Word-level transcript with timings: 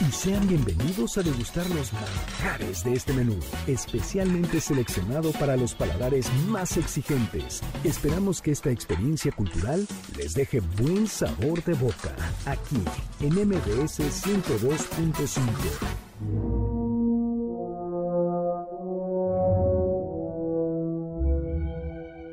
Y 0.00 0.12
sean 0.12 0.48
bienvenidos 0.48 1.18
a 1.18 1.22
degustar 1.22 1.68
los 1.70 1.92
manjares 1.92 2.82
de 2.84 2.94
este 2.94 3.12
menú, 3.12 3.38
especialmente 3.66 4.60
seleccionado 4.60 5.32
para 5.32 5.56
los 5.56 5.74
paladares 5.74 6.32
más 6.48 6.76
exigentes. 6.76 7.60
Esperamos 7.84 8.40
que 8.40 8.52
esta 8.52 8.70
experiencia 8.70 9.30
cultural 9.32 9.86
les 10.16 10.32
deje 10.34 10.60
buen 10.60 11.06
sabor 11.06 11.62
de 11.64 11.74
boca, 11.74 12.14
aquí 12.46 12.82
en 13.20 13.34
MBS 13.34 14.00
102.5. 14.00 15.40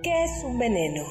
¿Qué 0.03 0.23
es 0.23 0.43
un 0.45 0.57
veneno? 0.57 1.03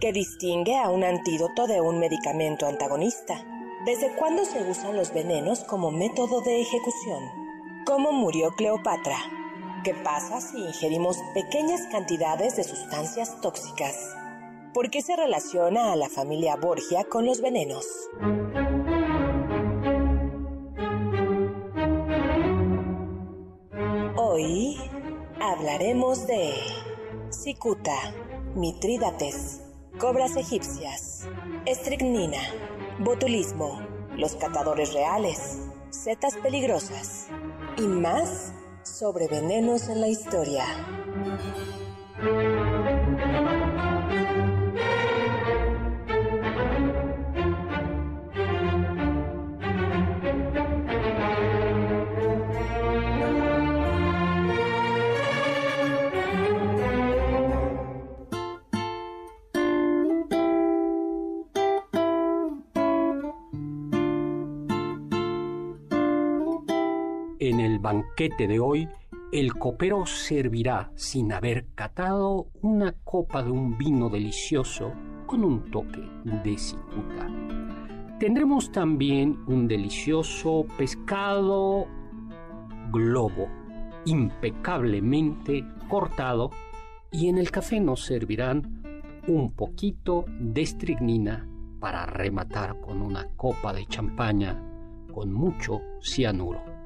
¿Qué 0.00 0.12
distingue 0.12 0.78
a 0.78 0.88
un 0.88 1.04
antídoto 1.04 1.66
de 1.66 1.80
un 1.80 1.98
medicamento 1.98 2.66
antagonista? 2.66 3.49
¿Desde 3.84 4.14
cuándo 4.14 4.44
se 4.44 4.62
usan 4.62 4.94
los 4.94 5.10
venenos 5.14 5.64
como 5.64 5.90
método 5.90 6.42
de 6.42 6.60
ejecución? 6.60 7.24
¿Cómo 7.86 8.12
murió 8.12 8.50
Cleopatra? 8.50 9.16
¿Qué 9.84 9.94
pasa 9.94 10.42
si 10.42 10.58
ingerimos 10.58 11.16
pequeñas 11.32 11.86
cantidades 11.90 12.56
de 12.56 12.64
sustancias 12.64 13.40
tóxicas? 13.40 13.96
¿Por 14.74 14.90
qué 14.90 15.00
se 15.00 15.16
relaciona 15.16 15.92
a 15.92 15.96
la 15.96 16.10
familia 16.10 16.56
Borgia 16.56 17.04
con 17.04 17.24
los 17.24 17.40
venenos? 17.40 17.86
Hoy 24.16 24.76
hablaremos 25.40 26.26
de 26.26 26.52
cicuta, 27.30 27.96
mitrídates, 28.54 29.62
cobras 29.98 30.36
egipcias, 30.36 31.26
estricnina, 31.64 32.40
botulismo, 33.00 33.80
los 34.16 34.34
catadores 34.36 34.92
reales, 34.92 35.58
setas 35.88 36.36
peligrosas. 36.36 37.28
Y 37.78 37.86
más 37.86 38.52
sobre 38.82 39.26
venenos 39.26 39.88
en 39.88 40.00
la 40.02 40.08
historia. 40.08 40.64
Banquete 68.20 68.48
de 68.48 68.60
hoy, 68.60 68.86
el 69.32 69.54
copero 69.54 70.04
servirá, 70.04 70.92
sin 70.94 71.32
haber 71.32 71.68
catado, 71.74 72.48
una 72.60 72.92
copa 73.02 73.42
de 73.42 73.50
un 73.50 73.78
vino 73.78 74.10
delicioso 74.10 74.92
con 75.24 75.42
un 75.42 75.70
toque 75.70 76.06
de 76.44 76.58
cicuta. 76.58 77.30
Tendremos 78.18 78.70
también 78.72 79.38
un 79.46 79.66
delicioso 79.66 80.66
pescado 80.76 81.86
globo, 82.92 83.48
impecablemente 84.04 85.64
cortado, 85.88 86.50
y 87.10 87.28
en 87.28 87.38
el 87.38 87.50
café 87.50 87.80
nos 87.80 88.04
servirán 88.04 88.82
un 89.28 89.50
poquito 89.52 90.26
de 90.38 90.60
estricnina 90.60 91.48
para 91.80 92.04
rematar 92.04 92.78
con 92.82 93.00
una 93.00 93.28
copa 93.34 93.72
de 93.72 93.86
champaña 93.86 94.62
con 95.10 95.32
mucho 95.32 95.80
cianuro. 96.02 96.79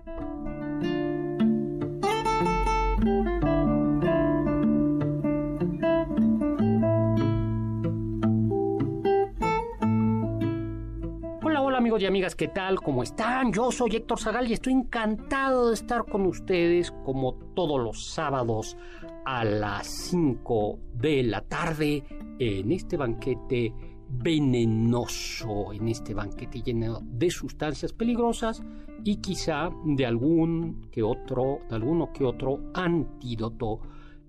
Hola, 11.74 11.80
amigos 11.80 12.02
y 12.02 12.06
amigas, 12.06 12.36
¿qué 12.36 12.46
tal? 12.46 12.80
¿Cómo 12.80 13.02
están? 13.02 13.52
Yo 13.52 13.72
soy 13.72 13.96
Héctor 13.96 14.20
Zagal 14.20 14.48
y 14.48 14.52
estoy 14.52 14.74
encantado 14.74 15.70
de 15.70 15.74
estar 15.74 16.04
con 16.04 16.24
ustedes 16.24 16.92
como 17.04 17.34
todos 17.56 17.82
los 17.82 18.12
sábados 18.12 18.76
a 19.24 19.42
las 19.42 19.88
5 19.88 20.78
de 20.92 21.24
la 21.24 21.40
tarde 21.40 22.04
en 22.38 22.70
este 22.70 22.96
banquete 22.96 23.74
venenoso, 24.08 25.72
en 25.72 25.88
este 25.88 26.14
banquete 26.14 26.62
lleno 26.62 27.00
de 27.02 27.28
sustancias 27.28 27.92
peligrosas 27.92 28.62
y 29.02 29.16
quizá 29.16 29.70
de 29.84 30.06
algún 30.06 30.88
que 30.92 31.02
otro, 31.02 31.58
de 31.68 31.74
alguno 31.74 32.12
que 32.12 32.24
otro 32.24 32.70
antídoto. 32.72 33.80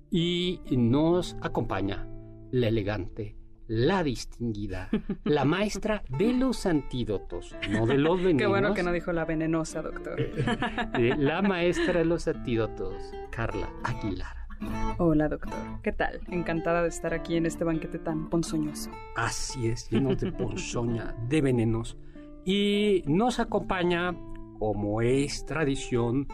Y 0.10 0.62
nos 0.72 1.38
acompaña 1.44 2.08
la 2.50 2.70
elegante, 2.70 3.36
la 3.68 4.04
distinguida, 4.04 4.90
la 5.24 5.46
maestra 5.46 6.04
de 6.10 6.34
los 6.34 6.66
antídotos, 6.66 7.56
no 7.70 7.86
de 7.86 7.98
los 7.98 8.18
venenos. 8.24 8.40
Qué 8.40 8.48
bueno 8.48 8.74
que 8.74 8.84
no 8.84 8.92
dijo 8.92 9.12
la 9.12 9.26
venenosa, 9.26 9.82
doctor. 9.82 10.20
Eh, 10.98 11.14
la 11.18 11.42
maestra 11.42 12.00
de 12.00 12.06
los 12.06 12.28
antídotos, 12.28 12.94
Carla 13.32 13.70
Aguilar. 13.84 14.36
Hola, 14.98 15.28
doctor. 15.28 15.54
¿Qué 15.84 15.92
tal? 15.92 16.22
Encantada 16.30 16.82
de 16.82 16.90
estar 16.90 17.14
aquí 17.14 17.36
en 17.36 17.46
este 17.46 17.64
banquete 17.64 18.00
tan 18.00 18.30
ponzoñoso. 18.30 18.92
Así 19.16 19.68
es, 19.68 19.90
lleno 19.90 20.16
de 20.16 20.32
ponzoña, 20.32 21.16
de 21.28 21.42
venenos. 21.42 21.98
Y 22.46 23.04
nos 23.06 23.40
acompaña, 23.40 24.16
como 24.60 25.02
es 25.02 25.46
tradición, 25.46 26.28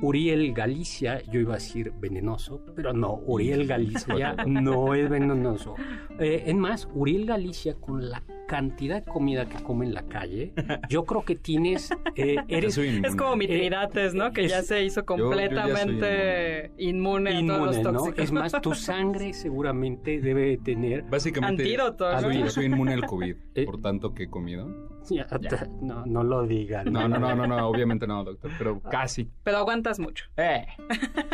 Uriel 0.00 0.52
Galicia, 0.52 1.22
yo 1.30 1.40
iba 1.40 1.52
a 1.54 1.56
decir 1.58 1.92
venenoso, 2.00 2.60
pero 2.74 2.92
no, 2.92 3.14
Uriel 3.26 3.66
Galicia 3.66 4.34
no 4.46 4.94
es 4.94 5.08
venenoso. 5.08 5.74
Eh, 6.18 6.44
es 6.46 6.54
más, 6.54 6.88
Uriel 6.94 7.26
Galicia 7.26 7.74
con 7.74 8.08
la 8.10 8.22
cantidad 8.48 9.02
de 9.02 9.10
comida 9.10 9.46
que 9.48 9.62
come 9.62 9.86
en 9.86 9.94
la 9.94 10.02
calle, 10.02 10.52
yo 10.90 11.04
creo 11.04 11.24
que 11.24 11.36
tienes, 11.36 11.90
eh, 12.16 12.36
eres... 12.48 12.76
Es 12.76 13.16
como 13.16 13.36
Mitridates, 13.36 14.12
¿no? 14.14 14.30
Que 14.32 14.44
es- 14.44 14.50
ya 14.50 14.62
se 14.62 14.84
hizo 14.84 15.00
yo 15.00 15.06
completamente 15.06 16.70
inmune, 16.78 17.30
a 17.30 17.46
todos 17.46 17.66
los 17.66 17.76
inmune, 17.78 17.92
¿no? 17.92 18.22
Es 18.22 18.32
más, 18.32 18.52
tu 18.60 18.74
sangre 18.74 19.32
seguramente 19.32 20.20
debe 20.20 20.58
tener... 20.58 21.04
Básicamente, 21.04 21.62
Antídoto, 21.62 22.12
¿no? 22.12 22.20
soy, 22.20 22.50
soy 22.50 22.64
inmune 22.66 22.92
al 22.94 23.06
COVID, 23.06 23.36
Eh. 23.54 23.64
por 23.64 23.80
tanto 23.80 24.12
que 24.14 24.24
he 24.24 24.28
comido. 24.28 24.90
Ya, 25.10 25.26
No, 25.80 26.04
no 26.06 26.22
lo 26.22 26.46
digan. 26.46 26.92
No, 26.92 27.08
no, 27.08 27.18
no, 27.18 27.34
no, 27.34 27.46
no, 27.46 27.66
obviamente 27.68 28.06
no, 28.06 28.24
doctor, 28.24 28.50
pero 28.58 28.80
casi. 28.80 29.30
Pero 29.42 29.58
aguantas 29.58 29.98
mucho. 29.98 30.26
Eh. 30.36 30.66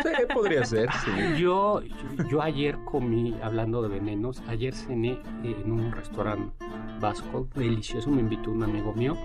Sí, 0.03 0.35
podría 0.35 0.65
ser, 0.65 0.91
sí. 1.05 1.41
Yo, 1.41 1.83
yo, 1.83 2.29
yo 2.31 2.43
ayer 2.43 2.79
comí, 2.85 3.37
hablando 3.43 3.83
de 3.83 3.89
venenos, 3.89 4.43
ayer 4.49 4.75
cené 4.75 5.19
en 5.43 5.71
un 5.71 5.93
restaurante 5.93 6.53
vasco 7.01 7.49
delicioso, 7.55 8.11
me 8.11 8.21
invitó 8.21 8.51
un 8.51 8.63
amigo 8.63 8.93
mío, 8.95 9.17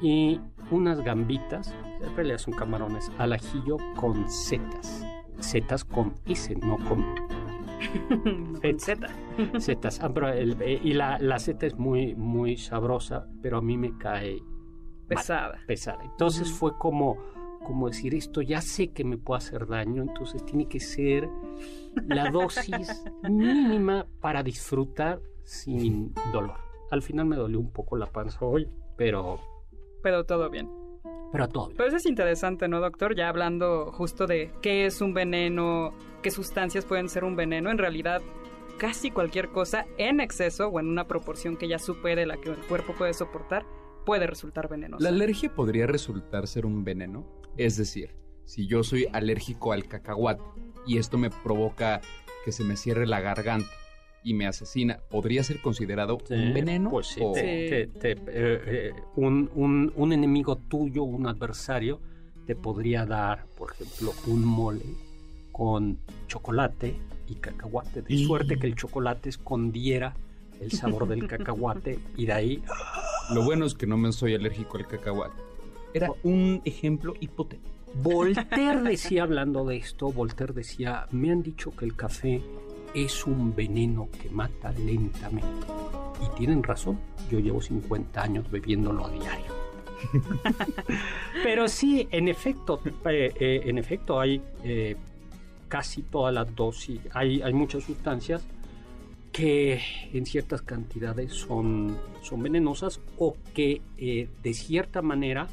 y 0.00 0.40
unas 0.70 1.00
gambitas, 1.00 1.74
en 2.00 2.16
realidad 2.16 2.38
son 2.38 2.54
camarones, 2.54 3.10
al 3.18 3.32
ajillo 3.32 3.76
con 3.96 4.28
setas. 4.28 5.04
Setas 5.38 5.84
con 5.84 6.14
S, 6.26 6.54
no 6.56 6.76
Con 6.88 7.04
Z. 9.58 9.88
Ah, 10.00 10.10
pero 10.12 10.28
el- 10.28 10.56
eh, 10.62 10.80
y 10.82 10.92
la, 10.92 11.18
la 11.18 11.38
seta 11.38 11.66
es 11.66 11.76
muy, 11.78 12.14
muy 12.14 12.56
sabrosa, 12.56 13.26
pero 13.42 13.58
a 13.58 13.62
mí 13.62 13.76
me 13.76 13.96
cae 13.98 14.40
Pesada. 15.08 15.58
pesada. 15.66 16.02
Entonces 16.04 16.50
fue 16.50 16.76
como, 16.78 17.18
como 17.66 17.88
decir, 17.88 18.14
esto 18.14 18.40
ya 18.40 18.60
sé 18.62 18.88
que 18.92 19.04
me 19.04 19.18
puede 19.18 19.38
hacer 19.38 19.66
daño, 19.66 20.02
entonces 20.02 20.44
tiene 20.44 20.66
que 20.68 20.80
ser 20.80 21.28
la 22.06 22.30
dosis 22.30 23.04
mínima 23.22 24.06
para 24.20 24.42
disfrutar 24.42 25.20
sin 25.44 26.14
dolor. 26.32 26.54
Al 26.90 27.02
final 27.02 27.26
me 27.26 27.36
dolió 27.36 27.58
un 27.60 27.70
poco 27.72 27.96
la 27.96 28.06
panza 28.06 28.44
hoy, 28.44 28.68
pero, 28.96 29.38
Pero 30.02 30.24
todo 30.24 30.48
bien. 30.50 30.68
Pero 31.32 31.48
todo 31.48 31.66
bien. 31.66 31.76
Pero 31.76 31.88
eso 31.88 31.96
es 31.96 32.06
interesante, 32.06 32.68
¿no, 32.68 32.80
doctor? 32.80 33.16
Ya 33.16 33.28
hablando 33.28 33.90
justo 33.92 34.26
de 34.26 34.52
qué 34.60 34.86
es 34.86 35.00
un 35.00 35.14
veneno, 35.14 35.94
qué 36.22 36.30
sustancias 36.30 36.84
pueden 36.84 37.08
ser 37.08 37.24
un 37.24 37.34
veneno, 37.34 37.70
en 37.70 37.78
realidad 37.78 38.22
casi 38.78 39.10
cualquier 39.10 39.48
cosa 39.48 39.86
en 39.98 40.20
exceso 40.20 40.68
o 40.68 40.80
en 40.80 40.88
una 40.88 41.06
proporción 41.06 41.56
que 41.56 41.68
ya 41.68 41.78
supere 41.78 42.26
la 42.26 42.36
que 42.36 42.50
el 42.50 42.56
cuerpo 42.56 42.94
puede 42.94 43.14
soportar 43.14 43.64
puede 44.04 44.26
resultar 44.26 44.68
venenosa. 44.68 45.02
¿La 45.02 45.10
alergia 45.10 45.54
podría 45.54 45.86
resultar 45.86 46.46
ser 46.46 46.66
un 46.66 46.84
veneno? 46.84 47.24
Es 47.56 47.76
decir, 47.76 48.16
si 48.44 48.66
yo 48.66 48.82
soy 48.82 49.06
alérgico 49.12 49.72
al 49.72 49.86
cacahuate 49.86 50.42
y 50.86 50.98
esto 50.98 51.18
me 51.18 51.30
provoca 51.30 52.00
que 52.44 52.52
se 52.52 52.64
me 52.64 52.76
cierre 52.76 53.06
la 53.06 53.20
garganta 53.20 53.70
y 54.24 54.34
me 54.34 54.46
asesina, 54.46 54.98
¿podría 55.10 55.42
ser 55.42 55.60
considerado 55.60 56.18
un 56.30 56.54
veneno? 56.54 56.90
Pues 56.90 57.08
sí, 57.08 57.20
O- 57.22 57.32
te- 57.32 57.86
te- 57.86 57.86
te- 57.98 58.12
eh, 58.12 58.20
eh, 58.28 58.92
un, 59.16 59.50
un- 59.54 59.92
un 59.96 60.12
enemigo 60.12 60.56
tuyo, 60.56 61.02
un 61.04 61.26
adversario, 61.26 62.00
te 62.46 62.54
podría 62.56 63.04
dar, 63.06 63.46
por 63.56 63.72
ejemplo, 63.72 64.12
un 64.26 64.44
mole 64.44 64.84
con 65.52 65.98
chocolate 66.28 66.94
y 67.28 67.34
cacahuate. 67.36 68.02
De 68.02 68.14
Y- 68.14 68.24
suerte 68.24 68.58
que 68.58 68.66
el 68.66 68.74
chocolate 68.74 69.28
escondiera 69.28 70.14
el 70.60 70.70
sabor 70.72 71.08
del 71.08 71.26
cacahuate 71.26 71.98
y 72.16 72.26
de 72.26 72.32
ahí 72.32 72.62
Lo 73.34 73.42
bueno 73.44 73.64
es 73.66 73.74
que 73.74 73.86
no 73.86 73.96
me 73.96 74.12
soy 74.12 74.34
alérgico 74.34 74.76
al 74.78 74.86
cacahuate. 74.86 75.34
Era 75.94 76.10
un 76.22 76.60
ejemplo 76.64 77.14
hipotético. 77.20 77.68
Voltaire 78.02 78.80
decía, 78.90 79.22
hablando 79.24 79.64
de 79.66 79.76
esto, 79.76 80.10
Voltaire 80.12 80.52
decía, 80.54 81.06
me 81.10 81.30
han 81.30 81.42
dicho 81.42 81.70
que 81.76 81.84
el 81.84 81.94
café 81.94 82.40
es 82.94 83.26
un 83.26 83.54
veneno 83.54 84.08
que 84.20 84.28
mata 84.30 84.72
lentamente. 84.72 85.66
Y 86.20 86.36
tienen 86.36 86.62
razón, 86.62 86.98
yo 87.30 87.38
llevo 87.40 87.60
50 87.60 88.22
años 88.22 88.50
bebiéndolo 88.50 89.06
a 89.06 89.10
diario. 89.10 89.62
Pero 91.42 91.68
sí, 91.68 92.06
en 92.10 92.28
efecto, 92.28 92.80
eh, 92.84 93.32
eh, 93.38 93.62
en 93.64 93.78
efecto 93.78 94.20
hay 94.20 94.40
eh, 94.64 94.96
casi 95.68 96.02
todas 96.02 96.34
las 96.34 96.54
dosis, 96.54 97.00
hay, 97.12 97.40
hay 97.42 97.52
muchas 97.52 97.84
sustancias 97.84 98.42
que 99.32 99.80
en 100.12 100.26
ciertas 100.26 100.60
cantidades 100.60 101.32
son, 101.32 101.96
son 102.20 102.42
venenosas 102.42 103.00
o 103.16 103.34
que 103.54 103.80
de 103.96 104.54
cierta 104.54 105.00
manera, 105.00 105.48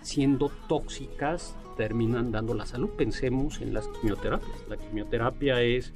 siendo 0.00 0.48
tóxicas, 0.66 1.54
terminan 1.76 2.32
dando 2.32 2.54
la 2.54 2.64
salud. 2.64 2.88
Pensemos 2.96 3.60
en 3.60 3.74
las 3.74 3.86
quimioterapias. 3.88 4.66
La 4.68 4.78
quimioterapia 4.78 5.60
es 5.60 5.92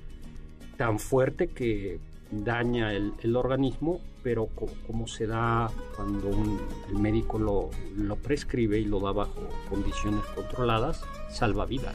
tan 0.83 0.99
fuerte 0.99 1.47
que 1.47 2.01
daña 2.33 2.93
el, 2.93 3.13
el 3.23 3.37
organismo, 3.37 4.01
pero 4.25 4.47
co- 4.47 4.67
como 4.85 5.07
se 5.07 5.29
da 5.29 5.71
cuando 5.95 6.27
un- 6.27 6.59
el 6.89 6.99
médico 6.99 7.39
lo, 7.39 7.71
lo 7.97 8.17
prescribe 8.17 8.81
y 8.81 8.85
lo 8.87 8.99
da 8.99 9.13
bajo 9.13 9.41
condiciones 9.71 10.25
controladas, 10.35 11.05
salva 11.31 11.67
vidas. 11.67 11.95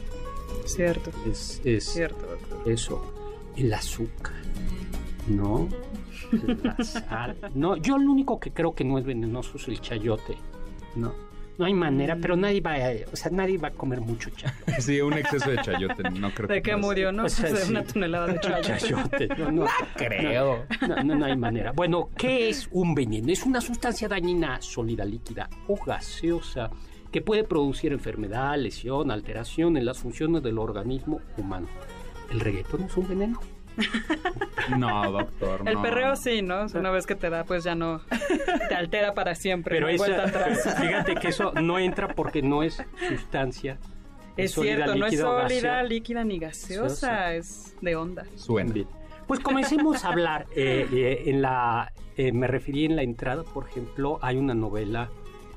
Cierto, 0.64 1.10
Es, 1.30 1.60
es 1.64 1.84
cierto, 1.84 2.24
doctor. 2.26 2.72
eso, 2.72 3.02
el 3.56 3.74
azúcar, 3.74 4.32
¿no? 5.28 5.68
La 6.62 6.82
sal. 6.82 7.36
No, 7.54 7.76
yo 7.76 7.98
lo 7.98 8.10
único 8.10 8.40
que 8.40 8.50
creo 8.50 8.74
que 8.74 8.84
no 8.84 8.96
es 8.96 9.04
venenoso 9.04 9.58
es 9.58 9.68
el 9.68 9.82
chayote, 9.82 10.38
¿no? 10.96 11.12
No 11.58 11.66
hay 11.66 11.74
manera, 11.74 12.16
pero 12.20 12.36
nadie 12.36 12.60
va 12.60 12.74
a, 12.74 12.90
o 13.12 13.16
sea, 13.16 13.32
nadie 13.32 13.58
va 13.58 13.68
a 13.68 13.70
comer 13.72 14.00
mucho 14.00 14.30
chayote. 14.30 14.72
Sí, 14.80 15.00
un 15.00 15.12
exceso 15.14 15.50
de 15.50 15.58
chayote, 15.58 16.08
no 16.10 16.30
creo 16.32 16.46
¿De 16.48 16.62
que 16.62 16.70
qué 16.70 16.76
murió, 16.76 17.10
no? 17.10 17.24
O 17.24 17.28
sea, 17.28 17.50
de 17.52 17.56
sí. 17.58 17.70
una 17.70 17.82
tonelada 17.82 18.28
de 18.28 18.40
chayote. 18.40 18.78
chayote. 18.78 19.28
No, 19.38 19.50
no, 19.50 19.66
Creo. 19.96 20.64
no, 20.88 21.02
no, 21.02 21.14
no 21.16 21.24
hay 21.26 21.36
manera. 21.36 21.72
Bueno, 21.72 22.10
¿qué 22.16 22.48
es 22.48 22.68
un 22.70 22.94
veneno? 22.94 23.32
Es 23.32 23.44
una 23.44 23.60
sustancia 23.60 24.08
dañina 24.08 24.60
sólida, 24.62 25.04
líquida 25.04 25.48
o 25.66 25.76
gaseosa 25.84 26.70
que 27.10 27.22
puede 27.22 27.42
producir 27.44 27.92
enfermedad, 27.92 28.56
lesión, 28.56 29.10
alteración 29.10 29.76
en 29.76 29.84
las 29.84 29.98
funciones 29.98 30.42
del 30.42 30.58
organismo 30.58 31.20
humano. 31.36 31.66
¿El 32.30 32.40
reggaetón 32.40 32.82
es 32.84 32.96
un 32.96 33.08
veneno? 33.08 33.40
No, 34.78 35.10
doctor, 35.10 35.62
El 35.66 35.74
no. 35.74 35.82
perreo 35.82 36.16
sí, 36.16 36.42
¿no? 36.42 36.62
O 36.62 36.68
sea, 36.68 36.80
Una 36.80 36.90
vez 36.90 37.06
que 37.06 37.14
te 37.14 37.30
da, 37.30 37.44
pues 37.44 37.64
ya 37.64 37.74
no 37.74 38.00
te 38.68 38.74
altera 38.74 39.14
para 39.14 39.34
siempre. 39.34 39.76
Pero 39.76 39.86
no 39.86 39.92
esa- 40.04 40.24
atrás. 40.24 40.76
fíjate 40.80 41.14
que 41.14 41.28
eso 41.28 41.52
no 41.52 41.78
entra 41.78 42.08
porque 42.14 42.42
no 42.42 42.62
es 42.62 42.82
sustancia. 43.08 43.78
Es 44.36 44.52
sólida, 44.52 44.76
cierto, 44.76 44.94
no 44.96 45.06
es 45.06 45.18
sólida, 45.18 45.42
gaseosa. 45.42 45.82
líquida 45.82 46.24
ni 46.24 46.38
gaseosa, 46.38 47.06
Gaseosa. 47.12 47.34
es 47.34 47.76
de 47.80 47.96
onda. 47.96 48.24
Suena. 48.36 48.72
Bien. 48.72 48.86
Pues 49.26 49.40
comencemos 49.40 50.04
a 50.04 50.08
hablar. 50.08 50.46
eh, 50.54 50.86
eh, 50.92 51.22
en 51.26 51.42
la, 51.42 51.92
eh, 52.16 52.30
me 52.32 52.46
referí 52.46 52.84
en 52.84 52.94
la 52.96 53.02
entrada, 53.02 53.42
por 53.42 53.66
ejemplo, 53.68 54.18
hay 54.22 54.36
una 54.36 54.54
novela 54.54 55.08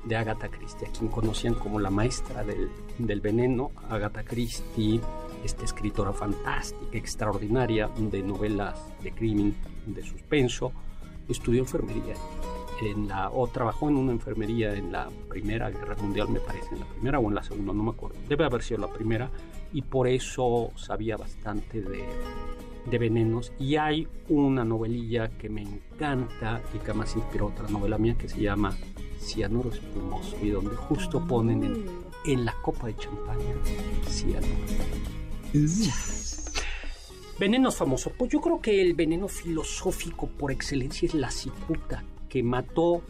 de 0.04 0.16
Agatha 0.16 0.48
Christie, 0.48 0.88
a 0.88 0.90
quien 0.90 1.08
conocían 1.08 1.54
como 1.54 1.78
la 1.78 1.90
maestra 1.90 2.42
del, 2.42 2.68
del 2.98 3.20
veneno. 3.20 3.70
Agatha 3.88 4.24
Christie, 4.24 5.00
esta 5.44 5.64
escritora 5.64 6.12
fantástica, 6.12 6.96
extraordinaria 6.96 7.88
de 7.98 8.22
novelas 8.22 8.78
de 9.02 9.12
crimen, 9.12 9.54
de 9.86 10.02
suspenso, 10.02 10.72
estudió 11.28 11.60
enfermería. 11.60 12.14
En 12.80 13.06
la, 13.06 13.30
o 13.30 13.46
trabajó 13.46 13.88
en 13.88 13.96
una 13.96 14.10
enfermería 14.10 14.74
en 14.74 14.90
la 14.90 15.08
Primera 15.28 15.70
Guerra 15.70 15.94
Mundial, 16.02 16.28
me 16.30 16.40
parece, 16.40 16.74
en 16.74 16.80
la 16.80 16.86
primera 16.86 17.20
o 17.20 17.28
en 17.28 17.34
la 17.36 17.42
segunda, 17.44 17.72
no 17.72 17.84
me 17.84 17.90
acuerdo. 17.90 18.16
Debe 18.28 18.44
haber 18.44 18.60
sido 18.62 18.80
la 18.80 18.88
primera, 18.88 19.30
y 19.72 19.82
por 19.82 20.08
eso 20.08 20.72
sabía 20.74 21.16
bastante 21.16 21.80
de, 21.80 22.04
de 22.90 22.98
venenos. 22.98 23.52
Y 23.60 23.76
hay 23.76 24.08
una 24.28 24.64
novelilla 24.64 25.28
que 25.28 25.48
me 25.48 25.62
encanta 25.62 26.60
y 26.74 26.78
que 26.78 26.90
además 26.90 27.14
inspiró 27.14 27.46
otra 27.46 27.68
novela 27.68 27.98
mía 27.98 28.16
que 28.18 28.28
se 28.28 28.40
llama 28.40 28.76
Cianuro 29.20 29.70
Espumoso, 29.70 30.36
y 30.42 30.50
donde 30.50 30.74
justo 30.74 31.24
ponen 31.24 31.62
en, 31.62 31.86
en 32.24 32.44
la 32.44 32.54
copa 32.62 32.88
de 32.88 32.96
champaña 32.96 33.54
cianuro. 34.08 35.11
Venenos 37.38 37.76
famosos. 37.76 38.12
Pues 38.16 38.30
yo 38.30 38.40
creo 38.40 38.60
que 38.60 38.80
el 38.82 38.94
veneno 38.94 39.28
filosófico 39.28 40.26
por 40.28 40.52
excelencia 40.52 41.06
es 41.06 41.14
la 41.14 41.30
cicuta, 41.30 42.04
que 42.28 42.42
mató 42.42 43.02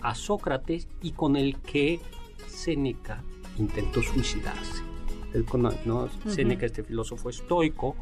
a 0.00 0.14
Sócrates 0.14 0.88
y 1.02 1.12
con 1.12 1.36
el 1.36 1.58
que 1.60 2.00
Séneca 2.48 3.22
intentó 3.58 4.02
suicidarse. 4.02 4.82
¿no? 5.84 6.08
Séneca, 6.26 6.66
este 6.66 6.82
filósofo 6.82 7.28
estoico, 7.28 7.94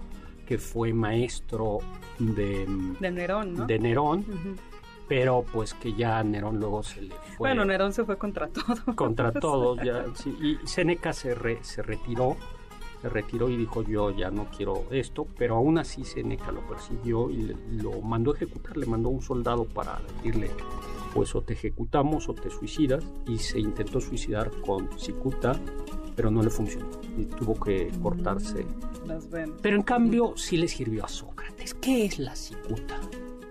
que 0.46 0.58
fue 0.58 0.93
maestro 0.93 1.79
de, 2.19 2.67
De 3.00 3.11
Nerón, 3.11 3.55
¿no? 3.55 3.67
de 3.67 3.79
Nerón, 3.79 4.24
pero 5.08 5.44
pues 5.53 5.74
que 5.74 5.93
ya 5.94 6.22
Nerón 6.22 6.60
luego 6.60 6.82
se 6.82 7.03
le 7.03 7.15
fue 7.15 7.36
Bueno, 7.48 7.65
Nerón 7.65 7.93
se 7.93 8.05
fue 8.05 8.17
contra 8.19 8.48
todo. 8.53 8.94
contra 8.94 9.32
todos. 9.32 9.79
Ya, 9.84 10.05
sí, 10.15 10.31
y 10.41 10.67
Séneca 10.67 11.13
se, 11.13 11.34
re- 11.34 11.58
se 11.63 11.82
retiró, 11.82 12.36
se 13.05 13.11
retiró 13.11 13.51
y 13.51 13.56
dijo 13.58 13.82
yo 13.82 14.11
ya 14.17 14.31
no 14.31 14.46
quiero 14.56 14.84
esto, 14.91 15.27
pero 15.37 15.56
aún 15.56 15.77
así 15.77 16.05
Séneca 16.05 16.51
lo 16.51 16.67
persiguió 16.67 17.29
y 17.29 17.37
le- 17.43 17.56
lo 17.82 18.01
mandó 18.01 18.32
a 18.32 18.34
ejecutar, 18.37 18.79
le 18.79 18.87
mandó 18.87 19.11
un 19.11 19.20
soldado 19.20 19.67
para 19.67 20.01
decirle 20.17 20.51
pues 21.13 21.34
o 21.34 21.43
te 21.43 21.53
ejecutamos 21.53 22.31
o 22.31 22.34
te 22.34 22.49
suicidas 22.49 23.05
y 23.29 23.37
se 23.39 23.61
intentó 23.61 24.01
suicidar 24.01 24.51
con 24.63 24.89
cicuta, 24.99 25.61
pero 26.17 26.31
no 26.31 26.43
le 26.43 26.49
funcionó 26.49 26.87
y 27.19 27.27
tuvo 27.27 27.55
que 27.61 27.93
cortarse. 28.03 28.65
Las 29.06 29.29
venas. 29.31 29.58
Pero 29.63 29.77
en 29.77 29.82
cambio 29.82 30.32
sí 30.37 30.56
le 30.56 30.67
sirvió 30.67 31.05
a 31.05 31.08
Sócrates. 31.08 31.75
¿Qué 31.75 32.06
es 32.06 32.19
la 32.19 32.34
cicuta? 32.34 32.99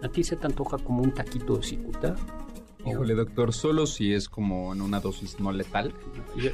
¿A 0.02 0.10
ti 0.10 0.24
se 0.24 0.36
te 0.36 0.48
antoja 0.48 0.78
como 0.80 1.04
un 1.04 1.12
taquito 1.14 1.58
de 1.58 1.64
cicuta? 1.64 2.16
Híjole, 2.86 3.13
doctor, 3.16 3.54
solo 3.54 3.86
si 3.86 4.13
es 4.13 4.28
como 4.28 4.74
en 4.74 4.82
una 4.82 5.00
dosis 5.00 5.40
no 5.40 5.52
letal. 5.52 5.94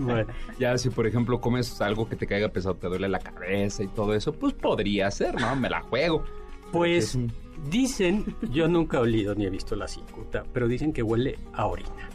Bueno. 0.00 0.26
Ya 0.58 0.76
si, 0.78 0.90
por 0.90 1.06
ejemplo, 1.06 1.40
comes 1.40 1.80
algo 1.80 2.08
que 2.08 2.16
te 2.16 2.26
caiga 2.26 2.48
pesado, 2.48 2.74
te 2.74 2.88
duele 2.88 3.08
la 3.08 3.18
cabeza 3.20 3.82
y 3.82 3.88
todo 3.88 4.14
eso, 4.14 4.32
pues 4.32 4.52
podría 4.52 5.10
ser, 5.10 5.40
¿no? 5.40 5.54
Me 5.56 5.70
la 5.70 5.80
juego. 5.82 6.24
Pues 6.72 7.14
un- 7.14 7.32
dicen, 7.70 8.24
yo 8.50 8.66
nunca 8.68 8.98
he 8.98 9.00
olido 9.00 9.34
ni 9.34 9.46
he 9.46 9.50
visto 9.50 9.76
la 9.76 9.86
cicuta, 9.86 10.42
pero 10.52 10.66
dicen 10.66 10.92
que 10.92 11.02
huele 11.02 11.38
a 11.52 11.66
orina. 11.66 12.10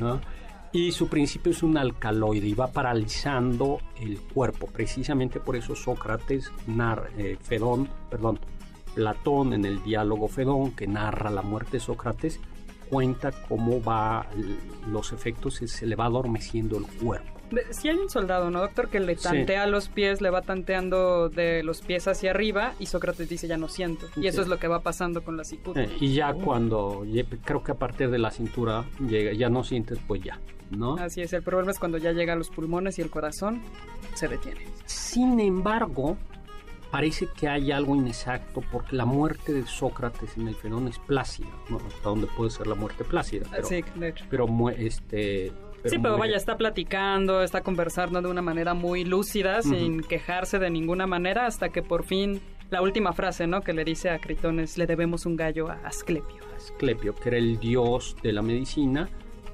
¿no? 0.00 0.20
Y 0.72 0.90
su 0.90 1.06
principio 1.06 1.52
es 1.52 1.62
un 1.62 1.76
alcaloide 1.78 2.48
y 2.48 2.54
va 2.54 2.66
paralizando 2.66 3.78
el 4.00 4.18
cuerpo. 4.18 4.66
Precisamente 4.66 5.38
por 5.38 5.54
eso 5.54 5.76
Sócrates, 5.76 6.50
nar- 6.66 7.10
eh, 7.16 7.36
Fedón, 7.40 7.88
perdón, 8.10 8.40
Platón 8.94 9.52
en 9.52 9.64
el 9.64 9.82
diálogo 9.82 10.28
Fedón, 10.28 10.72
que 10.72 10.86
narra 10.86 11.30
la 11.30 11.42
muerte 11.42 11.72
de 11.72 11.80
Sócrates, 11.80 12.40
cuenta 12.90 13.32
cómo 13.48 13.82
va 13.82 14.26
los 14.90 15.12
efectos, 15.12 15.54
se- 15.54 15.86
le 15.86 15.96
va 15.96 16.06
adormeciendo 16.06 16.76
el 16.78 16.86
cuerpo. 16.86 17.28
Si 17.70 17.88
hay 17.90 17.96
un 17.98 18.08
soldado, 18.08 18.50
¿no, 18.50 18.60
doctor? 18.60 18.88
Que 18.88 18.98
le 18.98 19.14
Sí. 19.16 19.24
tantea 19.24 19.66
los 19.66 19.88
pies, 19.88 20.22
le 20.22 20.30
va 20.30 20.40
tanteando 20.40 21.28
de 21.28 21.62
los 21.62 21.82
pies 21.82 22.08
hacia 22.08 22.30
arriba 22.30 22.72
y 22.78 22.86
Sócrates 22.86 23.28
dice 23.28 23.46
ya 23.46 23.58
no 23.58 23.68
siento. 23.68 24.06
Y 24.16 24.26
eso 24.26 24.40
es 24.40 24.48
lo 24.48 24.58
que 24.58 24.68
va 24.68 24.80
pasando 24.80 25.22
con 25.22 25.36
la 25.36 25.44
cicuta. 25.44 25.82
Eh, 25.82 25.90
y 26.00 26.14
ya 26.14 26.32
cuando, 26.32 27.04
creo 27.44 27.62
que 27.62 27.72
a 27.72 27.74
partir 27.74 28.08
de 28.10 28.18
la 28.18 28.30
cintura 28.30 28.84
llega, 29.06 29.32
ya 29.34 29.50
no 29.50 29.64
sientes, 29.64 29.98
pues 30.06 30.22
ya, 30.22 30.38
¿no? 30.70 30.94
Así 30.96 31.20
es, 31.20 31.32
el 31.34 31.42
problema 31.42 31.72
es 31.72 31.78
cuando 31.78 31.98
ya 31.98 32.12
llega 32.12 32.32
a 32.32 32.36
los 32.36 32.48
pulmones 32.48 32.98
y 32.98 33.02
el 33.02 33.10
corazón 33.10 33.60
se 34.14 34.28
detiene. 34.28 34.60
Sin 34.86 35.38
embargo, 35.38 36.16
parece 36.92 37.26
que 37.26 37.48
hay 37.48 37.72
algo 37.72 37.96
inexacto 37.96 38.62
porque 38.70 38.94
la 38.94 39.06
muerte 39.06 39.52
de 39.54 39.66
Sócrates 39.66 40.36
en 40.36 40.46
el 40.46 40.54
Fenón 40.54 40.86
es 40.88 40.98
plácida, 40.98 41.48
¿no? 41.70 41.78
hasta 41.78 42.10
donde 42.10 42.26
puede 42.28 42.50
ser 42.50 42.66
la 42.66 42.74
muerte 42.74 43.02
plácida. 43.02 43.46
Pero, 43.50 43.66
sí, 43.66 43.82
de 43.94 44.08
hecho. 44.08 44.24
pero 44.28 44.46
este, 44.76 45.52
sí, 45.86 45.98
pero 45.98 46.18
vaya, 46.18 46.36
está 46.36 46.58
platicando, 46.58 47.42
está 47.42 47.62
conversando 47.62 48.20
de 48.20 48.28
una 48.28 48.42
manera 48.42 48.74
muy 48.74 49.04
lúcida, 49.04 49.62
sin 49.62 50.02
quejarse 50.02 50.58
de 50.58 50.68
ninguna 50.70 51.06
manera, 51.06 51.46
hasta 51.46 51.70
que 51.70 51.82
por 51.82 52.04
fin 52.04 52.42
la 52.70 52.82
última 52.82 53.14
frase, 53.14 53.46
¿no? 53.46 53.62
Que 53.62 53.72
le 53.72 53.84
dice 53.84 54.10
a 54.10 54.18
Critones, 54.18 54.76
le 54.76 54.86
debemos 54.86 55.24
un 55.24 55.34
gallo 55.34 55.70
a 55.70 55.74
Asclepio. 55.86 56.42
Asclepio, 56.54 57.14
que 57.14 57.30
era 57.30 57.38
el 57.38 57.58
dios 57.58 58.16
de 58.22 58.32
la 58.32 58.42
medicina 58.42 59.08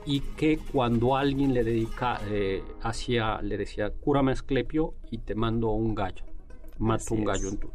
y 0.07 0.21
que 0.21 0.59
cuando 0.73 1.16
alguien 1.16 1.54
le 1.54 1.62
dedica, 1.62 2.21
eh, 2.30 2.64
hacía, 2.83 3.40
le 3.42 3.57
decía, 3.59 3.90
cúrame 3.90 4.33
Asclepio 4.33 4.95
y 5.11 5.18
te 5.18 5.35
mando 5.35 5.71
un 5.71 5.95
gallo, 5.95 6.25
Así 6.90 7.14
un 7.14 7.25
gallo 7.25 7.49
en 7.49 7.56
tu... 7.58 7.70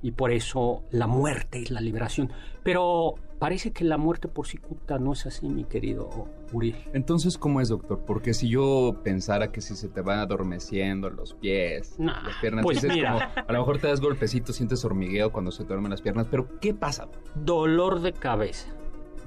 Y 0.00 0.12
por 0.12 0.30
eso 0.30 0.84
la 0.92 1.08
muerte 1.08 1.60
es 1.60 1.72
la 1.72 1.80
liberación. 1.80 2.30
Pero 2.62 3.16
parece 3.40 3.72
que 3.72 3.82
la 3.84 3.98
muerte 3.98 4.28
por 4.28 4.46
cicuta 4.46 4.98
no 5.00 5.12
es 5.12 5.26
así, 5.26 5.48
mi 5.48 5.64
querido 5.64 6.28
Uriel. 6.52 6.76
Entonces, 6.92 7.36
¿cómo 7.36 7.60
es, 7.60 7.68
doctor? 7.68 8.04
Porque 8.06 8.32
si 8.32 8.48
yo 8.48 9.00
pensara 9.02 9.50
que 9.50 9.60
si 9.60 9.74
se 9.74 9.88
te 9.88 10.00
van 10.00 10.20
adormeciendo 10.20 11.10
los 11.10 11.34
pies, 11.34 11.96
Nah, 11.98 12.22
las 12.22 12.36
piernas, 12.40 12.62
pues 12.62 12.80
dices 12.80 12.96
mira. 12.96 13.32
como, 13.34 13.48
a 13.48 13.52
lo 13.52 13.58
mejor 13.58 13.78
te 13.78 13.88
das 13.88 14.00
golpecitos, 14.00 14.54
sientes 14.54 14.84
hormigueo 14.84 15.32
cuando 15.32 15.50
se 15.50 15.64
te 15.64 15.68
duermen 15.68 15.90
las 15.90 16.00
piernas, 16.02 16.28
pero 16.30 16.46
¿qué 16.60 16.74
pasa? 16.74 17.08
Dolor 17.34 18.00
de 18.00 18.12
cabeza, 18.12 18.68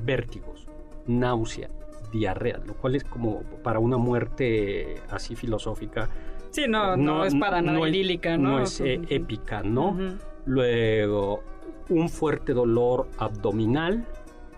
vértigos, 0.06 0.68
náusea, 1.06 1.70
diarrea, 2.14 2.60
lo 2.66 2.76
cual 2.76 2.96
es 2.96 3.04
como 3.04 3.42
para 3.62 3.80
una 3.80 3.98
muerte 3.98 4.96
así 5.10 5.36
filosófica. 5.36 6.10
Sí, 6.52 6.66
no, 6.68 6.96
no, 6.98 7.26
es 7.26 7.34
para 7.36 7.62
nada 7.62 7.78
no 7.80 7.86
es- 7.86 7.94
idílica, 7.94 8.38
¿no? 8.38 8.50
No 8.52 8.60
es 8.62 8.80
eh, 8.82 8.98
Ujú. 9.00 9.08
épica, 9.10 9.64
¿no? 9.64 9.90
Ujú. 9.90 10.18
Luego, 10.46 11.44
un 11.90 12.10
fuerte 12.10 12.54
dolor 12.54 13.08
abdominal, 13.18 14.06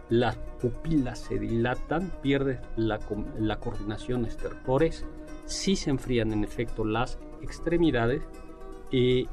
las 0.09 0.35
pupilas 0.61 1.19
se 1.19 1.39
dilatan, 1.39 2.11
pierdes 2.21 2.59
la, 2.75 2.99
la 3.39 3.57
coordinación 3.57 4.25
estertores, 4.25 5.05
sí 5.45 5.75
se 5.75 5.89
enfrían 5.89 6.31
en 6.33 6.43
efecto 6.43 6.83
las 6.85 7.19
extremidades 7.41 8.21
y 8.91 9.27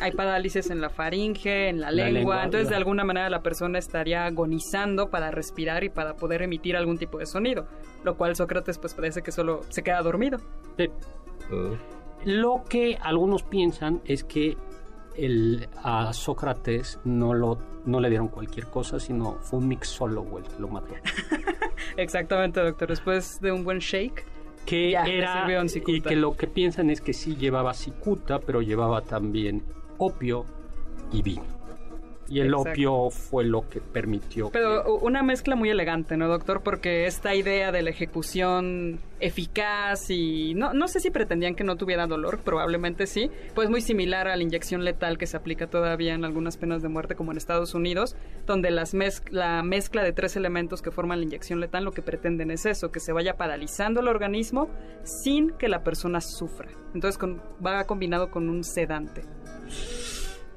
Hay 0.00 0.12
parálisis 0.12 0.68
en 0.70 0.80
la 0.80 0.90
faringe, 0.90 1.68
en 1.70 1.80
la, 1.80 1.90
La 1.90 2.04
lengua, 2.04 2.12
lengua, 2.12 2.44
entonces 2.44 2.68
de 2.68 2.76
alguna 2.76 3.02
manera 3.04 3.30
la 3.30 3.42
persona 3.42 3.78
estaría 3.78 4.26
agonizando 4.26 5.08
para 5.10 5.30
respirar 5.30 5.84
y 5.84 5.88
para 5.88 6.16
poder 6.16 6.42
emitir 6.42 6.76
algún 6.76 6.98
tipo 6.98 7.18
de 7.18 7.24
sonido, 7.26 7.66
lo 8.04 8.16
cual 8.16 8.36
Sócrates 8.36 8.78
pues 8.78 8.92
parece 8.94 9.22
que 9.22 9.32
solo 9.32 9.62
se 9.70 9.82
queda 9.82 10.00
dormido. 10.02 10.38
eh, 10.78 10.90
Uh, 11.50 11.76
Lo 12.26 12.64
que 12.68 12.98
algunos 13.00 13.44
piensan 13.44 14.02
es 14.04 14.24
que 14.24 14.56
el, 15.16 15.68
a 15.82 16.12
Sócrates 16.12 16.98
no, 17.04 17.32
lo, 17.32 17.56
no 17.84 18.00
le 18.00 18.08
dieron 18.08 18.26
cualquier 18.26 18.66
cosa, 18.66 18.98
sino 18.98 19.34
fue 19.42 19.60
un 19.60 19.68
mixólogo 19.68 20.38
el 20.38 20.44
que 20.44 20.58
lo 20.58 20.66
mató. 20.66 20.92
Exactamente, 21.96 22.60
doctor, 22.60 22.88
después 22.88 23.40
de 23.40 23.52
un 23.52 23.62
buen 23.62 23.78
shake. 23.78 24.24
Que 24.66 24.90
Ya, 24.90 25.04
era, 25.04 25.46
y 25.72 26.00
que 26.00 26.16
lo 26.16 26.36
que 26.36 26.48
piensan 26.48 26.90
es 26.90 27.00
que 27.00 27.12
sí 27.12 27.36
llevaba 27.36 27.72
cicuta, 27.72 28.40
pero 28.40 28.60
llevaba 28.60 29.02
también 29.02 29.62
opio 29.98 30.44
y 31.12 31.22
vino. 31.22 31.55
Y 32.28 32.40
el 32.40 32.48
Exacto. 32.48 32.70
opio 32.70 33.10
fue 33.10 33.44
lo 33.44 33.68
que 33.68 33.80
permitió 33.80 34.50
Pero 34.50 34.82
que... 34.84 34.90
una 35.04 35.22
mezcla 35.22 35.54
muy 35.54 35.70
elegante, 35.70 36.16
¿no, 36.16 36.26
doctor? 36.26 36.60
Porque 36.62 37.06
esta 37.06 37.34
idea 37.36 37.70
de 37.70 37.82
la 37.82 37.90
ejecución 37.90 38.98
eficaz 39.20 40.10
y 40.10 40.52
no, 40.54 40.74
no 40.74 40.88
sé 40.88 40.98
si 41.00 41.10
pretendían 41.10 41.54
que 41.54 41.62
no 41.64 41.76
tuviera 41.76 42.06
dolor, 42.06 42.40
probablemente 42.40 43.06
sí, 43.06 43.30
pues 43.54 43.70
muy 43.70 43.80
similar 43.80 44.26
a 44.28 44.36
la 44.36 44.42
inyección 44.42 44.84
letal 44.84 45.18
que 45.18 45.26
se 45.26 45.36
aplica 45.36 45.68
todavía 45.68 46.14
en 46.14 46.24
algunas 46.24 46.56
penas 46.56 46.82
de 46.82 46.88
muerte 46.88 47.14
como 47.14 47.30
en 47.30 47.38
Estados 47.38 47.74
Unidos, 47.74 48.16
donde 48.44 48.70
las 48.72 48.92
mez- 48.92 49.22
la 49.30 49.62
mezcla 49.62 50.02
de 50.02 50.12
tres 50.12 50.34
elementos 50.36 50.82
que 50.82 50.90
forman 50.90 51.20
la 51.20 51.24
inyección 51.26 51.60
letal 51.60 51.84
lo 51.84 51.92
que 51.92 52.02
pretenden 52.02 52.50
es 52.50 52.66
eso, 52.66 52.90
que 52.90 52.98
se 53.00 53.12
vaya 53.12 53.36
paralizando 53.36 54.00
el 54.00 54.08
organismo 54.08 54.68
sin 55.04 55.50
que 55.50 55.68
la 55.68 55.84
persona 55.84 56.20
sufra. 56.20 56.68
Entonces 56.92 57.18
con- 57.18 57.40
va 57.64 57.84
combinado 57.84 58.30
con 58.32 58.48
un 58.48 58.64
sedante. 58.64 59.22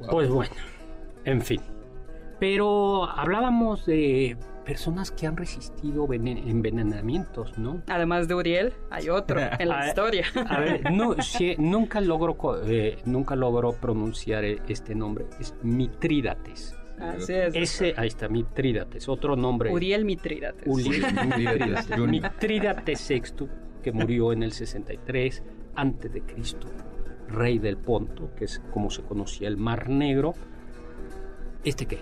Pues 0.09 0.29
bueno, 0.29 0.51
en 1.29 1.41
fin. 1.41 1.61
Pero 2.39 3.03
hablábamos 3.09 3.85
de 3.85 4.37
personas 4.65 5.11
que 5.11 5.27
han 5.27 5.35
resistido 5.35 6.07
vene- 6.07 6.43
envenenamientos, 6.49 7.57
¿no? 7.57 7.81
Además 7.87 8.27
de 8.27 8.35
Uriel, 8.35 8.73
hay 8.89 9.09
otro 9.09 9.39
en 9.59 9.69
la 9.69 9.87
historia. 9.87 10.25
A 10.47 10.59
ver, 10.59 10.91
no, 10.91 11.15
nunca 11.57 11.99
logro 12.01 12.37
eh, 12.65 12.97
nunca 13.05 13.35
logro 13.35 13.73
pronunciar 13.73 14.45
eh, 14.45 14.61
este 14.67 14.95
nombre. 14.95 15.25
Es 15.39 15.55
Mitrídates. 15.63 16.75
Así 16.99 17.33
es. 17.33 17.55
Ese, 17.55 17.93
ahí 17.97 18.07
está, 18.09 18.27
Mitrídates. 18.29 19.07
Otro 19.09 19.35
nombre. 19.35 19.71
Uriel 19.71 20.05
Mitrídates. 20.05 20.65
Jr. 20.67 22.07
Mitrídates 22.09 23.09
VI, 23.09 23.47
que 23.81 23.91
murió 23.91 24.33
en 24.33 24.43
el 24.43 24.51
63 24.51 25.43
antes 25.75 26.11
de 26.13 26.21
Cristo, 26.21 26.67
rey 27.29 27.57
del 27.57 27.77
Ponto, 27.77 28.31
que 28.35 28.45
es 28.45 28.61
como 28.71 28.89
se 28.89 29.01
conocía 29.03 29.47
el 29.47 29.57
Mar 29.57 29.89
Negro. 29.89 30.33
¿Este 31.63 31.85
qué? 31.85 31.99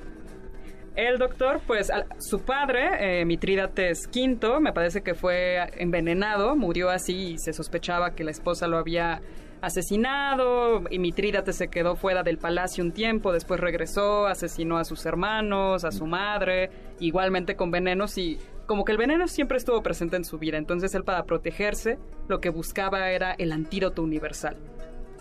El 0.95 1.19
doctor, 1.19 1.61
pues 1.67 1.91
su 2.17 2.41
padre, 2.41 3.21
eh, 3.21 3.25
Mitrídates 3.25 4.07
V, 4.07 4.59
me 4.59 4.73
parece 4.73 5.03
que 5.03 5.13
fue 5.13 5.59
envenenado, 5.77 6.55
murió 6.55 6.89
así 6.89 7.33
y 7.33 7.37
se 7.37 7.53
sospechaba 7.53 8.15
que 8.15 8.23
la 8.23 8.31
esposa 8.31 8.67
lo 8.67 8.79
había 8.79 9.21
asesinado 9.61 10.83
y 10.89 10.97
Mitrídates 10.97 11.55
se 11.55 11.67
quedó 11.67 11.95
fuera 11.95 12.23
del 12.23 12.39
palacio 12.39 12.83
un 12.83 12.93
tiempo, 12.93 13.31
después 13.31 13.59
regresó, 13.59 14.25
asesinó 14.25 14.77
a 14.77 14.83
sus 14.85 15.05
hermanos, 15.05 15.83
a 15.83 15.91
su 15.91 16.07
madre, 16.07 16.71
igualmente 16.99 17.55
con 17.55 17.69
venenos 17.69 18.17
y 18.17 18.39
como 18.65 18.83
que 18.83 18.91
el 18.91 18.97
veneno 18.97 19.27
siempre 19.27 19.57
estuvo 19.57 19.83
presente 19.83 20.15
en 20.15 20.25
su 20.25 20.39
vida, 20.39 20.57
entonces 20.57 20.93
él 20.95 21.03
para 21.03 21.25
protegerse 21.25 21.99
lo 22.27 22.41
que 22.41 22.49
buscaba 22.49 23.11
era 23.11 23.33
el 23.33 23.51
antídoto 23.51 24.01
universal. 24.01 24.57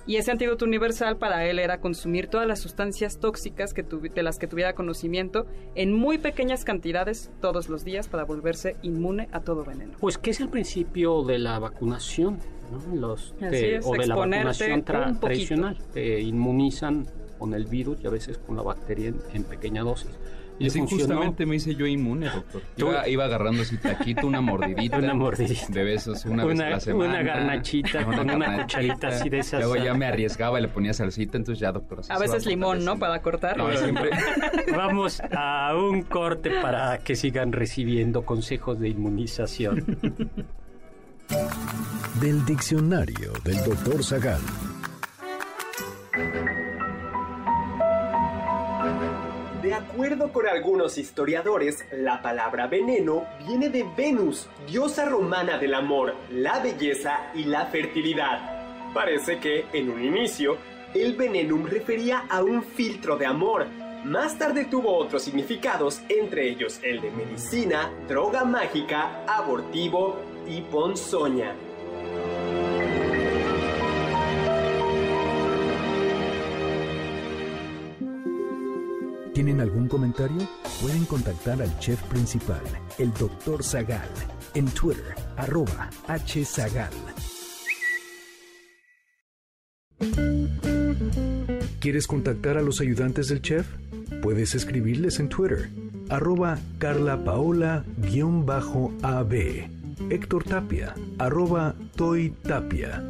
Y 0.06 0.16
ese 0.16 0.30
antídoto 0.30 0.64
universal 0.64 1.16
para 1.16 1.44
él 1.46 1.58
era 1.58 1.80
consumir 1.80 2.28
todas 2.28 2.46
las 2.46 2.60
sustancias 2.60 3.18
tóxicas 3.18 3.74
que 3.74 3.82
de 3.82 4.22
las 4.22 4.38
que 4.38 4.46
tuviera 4.46 4.74
conocimiento 4.74 5.46
en 5.74 5.92
muy 5.92 6.18
pequeñas 6.18 6.64
cantidades 6.64 7.30
todos 7.40 7.68
los 7.68 7.84
días 7.84 8.06
para 8.08 8.24
volverse 8.24 8.76
inmune 8.82 9.28
a 9.32 9.40
todo 9.40 9.64
veneno. 9.64 9.92
Pues 9.98 10.16
que 10.16 10.30
es 10.30 10.40
el 10.40 10.48
principio 10.48 11.22
de 11.24 11.38
la 11.40 11.58
vacunación, 11.58 12.38
¿no? 12.70 12.94
Los, 12.94 13.32
Así 13.40 13.50
te- 13.50 13.76
es, 13.76 13.86
o 13.86 13.92
de 13.94 14.06
la 14.06 14.14
vacunación 14.14 14.84
tra- 14.84 15.18
tradicional. 15.18 15.76
Te 15.92 16.20
inmunizan 16.20 17.06
con 17.38 17.52
el 17.54 17.66
virus 17.66 17.98
y 18.02 18.06
a 18.06 18.10
veces 18.10 18.38
con 18.38 18.56
la 18.56 18.62
bacteria 18.62 19.08
en, 19.08 19.16
en 19.34 19.44
pequeña 19.44 19.82
dosis. 19.82 20.10
Y 20.58 20.68
así 20.68 20.78
funcionó 20.78 21.04
justamente 21.16 21.44
me 21.46 21.56
hice 21.56 21.74
yo 21.74 21.86
inmune, 21.86 22.30
doctor. 22.30 22.62
Tú- 22.76 22.88
Iba, 22.88 23.08
iba 23.08 23.24
agarrando 23.26 23.62
así 23.62 23.76
taquito, 23.76 24.26
una 24.26 24.40
mordidita. 24.40 24.98
Una 25.06 25.14
mordidita. 25.14 25.66
De 25.68 25.84
besos 25.84 26.24
una, 26.24 26.44
vez 26.44 26.58
a 26.58 26.62
una, 26.62 26.70
la 26.70 26.80
semana. 26.80 27.10
una 27.10 27.22
garnachita 27.22 28.04
con 28.04 28.18
una 28.18 28.62
cucharita 28.62 29.08
así 29.08 29.28
de 29.28 29.38
esas. 29.40 29.60
Luego 29.60 29.76
ya 29.76 29.94
me 29.94 30.06
arriesgaba 30.06 30.58
y 30.58 30.62
le 30.62 30.68
ponía 30.68 30.94
salsita, 30.94 31.36
entonces 31.36 31.60
ya, 31.60 31.72
doctor. 31.72 32.00
A 32.08 32.18
veces 32.18 32.46
limón, 32.46 32.84
¿no? 32.84 32.98
Para 32.98 33.20
cortar. 33.20 33.56
No, 33.58 33.70
siempre. 33.76 34.10
Vamos 34.74 35.20
a 35.30 35.74
un 35.76 36.02
corte 36.02 36.50
para 36.62 36.98
que 36.98 37.16
sigan 37.16 37.52
recibiendo 37.52 38.24
consejos 38.24 38.78
de 38.80 38.88
inmunización. 38.88 39.84
Del 42.20 42.44
diccionario 42.46 43.32
del 43.44 43.62
doctor 43.64 44.02
Zagal. 44.02 44.40
Acuerdo 49.86 50.32
con 50.32 50.46
algunos 50.46 50.98
historiadores, 50.98 51.84
la 51.92 52.20
palabra 52.20 52.66
veneno 52.66 53.24
viene 53.46 53.68
de 53.68 53.84
Venus, 53.96 54.48
diosa 54.66 55.04
romana 55.04 55.58
del 55.58 55.74
amor, 55.74 56.14
la 56.30 56.58
belleza 56.58 57.30
y 57.34 57.44
la 57.44 57.66
fertilidad. 57.66 58.92
Parece 58.92 59.38
que, 59.38 59.66
en 59.72 59.90
un 59.90 60.02
inicio, 60.02 60.56
el 60.94 61.14
venenum 61.14 61.66
refería 61.66 62.24
a 62.28 62.42
un 62.42 62.62
filtro 62.62 63.16
de 63.16 63.26
amor. 63.26 63.66
Más 64.04 64.38
tarde 64.38 64.64
tuvo 64.64 64.96
otros 64.96 65.22
significados, 65.22 66.00
entre 66.08 66.48
ellos 66.48 66.80
el 66.82 67.00
de 67.00 67.10
medicina, 67.10 67.90
droga 68.08 68.44
mágica, 68.44 69.24
abortivo 69.26 70.16
y 70.48 70.62
ponzoña. 70.62 71.54
¿Tienen 79.36 79.60
algún 79.60 79.86
comentario? 79.86 80.48
Pueden 80.80 81.04
contactar 81.04 81.60
al 81.60 81.78
chef 81.78 82.02
principal, 82.04 82.62
el 82.98 83.12
doctor 83.12 83.62
Zagal, 83.62 84.08
en 84.54 84.64
Twitter, 84.64 85.14
arroba 85.36 85.90
hzagal. 86.08 86.94
¿Quieres 91.80 92.06
contactar 92.06 92.56
a 92.56 92.62
los 92.62 92.80
ayudantes 92.80 93.28
del 93.28 93.42
chef? 93.42 93.66
Puedes 94.22 94.54
escribirles 94.54 95.20
en 95.20 95.28
Twitter, 95.28 95.68
arroba 96.08 96.58
carlapaola-ab, 96.78 97.84
Héctor 100.08 100.44
Tapia, 100.44 100.94
arroba 101.18 101.74
Toy 101.94 102.30
Tapia, 102.42 103.04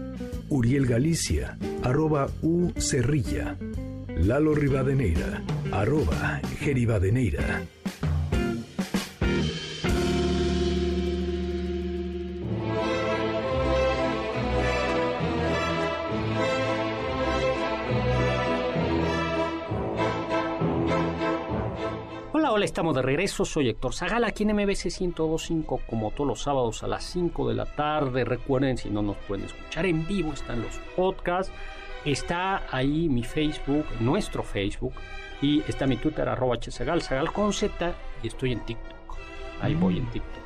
Uriel 0.49 0.87
Galicia, 0.87 1.57
arroba 1.85 2.27
U 2.43 2.73
Cerrilla, 2.79 3.57
Lalo 4.17 4.55
Rivadeneira, 4.55 5.43
arroba 5.71 6.41
Geribadeneira. 6.59 7.63
Hola, 22.33 22.53
hola, 22.53 22.65
estamos 22.65 22.97
de 22.97 23.03
regreso. 23.03 23.45
Soy 23.45 23.69
Héctor 23.69 23.95
Zagal 23.95 24.25
aquí 24.25 24.45
en 24.45 24.57
MBC 24.57 24.87
1025, 24.99 25.83
como 25.87 26.11
todos 26.11 26.27
los 26.27 26.43
sábados 26.43 26.83
a 26.83 26.89
las 26.89 27.05
5 27.05 27.49
de 27.49 27.55
la 27.55 27.67
tarde. 27.67 28.25
Recuerden, 28.25 28.79
si 28.79 28.89
no 28.89 29.03
nos 29.03 29.19
pueden 29.19 29.45
escuchar 29.45 29.85
en 29.85 30.07
vivo, 30.07 30.33
están 30.33 30.63
los 30.63 30.79
podcasts. 30.97 31.53
Está 32.07 32.63
ahí 32.71 33.09
mi 33.09 33.25
Facebook, 33.25 33.85
nuestro 34.01 34.43
Facebook, 34.43 34.95
y 35.43 35.61
está 35.69 35.87
mi 35.87 35.97
Twitter, 35.97 36.29
arroba 36.29 36.57
hzagal, 36.57 37.03
zagal 37.03 37.33
con 37.33 37.53
Z, 37.53 37.95
y 38.23 38.29
estoy 38.29 38.53
en 38.53 38.61
TikTok. 38.61 38.95
Ahí 39.61 39.75
voy 39.75 39.99
en 39.99 40.07
TikTok. 40.07 40.43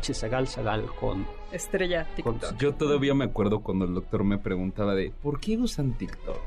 hzagal, 0.00 0.48
zagal 0.48 0.86
con... 0.98 1.26
Estrella 1.52 2.06
con- 2.22 2.38
TikTok. 2.38 2.56
Yo 2.58 2.72
todavía 2.74 3.12
me 3.14 3.26
acuerdo 3.26 3.60
cuando 3.60 3.84
el 3.84 3.92
doctor 3.94 4.24
me 4.24 4.38
preguntaba 4.38 4.94
de 4.94 5.12
¿por 5.22 5.38
qué 5.38 5.58
usan 5.58 5.92
TikTok? 5.92 6.40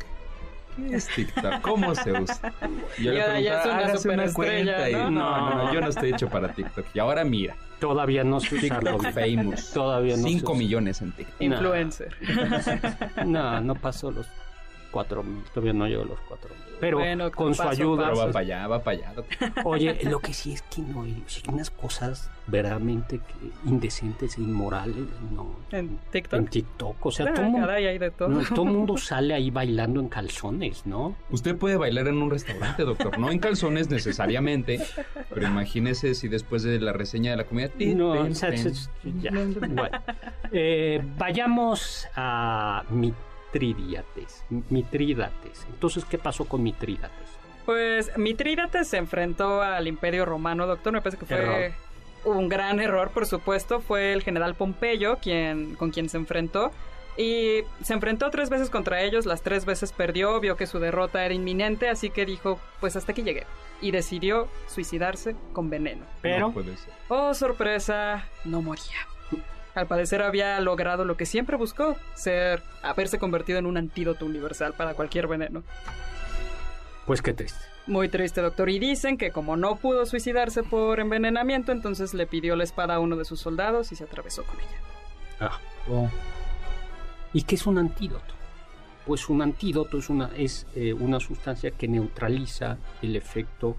¿Qué 0.76 0.96
es 0.96 1.08
TikTok? 1.10 1.62
¿Cómo 1.62 1.94
se 1.94 2.12
usa? 2.12 2.52
Y 2.98 3.04
yo 3.04 3.12
Y 3.12 3.16
le 3.16 3.22
ahora 3.22 3.40
ya 3.40 3.54
es 3.58 3.62
preguntaba, 3.62 3.74
una 3.76 3.84
"Hágase 3.86 4.10
una 4.10 4.34
cuenta. 4.34 4.90
Y, 4.90 4.94
¿no? 4.94 5.12
no, 5.12 5.40
no, 5.50 5.56
no, 5.66 5.74
yo 5.74 5.82
no 5.82 5.88
estoy 5.90 6.10
hecho 6.12 6.28
para 6.28 6.52
TikTok. 6.54 6.88
Y 6.96 7.00
ahora 7.00 7.24
mira, 7.24 7.56
Todavía 7.80 8.24
no 8.24 8.40
sé 8.40 8.56
usarlo 8.56 8.98
TikTok 8.98 9.14
famous. 9.14 9.72
Todavía 9.74 10.18
no 10.18 10.24
sé 10.24 10.30
5 10.30 10.52
usar- 10.54 10.58
millones 10.58 11.02
en 11.04 11.12
TikTok. 11.12 11.42
Influencer. 11.42 12.16
No, 13.26 13.62
no 13.62 13.76
pasó 13.76 14.10
los 14.12 14.28
4 14.96 15.24
mil. 15.24 15.44
Todavía 15.54 15.74
no 15.74 15.88
llegó 15.88 16.04
a 16.04 16.06
los 16.06 16.20
4 16.22 16.50
mil. 16.50 16.64
Pero 16.80 16.98
Bueno, 17.00 17.32
con 17.32 17.54
su 17.54 17.58
paso 17.60 17.70
ayuda. 17.72 18.04
Pero 18.06 18.18
va 18.18 18.22
paso. 18.24 18.34
para 18.34 18.46
allá, 18.46 18.68
va 18.68 18.84
para 18.84 18.98
allá. 18.98 19.14
Oye, 19.66 20.00
lo 20.04 20.20
que 20.20 20.34
sí 20.34 20.54
es 20.54 20.62
que 20.64 20.82
no 20.82 21.04
hay 21.04 21.22
unas 21.50 21.70
cosas 21.70 22.30
verdaderamente 22.48 23.20
que- 23.20 23.70
indecentes 23.70 24.38
e 24.38 24.42
inmorales 24.42 24.96
no, 25.32 25.56
En 25.72 25.98
TikTok. 26.12 26.40
en 26.40 26.48
TikTok. 26.48 27.06
O 27.06 27.12
sea, 27.12 27.26
Ah, 27.28 27.34
todo 27.34 28.66
el 28.68 28.72
mundo, 28.72 28.98
sale 28.98 29.34
ahí 29.34 29.50
bailando 29.52 30.00
en 30.00 30.08
calzones, 30.10 30.86
¿no? 30.86 31.16
Usted 31.32 31.56
puede 31.58 31.76
bailar 31.78 32.08
en 32.08 32.22
un 32.22 32.30
restaurante, 32.30 32.84
doctor. 32.84 33.18
No 33.20 33.32
en 33.32 33.40
calzones 33.40 33.90
necesariamente. 33.90 34.80
Pero 35.34 35.48
imagínese 35.48 36.14
si 36.14 36.28
después 36.30 36.64
de 36.64 36.80
la 36.80 36.94
reseña 36.94 37.32
de 37.32 37.38
la 37.38 37.44
comida. 37.46 37.68
tin, 37.70 37.98
No, 37.98 38.14
tin, 38.14 38.32
o 38.32 38.36
sea, 38.36 38.52
tin. 38.52 38.68
es- 38.68 38.90
ya. 39.22 39.32
Bueno, 39.32 39.90
eh, 40.52 41.02
vayamos 41.18 42.08
a 42.16 42.84
Mitrídates. 43.60 44.44
Mitrídates. 44.70 45.66
Entonces, 45.70 46.06
¿qué 46.06 46.18
pasó 46.18 46.46
con 46.46 46.64
Mitrídates? 46.64 47.28
Pues 47.66 48.16
Mitrídates 48.18 48.88
se 48.88 48.98
enfrentó 48.98 49.62
al 49.62 49.88
Imperio 49.88 50.26
Romano, 50.26 50.68
doctor. 50.68 50.94
Me 50.94 51.02
parece 51.02 51.18
que 51.18 51.26
fue 51.26 51.38
Error. 51.38 51.72
un 52.26 52.50
gran 52.50 52.80
error, 52.80 53.12
por 53.12 53.26
supuesto. 53.26 53.80
Fue 53.80 54.14
el 54.14 54.22
general 54.24 54.56
Pompeyo 54.56 55.18
quien, 55.18 55.76
con 55.76 55.92
quien 55.92 56.10
se 56.10 56.18
enfrentó. 56.18 56.72
Y 57.18 57.62
se 57.82 57.94
enfrentó 57.94 58.30
tres 58.30 58.50
veces 58.50 58.70
contra 58.70 59.02
ellos, 59.02 59.26
las 59.26 59.42
tres 59.42 59.64
veces 59.64 59.94
perdió, 59.94 60.38
vio 60.42 60.58
que 60.58 60.68
su 60.68 60.80
derrota 60.80 61.24
era 61.24 61.34
inminente, 61.34 61.88
así 61.88 62.10
que 62.10 62.26
dijo, 62.26 62.60
pues 62.82 62.98
hasta 62.98 63.14
aquí 63.14 63.24
llegué. 63.24 63.46
Y 63.80 63.92
decidió 63.92 64.50
suicidarse 64.68 65.34
con 65.54 65.70
veneno. 65.70 66.06
Pero 66.22 66.48
No 66.48 66.54
puede 66.54 66.76
ser. 66.76 66.94
Oh, 67.08 67.34
sorpresa, 67.34 68.28
no 68.44 68.62
moría. 68.62 69.08
Al 69.76 69.88
parecer 69.88 70.22
había 70.22 70.60
logrado 70.62 71.04
lo 71.04 71.18
que 71.18 71.26
siempre 71.26 71.58
buscó, 71.58 71.98
ser 72.14 72.64
haberse 72.82 73.20
convertido 73.20 73.60
en 73.60 73.66
un 73.66 73.78
antídoto 73.78 74.26
universal 74.26 74.74
para 74.74 74.94
cualquier 74.94 75.28
veneno. 75.28 75.64
Pues 77.06 77.22
qué 77.22 77.34
triste. 77.34 77.60
Muy 77.86 78.10
triste, 78.10 78.42
doctor. 78.42 78.70
Y 78.70 78.80
dicen 78.80 79.18
que 79.18 79.32
como 79.32 79.58
no 79.58 79.76
pudo 79.76 80.06
suicidarse 80.06 80.64
por 80.64 81.00
envenenamiento, 81.00 81.72
entonces 81.72 82.14
le 82.14 82.26
pidió 82.26 82.56
la 82.56 82.64
espada 82.64 82.96
a 82.96 83.00
uno 83.00 83.16
de 83.16 83.26
sus 83.26 83.40
soldados 83.40 83.92
y 83.92 83.96
se 83.96 84.06
atravesó 84.06 84.44
con 84.44 84.58
ella. 84.60 84.80
Ah. 85.40 85.60
¿Y 87.34 87.44
qué 87.44 87.56
es 87.56 87.68
un 87.68 87.78
antídoto? 87.78 88.34
Pues 89.06 89.30
un 89.30 89.42
antídoto 89.42 90.00
es 90.00 90.10
una, 90.10 90.32
es, 90.36 90.66
eh, 90.74 90.94
una 90.94 91.20
sustancia 91.20 91.70
que 91.72 91.88
neutraliza 91.88 92.80
el 93.04 93.16
efecto 93.16 93.78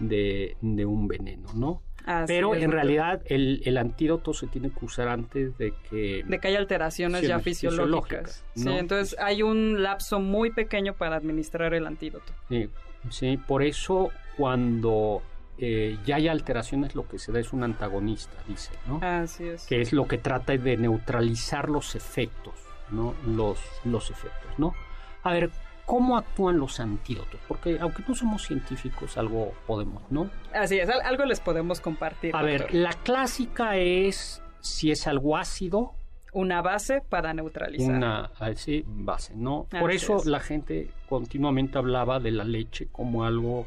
de, 0.00 0.56
de 0.60 0.84
un 0.84 1.06
veneno, 1.06 1.52
¿no? 1.54 1.82
Así 2.04 2.26
Pero 2.26 2.54
en 2.54 2.70
realidad 2.70 3.22
el, 3.26 3.62
el 3.64 3.78
antídoto 3.78 4.34
se 4.34 4.46
tiene 4.46 4.70
que 4.70 4.84
usar 4.84 5.08
antes 5.08 5.56
de 5.56 5.72
que... 5.88 6.22
De 6.26 6.38
que 6.38 6.48
hay 6.48 6.56
alteraciones 6.56 7.22
ya 7.22 7.38
fisiológicas. 7.38 8.44
Sí, 8.54 8.68
entonces 8.68 9.16
hay 9.18 9.42
un 9.42 9.82
lapso 9.82 10.20
muy 10.20 10.50
pequeño 10.50 10.94
para 10.94 11.16
administrar 11.16 11.72
el 11.72 11.86
antídoto. 11.86 12.32
Sí, 12.48 12.68
sí, 13.10 13.38
por 13.38 13.62
eso 13.62 14.10
cuando 14.36 15.22
eh, 15.56 15.96
ya 16.04 16.16
hay 16.16 16.28
alteraciones 16.28 16.94
lo 16.94 17.06
que 17.08 17.18
se 17.18 17.32
da 17.32 17.40
es 17.40 17.52
un 17.52 17.62
antagonista, 17.62 18.34
dice, 18.48 18.72
¿no? 18.86 18.98
Así 19.02 19.48
es. 19.48 19.66
que 19.66 19.80
es 19.80 19.92
lo 19.92 20.06
que 20.06 20.18
trata 20.18 20.56
de 20.56 20.76
neutralizar 20.76 21.70
los 21.70 21.94
efectos, 21.94 22.54
¿no? 22.90 23.14
Los, 23.26 23.60
los 23.84 24.10
efectos, 24.10 24.58
¿no? 24.58 24.74
A 25.22 25.32
ver, 25.32 25.50
¿cómo 25.86 26.16
actúan 26.16 26.58
los 26.58 26.80
antídotos? 26.80 27.40
Porque 27.48 27.78
aunque 27.80 28.02
no 28.08 28.14
somos 28.14 28.42
científicos, 28.46 29.16
algo 29.18 29.52
podemos, 29.66 30.02
¿no? 30.10 30.30
Así 30.54 30.78
es, 30.78 30.88
al- 30.88 31.02
algo 31.02 31.24
les 31.24 31.40
podemos 31.40 31.80
compartir. 31.80 32.34
A 32.34 32.42
ver, 32.42 32.62
doctor. 32.62 32.80
la 32.80 32.92
clásica 32.92 33.76
es 33.76 34.42
si 34.60 34.90
es 34.90 35.06
algo 35.06 35.36
ácido, 35.36 35.92
Una 36.32 36.62
base 36.62 37.00
para 37.00 37.32
neutralizar. 37.32 37.94
una 37.94 38.30
así, 38.40 38.82
base, 38.86 39.34
¿no? 39.36 39.66
Por 39.70 39.90
Así 39.90 39.96
eso 39.98 40.16
es. 40.16 40.26
la 40.26 40.40
gente 40.40 40.90
continuamente 41.08 41.78
hablaba 41.78 42.18
de 42.18 42.32
la 42.32 42.42
leche 42.44 42.88
como 42.90 43.24
algo 43.24 43.66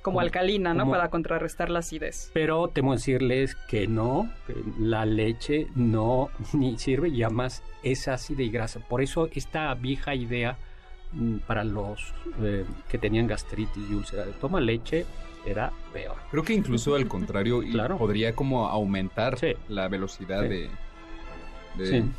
Como 0.00 0.16
como- 0.16 0.20
alcalina, 0.20 0.72
¿no? 0.74 0.84
como- 0.84 0.92
Para 0.92 1.10
contrarrestar 1.10 1.68
la 1.70 1.80
acidez. 1.80 2.30
Pero 2.32 2.68
temo 2.68 2.92
decirles 2.92 3.56
que 3.68 3.86
no, 3.86 4.30
que 4.46 4.54
la 4.78 5.04
leche 5.06 5.66
no 5.74 6.28
ni 6.54 6.78
sirve 6.78 7.08
y 7.08 7.22
además 7.22 7.62
es 7.82 8.06
ácida 8.08 8.42
y 8.42 8.48
grasa. 8.50 8.80
Por 8.80 9.02
eso 9.02 9.28
esta 9.32 9.74
vieja 9.74 10.14
idea 10.14 10.56
para 11.46 11.64
los 11.64 12.12
eh, 12.42 12.64
que 12.88 12.98
tenían 12.98 13.26
gastritis 13.26 13.82
y 13.90 13.94
úlcera 13.94 14.24
de 14.24 14.32
toma 14.32 14.60
leche 14.60 15.06
era 15.46 15.70
peor. 15.92 16.16
Creo 16.30 16.42
que 16.42 16.54
incluso 16.54 16.94
al 16.94 17.06
contrario, 17.06 17.60
Claro. 17.60 17.98
podría 17.98 18.34
como 18.34 18.66
aumentar 18.68 19.38
Sí. 19.38 19.54
la 19.68 19.88
velocidad 19.88 20.42
Sí. 20.42 20.48
de, 20.48 20.70
de- 21.76 21.86
Sí. 22.02 22.10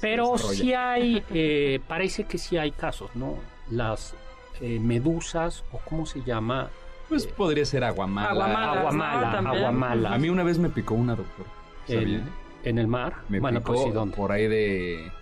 Pero 0.00 0.36
sí 0.38 0.74
hay, 0.74 1.22
eh, 1.30 1.80
parece 1.86 2.24
que 2.24 2.36
sí 2.38 2.56
hay 2.58 2.72
casos, 2.72 3.10
¿no? 3.14 3.36
Las 3.70 4.14
eh, 4.60 4.78
medusas 4.80 5.64
o 5.72 5.78
cómo 5.78 6.04
se 6.06 6.22
llama 6.22 6.68
Pues 7.08 7.26
podría 7.26 7.64
ser 7.64 7.84
aguamala. 7.84 8.30
Aguamala. 8.30 8.72
aguamala, 8.80 9.40
¿no? 9.40 9.52
También. 9.52 10.06
A 10.12 10.18
mí 10.18 10.28
una 10.28 10.42
vez 10.42 10.58
me 10.58 10.68
picó 10.68 10.94
una, 10.94 11.14
doctor. 11.16 11.46
¿Sabía? 11.86 12.00
el- 12.02 12.22
en 12.64 12.78
el 12.78 12.86
mar. 12.88 13.14
Me 13.28 13.40
bueno, 13.40 13.60
picó 13.60 13.72
pues 13.74 13.84
sí, 13.84 13.90
¿dónde? 13.90 14.16
por 14.16 14.32
ahí 14.32 14.46
de... 14.48 15.12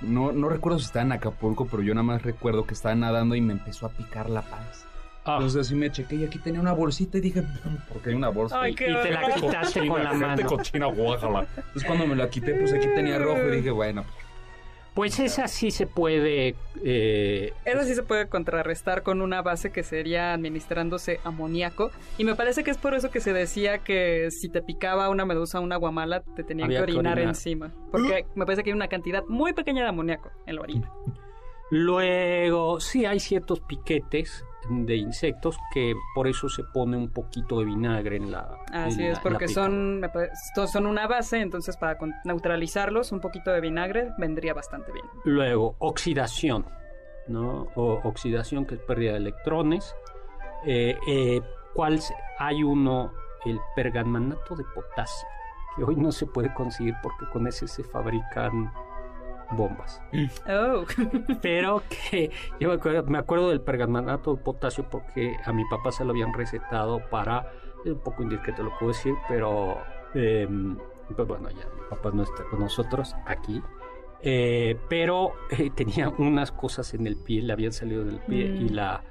No, 0.00 0.32
no 0.32 0.48
recuerdo 0.48 0.78
si 0.78 0.86
estaba 0.86 1.04
en 1.04 1.12
Acapulco, 1.12 1.66
pero 1.66 1.82
yo 1.82 1.94
nada 1.94 2.04
más 2.04 2.22
recuerdo 2.22 2.66
que 2.66 2.74
estaba 2.74 2.94
nadando 2.94 3.34
y 3.34 3.40
me 3.40 3.52
empezó 3.52 3.86
a 3.86 3.90
picar 3.90 4.28
la 4.30 4.42
panza. 4.42 4.86
Ah, 5.24 5.34
Entonces 5.38 5.62
así 5.66 5.74
me 5.74 5.90
chequé 5.90 6.14
y 6.16 6.24
aquí 6.24 6.38
tenía 6.38 6.60
una 6.60 6.72
bolsita 6.72 7.18
y 7.18 7.20
dije, 7.20 7.42
¿por 7.92 8.00
qué 8.02 8.10
hay 8.10 8.16
una 8.16 8.28
bolsa? 8.28 8.60
Ay, 8.60 8.70
ahí?" 8.70 8.74
qué 8.76 8.90
y 8.90 8.94
te 9.02 9.10
la 9.10 9.34
quitaste 9.34 9.88
con 9.88 10.04
la 10.04 10.10
Gente 10.10 10.26
mano. 10.26 10.46
cochina. 10.48 10.86
Entonces 10.88 11.84
cuando 11.84 12.06
me 12.06 12.14
la 12.14 12.30
quité, 12.30 12.54
pues 12.54 12.72
aquí 12.72 12.86
tenía 12.94 13.18
rojo 13.18 13.40
y 13.52 13.56
dije, 13.56 13.70
bueno, 13.72 14.04
Pues 14.04 14.25
esa 15.04 15.46
sí 15.48 15.70
se 15.70 15.86
puede 15.86 16.54
eh, 16.82 17.52
Eso 17.64 17.82
sí 17.84 17.94
se 17.94 18.02
puede 18.02 18.28
contrarrestar 18.28 19.02
con 19.02 19.20
una 19.20 19.42
base 19.42 19.70
que 19.70 19.82
sería 19.82 20.32
administrándose 20.32 21.20
amoníaco. 21.24 21.90
Y 22.18 22.24
me 22.24 22.34
parece 22.34 22.64
que 22.64 22.70
es 22.70 22.78
por 22.78 22.94
eso 22.94 23.10
que 23.10 23.20
se 23.20 23.32
decía 23.32 23.78
que 23.78 24.30
si 24.30 24.48
te 24.48 24.62
picaba 24.62 25.08
una 25.10 25.24
medusa 25.24 25.60
o 25.60 25.62
una 25.62 25.76
guamala, 25.76 26.22
te 26.22 26.42
tenían 26.44 26.70
que 26.70 26.80
orinar, 26.80 27.12
orinar. 27.12 27.28
encima. 27.28 27.72
Porque 27.90 28.26
me 28.34 28.46
parece 28.46 28.62
que 28.62 28.70
hay 28.70 28.76
una 28.76 28.88
cantidad 28.88 29.24
muy 29.28 29.52
pequeña 29.52 29.82
de 29.82 29.88
amoníaco 29.88 30.30
en 30.46 30.56
la 30.56 30.62
orina. 30.62 30.90
Luego, 31.70 32.80
sí 32.80 33.04
hay 33.06 33.20
ciertos 33.20 33.60
piquetes 33.60 34.44
de 34.68 34.96
insectos 34.96 35.58
que 35.72 35.94
por 36.14 36.26
eso 36.28 36.48
se 36.48 36.64
pone 36.64 36.96
un 36.96 37.10
poquito 37.10 37.58
de 37.60 37.66
vinagre 37.66 38.16
en 38.16 38.30
la. 38.32 38.48
Así 38.72 39.02
en 39.02 39.12
es, 39.12 39.16
la- 39.16 39.22
porque 39.22 39.48
son, 39.48 40.02
estos 40.32 40.70
son 40.70 40.86
una 40.86 41.06
base, 41.06 41.40
entonces 41.40 41.76
para 41.76 41.96
neutralizarlos, 42.24 43.12
un 43.12 43.20
poquito 43.20 43.50
de 43.50 43.60
vinagre 43.60 44.12
vendría 44.18 44.54
bastante 44.54 44.92
bien. 44.92 45.06
Luego, 45.24 45.76
oxidación, 45.78 46.66
¿no? 47.28 47.68
O 47.74 48.00
oxidación 48.04 48.66
que 48.66 48.74
es 48.76 48.80
pérdida 48.80 49.12
de 49.12 49.18
electrones. 49.18 49.94
Eh, 50.64 50.96
eh, 51.06 51.40
¿Cuál 51.74 52.00
hay 52.38 52.62
uno, 52.62 53.12
el 53.44 53.60
pergamanato 53.74 54.56
de 54.56 54.64
potasio, 54.74 55.28
que 55.76 55.84
hoy 55.84 55.96
no 55.96 56.10
se 56.10 56.26
puede 56.26 56.52
conseguir 56.54 56.94
porque 57.02 57.26
con 57.32 57.46
ese 57.46 57.68
se 57.68 57.84
fabrican 57.84 58.72
bombas. 59.52 60.00
Oh, 60.48 60.84
Pero 61.42 61.82
que 61.88 62.30
yo 62.60 62.68
me 62.68 62.74
acuerdo, 62.74 63.02
me 63.04 63.18
acuerdo 63.18 63.50
del 63.50 63.60
pergamanato 63.60 64.34
de 64.34 64.42
potasio 64.42 64.88
porque 64.90 65.36
a 65.44 65.52
mi 65.52 65.64
papá 65.68 65.92
se 65.92 66.04
lo 66.04 66.10
habían 66.10 66.32
recetado 66.32 67.00
para, 67.10 67.50
es 67.84 67.92
un 67.92 68.00
poco 68.00 68.22
indiscreto 68.22 68.62
lo 68.62 68.76
puedo 68.78 68.92
decir, 68.92 69.14
pero 69.28 69.78
eh, 70.14 70.48
pues 71.14 71.28
bueno, 71.28 71.48
ya 71.50 71.66
mi 71.74 71.88
papá 71.90 72.10
no 72.12 72.22
está 72.22 72.44
con 72.50 72.60
nosotros 72.60 73.14
aquí. 73.26 73.62
Eh, 74.22 74.76
pero 74.88 75.34
eh, 75.50 75.70
tenía 75.74 76.08
unas 76.08 76.50
cosas 76.50 76.94
en 76.94 77.06
el 77.06 77.16
pie, 77.16 77.42
le 77.42 77.52
habían 77.52 77.72
salido 77.72 78.04
del 78.04 78.18
pie 78.20 78.48
Mm. 78.48 78.66
y 78.66 78.68
la 78.70 79.04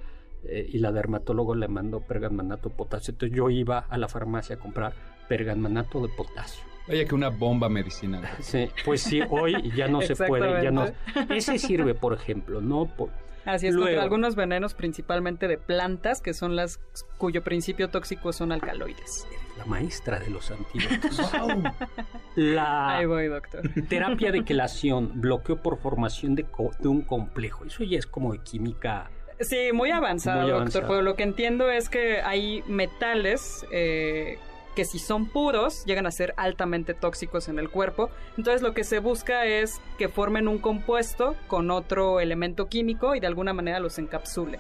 eh, 0.48 0.70
y 0.72 0.78
la 0.78 0.92
dermatólogo 0.92 1.56
le 1.56 1.68
mandó 1.68 2.02
pergamanato 2.02 2.70
de 2.70 2.76
potasio. 2.76 3.14
Entonces 3.14 3.36
yo 3.36 3.50
iba 3.50 3.80
a 3.80 3.98
la 3.98 4.08
farmacia 4.08 4.58
a 4.58 4.60
comprar 4.60 4.94
pergamanato 5.28 6.02
de 6.02 6.10
potasio. 6.10 6.64
Vaya 6.88 7.06
que 7.06 7.16
una 7.16 7.30
bomba 7.30 7.68
medicinal. 7.70 8.24
Sí, 8.42 8.70
pues 8.86 9.02
sí, 9.02 9.22
hoy 9.30 9.72
ya 9.76 9.88
no 9.88 10.02
se 10.02 10.16
puede, 10.16 10.64
ya 10.64 10.72
no. 10.72 10.86
Ese 11.30 11.58
sirve, 11.60 11.94
por 11.96 12.14
ejemplo, 12.14 12.62
¿no? 12.62 12.86
Por- 12.86 13.10
Así 13.46 13.68
es, 13.68 13.76
Luego- 13.76 13.90
contra 13.90 14.04
algunos 14.04 14.36
venenos, 14.36 14.74
principalmente 14.74 15.48
de 15.48 15.60
plantas, 15.60 16.20
que 16.20 16.34
son 16.34 16.56
las 16.56 16.80
cuyo 17.20 17.44
principio 17.44 17.90
tóxico 17.90 18.34
son 18.34 18.52
alcaloides. 18.52 19.28
la 19.58 19.66
maestra 19.66 20.20
de 20.20 20.30
los 20.32 20.50
antídotos. 20.52 21.32
La 22.36 22.98
Ahí 22.98 23.06
voy, 23.06 23.28
doctor. 23.28 23.62
terapia 23.88 24.32
de 24.32 24.44
quelación, 24.44 25.22
bloqueo 25.22 25.58
por 25.62 25.78
formación 25.78 26.36
de, 26.36 26.44
co- 26.44 26.72
de 26.80 26.88
un 26.88 27.02
complejo. 27.02 27.66
Eso 27.66 27.84
ya 27.84 27.98
es 27.98 28.06
como 28.08 28.34
de 28.34 28.40
química. 28.40 29.10
Sí, 29.40 29.70
muy 29.74 29.92
avanzado, 29.92 30.42
Muy 30.42 30.50
doctor. 30.52 30.62
avanzado. 30.62 30.88
Pero 30.88 31.02
lo 31.04 31.16
que 31.16 31.24
entiendo 31.24 31.70
es 31.72 31.88
que 31.90 32.22
hay 32.22 32.64
metales 32.68 33.66
eh, 33.72 34.38
que 34.76 34.86
si 34.86 35.00
son 35.00 35.28
puros 35.28 35.84
llegan 35.86 36.06
a 36.06 36.12
ser 36.12 36.34
altamente 36.38 36.94
tóxicos 36.94 37.48
en 37.48 37.58
el 37.58 37.70
cuerpo. 37.70 38.10
Entonces 38.38 38.62
lo 38.62 38.74
que 38.74 38.84
se 38.84 39.00
busca 39.00 39.46
es 39.46 39.82
que 39.98 40.10
formen 40.10 40.48
un 40.48 40.60
compuesto 40.60 41.36
con 41.48 41.72
otro 41.72 42.20
elemento 42.20 42.68
químico 42.68 43.16
y 43.16 43.20
de 43.20 43.28
alguna 43.28 43.54
manera 43.54 43.80
los 43.80 43.98
encapsule. 43.98 44.60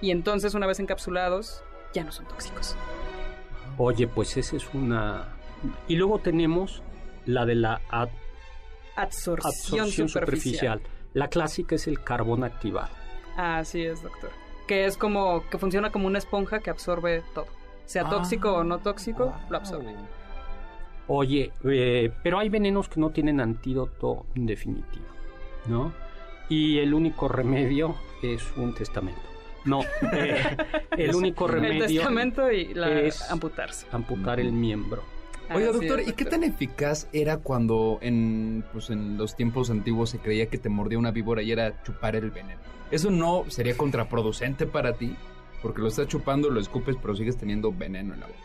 Y 0.00 0.10
entonces 0.10 0.54
una 0.54 0.66
vez 0.66 0.80
encapsulados 0.80 1.62
ya 1.94 2.02
no 2.02 2.10
son 2.10 2.26
tóxicos. 2.26 2.74
Oye, 3.78 4.08
pues 4.08 4.36
esa 4.36 4.56
es 4.56 4.68
una. 4.74 5.28
Y 5.86 5.96
luego 5.96 6.18
tenemos 6.18 6.82
la 7.26 7.46
de 7.46 7.54
la 7.54 7.80
Absorción, 8.96 9.46
absorción 9.80 10.08
superficial. 10.08 10.78
superficial. 10.78 10.82
La 11.14 11.28
clásica 11.28 11.74
es 11.76 11.86
el 11.86 12.02
carbón 12.02 12.44
activado. 12.44 12.90
Así 13.36 13.82
es, 13.82 14.02
doctor. 14.02 14.30
Que 14.66 14.86
es 14.86 14.96
como 14.96 15.48
que 15.50 15.58
funciona 15.58 15.90
como 15.90 16.06
una 16.06 16.18
esponja 16.18 16.60
que 16.60 16.70
absorbe 16.70 17.22
todo. 17.34 17.46
Sea 17.84 18.08
tóxico 18.08 18.52
o 18.54 18.64
no 18.64 18.78
tóxico, 18.78 19.34
lo 19.50 19.56
absorbe. 19.56 19.94
Oye, 21.08 21.52
eh, 21.64 22.10
pero 22.22 22.38
hay 22.38 22.48
venenos 22.48 22.88
que 22.88 23.00
no 23.00 23.10
tienen 23.10 23.40
antídoto 23.40 24.24
definitivo, 24.34 25.04
¿no? 25.66 25.92
Y 26.48 26.78
el 26.78 26.94
único 26.94 27.28
remedio 27.28 27.94
es 28.22 28.42
un 28.56 28.74
testamento. 28.74 29.20
No, 29.64 29.80
eh, 30.12 30.56
el 30.96 31.14
único 31.14 31.46
El 31.46 31.52
remedio 31.52 31.86
testamento 31.86 32.50
y 32.50 32.72
la 32.74 33.00
es- 33.00 33.30
amputarse. 33.30 33.86
amputar 33.92 34.40
el 34.40 34.52
miembro. 34.52 35.02
Oiga, 35.54 35.70
Así 35.70 35.80
doctor, 35.80 36.00
es, 36.00 36.08
¿y 36.08 36.12
qué 36.12 36.24
tan 36.24 36.44
eficaz 36.44 37.08
era 37.12 37.36
cuando 37.36 37.98
en, 38.00 38.64
pues, 38.72 38.88
en 38.90 39.18
los 39.18 39.36
tiempos 39.36 39.70
antiguos 39.70 40.08
se 40.10 40.18
creía 40.18 40.46
que 40.46 40.56
te 40.56 40.68
mordía 40.68 40.98
una 40.98 41.10
víbora 41.10 41.42
y 41.42 41.52
era 41.52 41.82
chupar 41.82 42.16
el 42.16 42.30
veneno? 42.30 42.60
¿Eso 42.90 43.10
no 43.10 43.44
sería 43.48 43.76
contraproducente 43.76 44.66
para 44.66 44.94
ti? 44.94 45.14
Porque 45.62 45.80
lo 45.80 45.88
estás 45.88 46.08
chupando, 46.08 46.50
lo 46.50 46.60
escupes, 46.60 46.96
pero 47.00 47.14
sigues 47.14 47.36
teniendo 47.36 47.72
veneno 47.72 48.14
en 48.14 48.20
la 48.20 48.26
boca. 48.26 48.38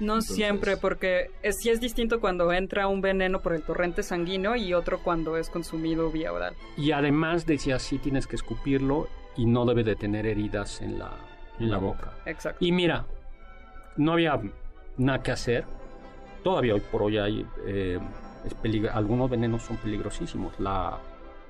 No 0.00 0.12
Entonces- 0.14 0.36
siempre, 0.36 0.76
porque 0.76 1.30
es, 1.42 1.56
sí 1.60 1.70
es 1.70 1.80
distinto 1.80 2.20
cuando 2.20 2.52
entra 2.52 2.86
un 2.86 3.00
veneno 3.00 3.40
por 3.40 3.52
el 3.54 3.62
torrente 3.62 4.02
sanguíneo 4.04 4.54
y 4.54 4.72
otro 4.74 5.00
cuando 5.02 5.36
es 5.36 5.50
consumido 5.50 6.10
vía 6.12 6.32
oral. 6.32 6.54
Y 6.76 6.92
además 6.92 7.46
decía, 7.46 7.78
sí 7.80 7.98
tienes 7.98 8.26
que 8.28 8.36
escupirlo 8.36 9.08
y 9.36 9.46
no 9.46 9.64
debe 9.64 9.82
de 9.82 9.96
tener 9.96 10.26
heridas 10.26 10.80
en 10.82 10.98
la, 11.00 11.10
en 11.58 11.70
la 11.70 11.78
boca. 11.78 12.12
Exacto. 12.26 12.64
Y 12.64 12.70
mira, 12.70 13.06
no 13.96 14.12
había 14.12 14.40
nada 14.96 15.20
que 15.22 15.32
hacer. 15.32 15.64
Todavía 16.44 16.74
hoy 16.74 16.82
por 16.92 17.02
hoy 17.02 17.18
hay 17.18 17.46
eh, 17.66 17.98
algunos 18.92 19.28
venenos 19.28 19.62
son 19.62 19.78
peligrosísimos. 19.78 20.58
La, 20.60 20.98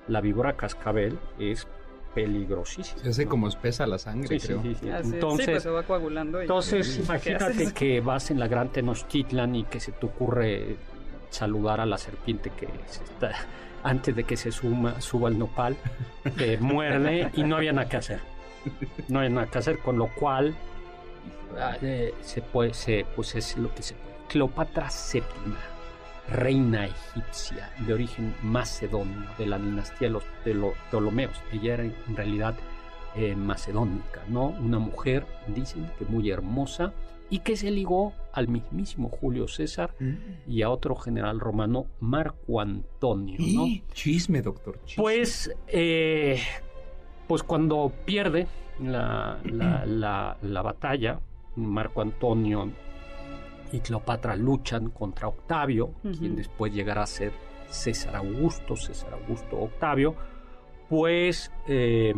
la 0.07 0.21
víbora 0.23 0.55
cascabel 0.57 1.19
es 1.39 1.67
peligrosísima. 2.15 3.03
Se 3.03 3.09
hace 3.11 3.25
¿no? 3.25 3.31
como 3.31 3.49
espesa 3.49 3.87
la 3.87 3.99
sangre, 3.99 4.39
Sí, 4.41 4.47
creo. 4.47 4.63
sí, 4.63 4.75
sí. 4.81 4.89
Entonces, 4.89 5.45
sí, 5.47 5.51
pues 5.53 5.63
se 5.63 5.71
va 5.71 5.83
coagulando. 5.83 6.39
y- 6.39 6.43
entonces 6.43 6.97
¿qué 6.97 7.03
imagínate 7.03 7.73
que 7.75 8.01
vas 8.01 8.31
en 8.31 8.39
la 8.41 8.49
Gran 8.49 8.69
Tenochtitlan 8.71 9.55
y 9.55 9.65
que 9.65 9.81
se 9.81 9.93
te 9.93 10.07
ocurre 10.07 10.77
saludar 11.31 11.81
a 11.81 11.87
la 11.87 11.99
serpiente 11.99 12.51
que 12.51 12.67
se 12.87 13.05
está 13.05 13.33
antes 13.83 14.15
de 14.17 14.25
que 14.25 14.37
se 14.37 14.51
suma, 14.51 15.01
suba 15.01 15.29
el 15.29 15.39
nopal, 15.39 15.77
te 16.37 16.57
muerde 16.61 17.31
y 17.35 17.43
no 17.45 17.57
había 17.57 17.73
nada 17.73 17.89
que 17.89 17.97
hacer. 17.99 18.21
No 19.09 19.19
había 19.21 19.31
nada 19.31 19.47
que 19.47 19.59
hacer, 19.59 19.79
con 19.79 19.97
lo 19.99 20.09
cual 20.15 20.55
eh, 21.83 22.13
se 22.23 22.43
puede, 22.43 22.75
se, 22.75 23.07
pues 23.17 23.35
es 23.35 23.57
lo 23.57 23.75
que 23.75 23.83
se 23.83 23.95
puede. 23.95 24.09
Cleopatra 24.29 24.89
VII, 25.13 25.23
reina 26.31 26.87
egipcia 26.87 27.71
de 27.87 27.95
origen 27.95 28.35
macedonio 28.43 29.29
de 29.39 29.47
la 29.47 29.59
dinastía 29.59 30.09
de 30.09 30.11
los 30.15 30.25
de 30.45 30.55
los 30.55 30.75
Ptolomeos. 30.91 31.41
Ella 31.53 31.75
era 31.75 31.85
en 31.85 32.17
realidad 32.17 32.55
eh, 33.17 33.35
macedónica, 33.35 34.23
¿no? 34.29 34.47
Una 34.49 34.79
mujer, 34.79 35.27
dicen 35.49 35.91
que 35.99 36.05
muy 36.05 36.31
hermosa 36.31 36.93
y 37.31 37.41
que 37.41 37.57
se 37.57 37.71
ligó 37.71 38.13
al 38.33 38.49
mismísimo 38.49 39.09
Julio 39.09 39.49
César 39.49 39.95
y 40.47 40.63
a 40.63 40.71
otro 40.71 40.95
general 40.97 41.41
romano, 41.41 41.87
Marco 42.01 42.61
Antonio, 42.61 43.37
¿no? 43.39 43.67
Y 43.67 43.83
Chisme, 43.93 44.41
doctor. 44.43 44.79
chisme. 44.87 45.03
Pues, 45.03 45.55
eh, 45.67 46.41
pues 47.27 47.43
cuando 47.43 47.93
pierde 48.07 48.47
la, 48.81 49.39
la- 49.45 49.85
la- 49.85 50.37
la 50.43 50.63
batalla, 50.63 51.21
Marco 51.57 52.01
Antonio 52.01 52.71
y 53.73 53.81
Cleopatra 53.81 54.35
luchan 54.37 54.91
contra 54.91 55.29
Octavio, 55.29 55.93
quien 56.19 56.37
después 56.37 56.73
llegará 56.73 57.03
a 57.03 57.07
ser 57.07 57.33
César 57.69 58.17
Augusto, 58.17 58.77
César 58.77 59.13
Augusto 59.15 59.59
Octavio, 59.59 60.15
pues 60.89 61.53
eh, 61.69 62.15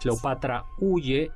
Cleopatra 0.00 0.64
huye 0.78 1.30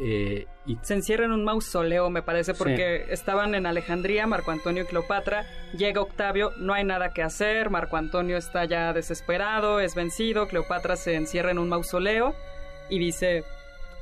eh, 0.00 0.46
y 0.66 0.76
Se 0.82 0.94
encierra 0.94 1.26
en 1.26 1.30
un 1.32 1.44
mausoleo, 1.44 2.08
me 2.10 2.22
parece, 2.22 2.52
Sí. 2.54 2.58
porque 2.58 3.04
estaban 3.10 3.54
en 3.54 3.66
Alejandría, 3.66 4.26
Marco 4.26 4.50
Antonio 4.50 4.82
y 4.82 4.86
Cleopatra. 4.86 5.44
Llega 5.76 6.00
Octavio, 6.00 6.50
no 6.58 6.72
hay 6.72 6.84
nada 6.84 7.10
que 7.10 7.22
hacer. 7.22 7.68
Marco 7.70 7.96
Antonio 7.98 8.38
está 8.38 8.64
ya 8.64 8.92
desesperado, 8.94 9.78
es 9.78 9.94
vencido. 9.94 10.48
Cleopatra 10.48 10.96
se 10.96 11.14
encierra 11.16 11.50
en 11.50 11.58
un 11.58 11.68
mausoleo 11.68 12.34
y 12.88 12.98
dice: 12.98 13.44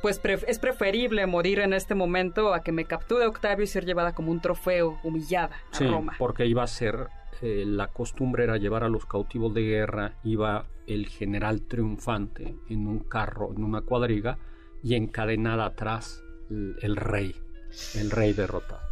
Pues 0.02 0.20
pref- 0.22 0.44
es 0.48 0.58
preferible 0.58 1.26
morir 1.26 1.60
en 1.60 1.72
este 1.72 1.94
momento 1.94 2.52
a 2.54 2.62
que 2.62 2.72
me 2.72 2.84
capture 2.86 3.24
Octavio 3.26 3.64
y 3.64 3.68
ser 3.68 3.84
llevada 3.84 4.14
como 4.14 4.32
un 4.32 4.40
trofeo, 4.40 4.98
humillada 5.04 5.56
a 5.72 5.76
Sí, 5.76 5.86
Roma. 5.86 6.14
porque 6.18 6.44
iba 6.46 6.62
a 6.64 6.66
ser, 6.66 7.06
eh, 7.40 7.62
la 7.66 7.86
costumbre 7.88 8.44
era 8.44 8.56
llevar 8.56 8.82
a 8.82 8.88
los 8.88 9.06
cautivos 9.06 9.54
de 9.54 9.62
guerra, 9.62 10.14
iba 10.24 10.66
el 10.88 11.06
general 11.06 11.62
triunfante 11.62 12.56
en 12.68 12.86
un 12.88 12.98
carro, 13.00 13.52
en 13.56 13.62
una 13.62 13.82
cuadriga, 13.82 14.38
y 14.82 14.96
encadenada 14.96 15.66
atrás 15.66 16.22
el, 16.50 16.74
el 16.82 16.96
rey, 16.96 17.36
el 17.94 18.10
rey 18.10 18.32
derrotado. 18.32 18.82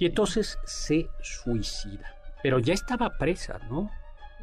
Y 0.00 0.06
entonces 0.06 0.58
se 0.64 1.08
suicida, 1.20 2.16
pero 2.42 2.58
ya 2.58 2.72
estaba 2.72 3.18
presa, 3.18 3.60
¿no? 3.70 3.90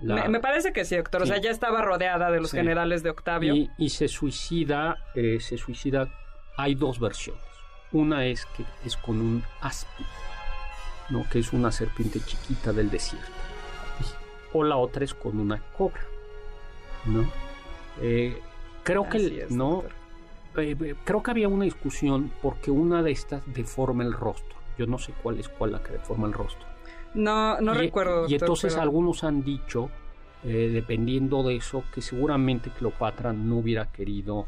La- 0.01 0.15
Me, 0.15 0.29
me 0.29 0.39
parece 0.39 0.73
que 0.73 0.83
sí, 0.85 0.95
doctor. 0.97 1.21
O 1.23 1.25
sea, 1.25 1.37
ya 1.37 1.51
estaba 1.51 1.81
rodeada 1.81 2.31
de 2.31 2.39
los 2.41 2.51
Sí. 2.51 2.57
generales 2.57 3.03
de 3.03 3.09
Octavio. 3.11 3.55
y, 3.55 3.69
y 3.77 3.89
se 3.89 4.07
suicida, 4.07 4.97
eh, 5.15 5.39
se 5.39 5.57
suicida, 5.57 6.07
hay 6.57 6.75
dos 6.75 6.99
versiones. 6.99 7.41
Una 7.91 8.25
es 8.25 8.45
que 8.47 8.63
es 8.85 8.95
con 8.97 9.19
un 9.21 9.43
áspid, 9.61 10.05
¿no? 11.09 11.27
que 11.29 11.39
es 11.39 11.51
una 11.53 11.71
serpiente 11.71 12.19
chiquita 12.21 12.71
del 12.73 12.89
desierto. 12.89 13.27
O 14.53 14.63
la 14.63 14.77
otra 14.77 15.03
es 15.03 15.13
con 15.13 15.39
una 15.39 15.61
cobra, 15.77 16.01
¿no? 17.05 17.29
Eh, 18.01 18.37
creo 18.83 19.07
que, 19.09 19.43
es, 19.43 19.51
no, 19.51 19.83
eh, 20.57 20.95
creo 21.05 21.21
que 21.23 21.31
había 21.31 21.47
una 21.47 21.65
discusión 21.65 22.31
porque 22.41 22.71
una 22.71 23.01
de 23.03 23.11
estas 23.11 23.41
deforma 23.53 24.03
el 24.03 24.13
rostro. 24.13 24.57
Yo 24.77 24.87
no 24.87 24.97
sé 24.97 25.13
cuál 25.21 25.39
es 25.39 25.47
cuál 25.49 25.73
la 25.73 25.83
que 25.83 25.91
deforma 25.93 26.27
el 26.27 26.33
rostro. 26.33 26.65
No, 27.13 27.59
no 27.61 27.73
y, 27.75 27.77
recuerdo. 27.77 28.25
Y 28.27 28.33
entonces 28.35 28.73
pero- 28.73 28.83
algunos 28.83 29.23
han 29.23 29.43
dicho, 29.43 29.89
eh, 30.43 30.69
dependiendo 30.73 31.43
de 31.43 31.55
eso, 31.57 31.83
que 31.93 32.01
seguramente 32.01 32.69
Cleopatra 32.71 33.33
no 33.33 33.57
hubiera 33.57 33.91
querido. 33.91 34.47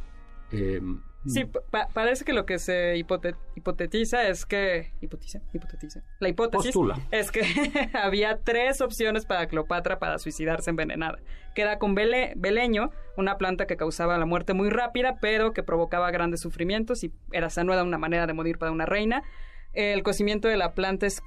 eh, 0.51 0.81
Sí, 1.25 1.45
pa- 1.45 1.87
parece 1.93 2.25
que 2.25 2.33
lo 2.33 2.45
que 2.45 2.59
se 2.59 2.97
hipote- 2.97 3.37
hipotetiza 3.55 4.27
es 4.27 4.45
que... 4.45 4.91
¿Hipotetiza? 4.99 5.39
Hipotetiza. 5.53 6.01
La 6.19 6.27
hipótesis 6.27 6.73
Postula. 6.73 6.99
es 7.11 7.31
que 7.31 7.39
había 7.93 8.39
tres 8.43 8.81
opciones 8.81 9.25
para 9.25 9.47
Cleopatra 9.47 9.99
para 9.99 10.19
suicidarse 10.19 10.69
envenenada. 10.69 11.19
Queda 11.55 11.79
con 11.79 11.95
bele- 11.95 12.33
beleño, 12.35 12.91
una 13.15 13.37
planta 13.37 13.67
que 13.67 13.77
causaba 13.77 14.17
la 14.17 14.25
muerte 14.25 14.53
muy 14.53 14.69
rápida, 14.69 15.15
pero 15.21 15.53
que 15.53 15.63
provocaba 15.63 16.11
grandes 16.11 16.41
sufrimientos 16.41 17.05
y 17.05 17.13
era 17.31 17.47
no 17.63 17.71
era 17.71 17.83
una 17.83 17.97
manera 17.97 18.27
de 18.27 18.33
morir 18.33 18.57
para 18.57 18.73
una 18.73 18.85
reina. 18.85 19.23
El 19.71 20.03
cocimiento 20.03 20.49
de 20.49 20.57
la 20.57 20.73
planta 20.73 21.05
es 21.05 21.21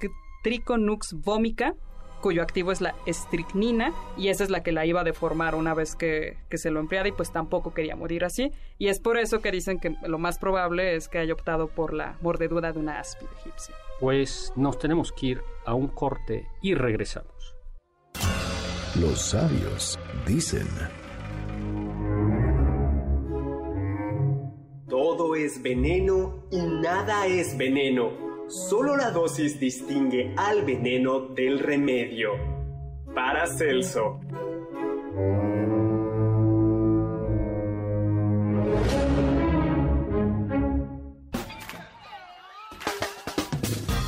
Triconux 0.47 1.11
vomica, 1.11 1.75
cuyo 2.21 2.41
activo 2.41 2.71
es 2.71 2.79
la 2.79 2.95
estricnina, 3.05 3.93
y 4.15 4.29
esa 4.29 4.45
es 4.45 4.49
la 4.49 4.63
que 4.63 4.71
la 4.71 4.85
iba 4.85 5.01
a 5.01 5.03
deformar 5.03 5.55
una 5.55 5.73
vez 5.73 5.97
que, 5.97 6.37
que 6.49 6.57
se 6.57 6.71
lo 6.71 6.79
empleara, 6.79 7.09
y 7.09 7.11
pues 7.11 7.33
tampoco 7.33 7.73
quería 7.73 7.97
morir 7.97 8.23
así. 8.23 8.53
Y 8.77 8.87
es 8.87 9.01
por 9.01 9.17
eso 9.17 9.41
que 9.41 9.51
dicen 9.51 9.77
que 9.77 9.97
lo 10.07 10.19
más 10.19 10.39
probable 10.39 10.95
es 10.95 11.09
que 11.09 11.17
haya 11.17 11.33
optado 11.33 11.67
por 11.67 11.93
la 11.93 12.17
mordedura 12.21 12.71
de 12.71 12.79
una 12.79 12.97
áspide 12.97 13.29
egipcia. 13.41 13.75
Pues 13.99 14.53
nos 14.55 14.79
tenemos 14.79 15.11
que 15.11 15.25
ir 15.25 15.41
a 15.65 15.73
un 15.73 15.89
corte 15.89 16.47
y 16.61 16.75
regresamos. 16.75 17.53
Los 18.97 19.19
sabios 19.19 19.99
dicen. 20.25 20.65
Todo 24.87 25.35
es 25.35 25.61
veneno 25.61 26.45
y 26.51 26.61
nada 26.61 27.27
es 27.27 27.57
veneno. 27.57 28.26
Solo 28.47 28.95
la 28.95 29.11
dosis 29.11 29.59
distingue 29.59 30.33
al 30.37 30.63
veneno 30.63 31.19
del 31.19 31.59
remedio. 31.59 32.31
Paracelso. 33.13 34.21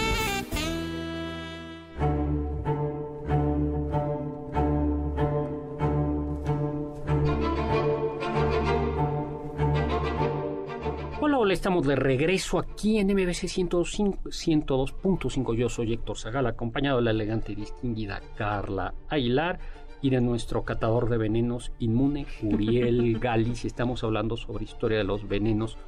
Estamos 11.58 11.88
de 11.88 11.96
regreso 11.96 12.60
aquí 12.60 13.00
en 13.00 13.08
MBC 13.08 13.48
102.5. 13.48 15.56
Yo 15.56 15.70
soy 15.70 15.94
Héctor 15.94 16.16
Zagal, 16.16 16.46
acompañado 16.46 16.98
de 16.98 17.06
la 17.06 17.10
elegante 17.10 17.54
y 17.54 17.56
distinguida 17.56 18.22
Carla 18.36 18.94
Aguilar 19.10 19.60
y 20.04 20.12
de 20.12 20.22
nuestro 20.22 20.64
catador 20.64 21.10
de 21.10 21.18
venenos 21.18 21.72
inmune, 21.80 22.28
Uriel 22.44 23.18
Galis. 23.20 23.66
Estamos 23.66 24.04
hablando 24.04 24.38
sobre 24.38 24.66
historia 24.66 25.00
de 25.00 25.04
los 25.04 25.28
venenos. 25.28 25.80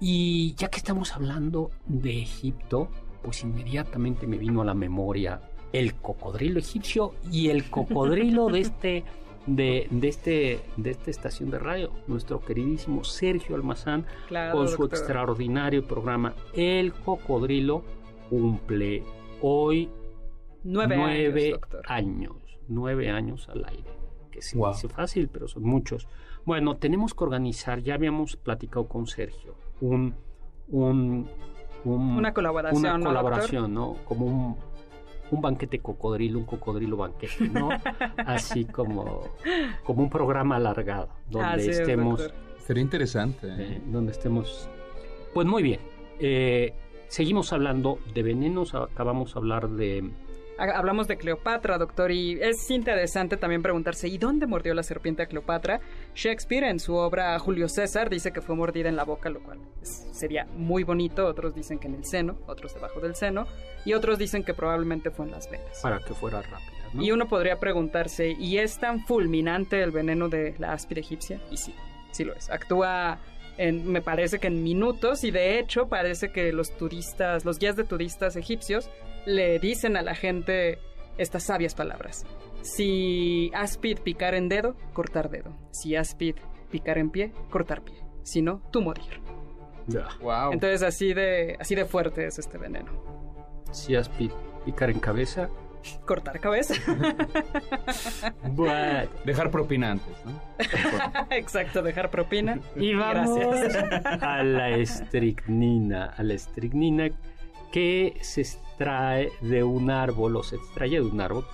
Y 0.00 0.54
ya 0.54 0.68
que 0.68 0.78
estamos 0.78 1.14
hablando 1.14 1.70
de 1.84 2.22
Egipto, 2.22 2.88
pues 3.22 3.42
inmediatamente 3.42 4.26
me 4.26 4.38
vino 4.38 4.62
a 4.62 4.64
la 4.64 4.72
memoria 4.72 5.42
el 5.74 5.96
cocodrilo 5.96 6.60
egipcio 6.60 7.12
y 7.30 7.50
el 7.50 7.68
cocodrilo 7.68 8.46
de 8.46 8.60
este 8.60 9.04
de, 9.46 9.88
de, 9.90 10.08
este, 10.08 10.60
de 10.76 10.90
esta 10.90 11.10
estación 11.10 11.50
de 11.50 11.58
radio, 11.58 11.90
nuestro 12.06 12.40
queridísimo 12.40 13.02
Sergio 13.04 13.56
Almazán, 13.56 14.06
Claro, 14.28 14.52
con 14.56 14.68
su 14.68 14.76
doctor. 14.82 14.98
extraordinario 14.98 15.86
programa 15.86 16.34
El 16.54 16.92
Cocodrilo, 16.92 17.82
cumple 18.30 19.02
hoy 19.40 19.90
Nueve, 20.64 20.94
nueve 20.96 21.60
años, 21.88 22.36
nueve 22.68 23.10
años 23.10 23.48
al 23.48 23.64
aire. 23.64 23.90
Que 24.30 24.40
se 24.40 24.56
Wow. 24.56 24.68
dice 24.72 24.88
fácil, 24.88 25.28
pero 25.28 25.48
son 25.48 25.64
muchos. 25.64 26.06
Bueno, 26.44 26.76
tenemos 26.76 27.14
que 27.14 27.24
organizar, 27.24 27.80
ya 27.82 27.94
habíamos 27.94 28.36
platicado 28.36 28.86
con 28.88 29.06
Sergio, 29.06 29.54
un, 29.80 30.14
un, 30.68 31.28
un- 31.84 32.16
Una 32.16 32.32
colaboración, 32.32 32.78
una 32.94 33.04
colaboración, 33.04 33.74
¿no? 33.74 33.96
Como 34.04 34.26
un, 34.26 34.56
un 35.32 35.40
banquete 35.40 35.80
cocodrilo, 35.80 36.38
un 36.38 36.44
cocodrilo 36.44 36.96
banquete, 36.96 37.48
¿no? 37.48 37.70
Así 38.18 38.64
como, 38.66 39.24
como 39.82 40.02
un 40.02 40.10
programa 40.10 40.56
alargado, 40.56 41.08
donde 41.28 41.70
estemos. 41.70 42.32
Sería 42.58 42.82
interesante. 42.82 43.48
¿eh? 43.48 43.56
eh, 43.58 43.82
donde 43.86 44.12
estemos. 44.12 44.68
Pues 45.34 45.46
muy 45.46 45.62
bien. 45.62 45.80
eh, 46.20 46.74
seguimos 47.08 47.52
hablando 47.52 47.98
de 48.14 48.22
venenos, 48.22 48.74
acabamos 48.74 49.34
de 49.34 49.38
hablar 49.40 49.68
de 49.68 50.10
Hablamos 50.58 51.08
de 51.08 51.16
Cleopatra, 51.16 51.78
doctor, 51.78 52.12
y 52.12 52.38
es 52.40 52.70
interesante 52.70 53.36
también 53.36 53.62
preguntarse, 53.62 54.08
¿y 54.08 54.18
dónde 54.18 54.46
mordió 54.46 54.74
la 54.74 54.82
serpiente 54.82 55.22
a 55.22 55.26
Cleopatra? 55.26 55.80
Shakespeare 56.14 56.64
en 56.64 56.78
su 56.78 56.94
obra 56.94 57.38
Julio 57.38 57.68
César 57.68 58.10
dice 58.10 58.32
que 58.32 58.42
fue 58.42 58.54
mordida 58.54 58.88
en 58.88 58.96
la 58.96 59.04
boca, 59.04 59.30
lo 59.30 59.42
cual 59.42 59.58
sería 59.82 60.46
muy 60.54 60.84
bonito, 60.84 61.26
otros 61.26 61.54
dicen 61.54 61.78
que 61.78 61.88
en 61.88 61.94
el 61.94 62.04
seno, 62.04 62.36
otros 62.46 62.74
debajo 62.74 63.00
del 63.00 63.14
seno, 63.14 63.46
y 63.84 63.94
otros 63.94 64.18
dicen 64.18 64.44
que 64.44 64.54
probablemente 64.54 65.10
fue 65.10 65.24
en 65.24 65.32
las 65.32 65.50
venas. 65.50 65.80
para 65.82 65.98
que 66.00 66.14
fuera 66.14 66.42
rápida. 66.42 66.90
¿no? 66.92 67.02
Y 67.02 67.10
uno 67.10 67.26
podría 67.28 67.58
preguntarse, 67.58 68.36
¿y 68.38 68.58
es 68.58 68.78
tan 68.78 69.04
fulminante 69.06 69.82
el 69.82 69.90
veneno 69.90 70.28
de 70.28 70.54
la 70.58 70.72
áspide 70.72 71.00
egipcia? 71.00 71.40
Y 71.50 71.56
sí, 71.56 71.74
sí 72.12 72.24
lo 72.24 72.34
es. 72.34 72.50
Actúa, 72.50 73.18
en, 73.56 73.90
me 73.90 74.02
parece 74.02 74.38
que 74.38 74.48
en 74.48 74.62
minutos, 74.62 75.24
y 75.24 75.30
de 75.30 75.58
hecho 75.58 75.88
parece 75.88 76.30
que 76.30 76.52
los 76.52 76.76
turistas, 76.76 77.44
los 77.44 77.58
guías 77.58 77.76
de 77.76 77.84
turistas 77.84 78.36
egipcios, 78.36 78.90
le 79.26 79.58
dicen 79.58 79.96
a 79.96 80.02
la 80.02 80.14
gente 80.14 80.78
estas 81.18 81.44
sabias 81.44 81.74
palabras. 81.74 82.24
Si 82.62 83.50
áspid 83.54 83.98
picar 83.98 84.34
en 84.34 84.48
dedo, 84.48 84.76
cortar 84.92 85.30
dedo. 85.30 85.52
Si 85.72 85.96
áspid 85.96 86.36
picar 86.70 86.98
en 86.98 87.10
pie, 87.10 87.32
cortar 87.50 87.82
pie. 87.82 87.96
Si 88.22 88.40
no, 88.42 88.62
tú 88.70 88.80
morir. 88.82 89.20
Ya. 89.88 90.06
Wow. 90.20 90.52
Entonces 90.52 90.82
así 90.82 91.12
de, 91.12 91.56
así 91.58 91.74
de 91.74 91.84
fuerte 91.84 92.24
es 92.26 92.38
este 92.38 92.56
veneno. 92.58 92.92
Si 93.72 93.96
has 93.96 94.08
pi- 94.08 94.30
picar 94.64 94.90
en 94.90 95.00
cabeza. 95.00 95.48
Cortar 96.06 96.38
cabeza. 96.38 96.74
Bueno. 98.50 99.08
Dejar 99.24 99.50
propina 99.50 99.90
antes, 99.92 100.14
¿no? 100.24 100.40
Exacto, 101.30 101.82
dejar 101.82 102.10
propina. 102.10 102.60
Y 102.76 102.94
vamos 102.94 103.38
Gracias. 103.38 104.22
a 104.22 104.42
la 104.42 104.70
estricnina, 104.70 106.14
a 106.16 106.22
la 106.22 106.34
estricnina 106.34 107.08
que 107.72 108.16
se 108.20 108.42
extrae 108.42 109.30
de 109.40 109.64
un 109.64 109.90
árbol 109.90 110.36
o 110.36 110.42
se 110.42 110.56
extrae 110.56 110.90
de 110.90 111.00
un 111.00 111.20
árbol, 111.20 111.44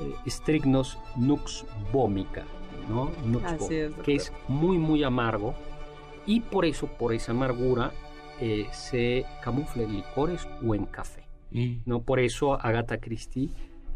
eh, 0.00 0.30
Strychnos 0.30 0.98
nux 1.16 1.64
vomica, 1.92 2.44
¿no? 2.88 3.10
Nux 3.24 3.44
Así 3.44 3.58
vomica, 3.58 3.86
es, 3.86 3.94
que 4.04 4.14
es 4.14 4.32
muy 4.48 4.78
muy 4.78 5.02
amargo 5.02 5.54
y 6.26 6.40
por 6.40 6.64
eso, 6.64 6.86
por 6.86 7.12
esa 7.12 7.32
amargura, 7.32 7.92
eh, 8.40 8.66
se 8.72 9.24
camufla 9.42 9.82
en 9.82 9.96
licores 9.96 10.48
o 10.66 10.74
en 10.74 10.86
café. 10.86 11.22
¿no? 11.84 12.00
Por 12.00 12.18
eso 12.18 12.54
Agatha 12.54 12.98
Christie 12.98 13.50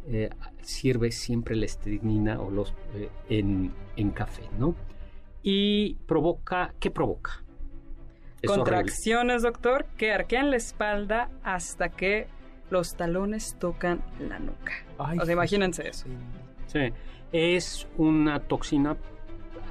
eh, 0.08 0.28
sirve 0.62 1.10
siempre 1.10 1.56
la 1.56 1.64
estricnina 1.64 2.40
o 2.40 2.50
los, 2.50 2.74
eh, 2.94 3.08
en, 3.28 3.72
en 3.96 4.10
café, 4.10 4.42
¿no? 4.58 4.74
Y 5.42 5.94
provoca, 6.06 6.74
¿qué 6.78 6.90
provoca? 6.90 7.42
Es 8.46 8.50
horrible. 8.50 8.72
Contracciones, 8.72 9.42
doctor, 9.42 9.84
que 9.96 10.12
arquean 10.12 10.50
la 10.50 10.56
espalda 10.56 11.28
hasta 11.44 11.88
que 11.90 12.26
los 12.70 12.96
talones 12.96 13.56
tocan 13.58 14.02
la 14.18 14.38
nuca. 14.38 14.72
Ay, 14.98 15.18
o 15.20 15.24
sea, 15.24 15.32
imagínense 15.34 15.88
eso. 15.88 16.06
Sí, 16.66 16.80
es 17.32 17.86
una 17.96 18.40
toxina 18.40 18.96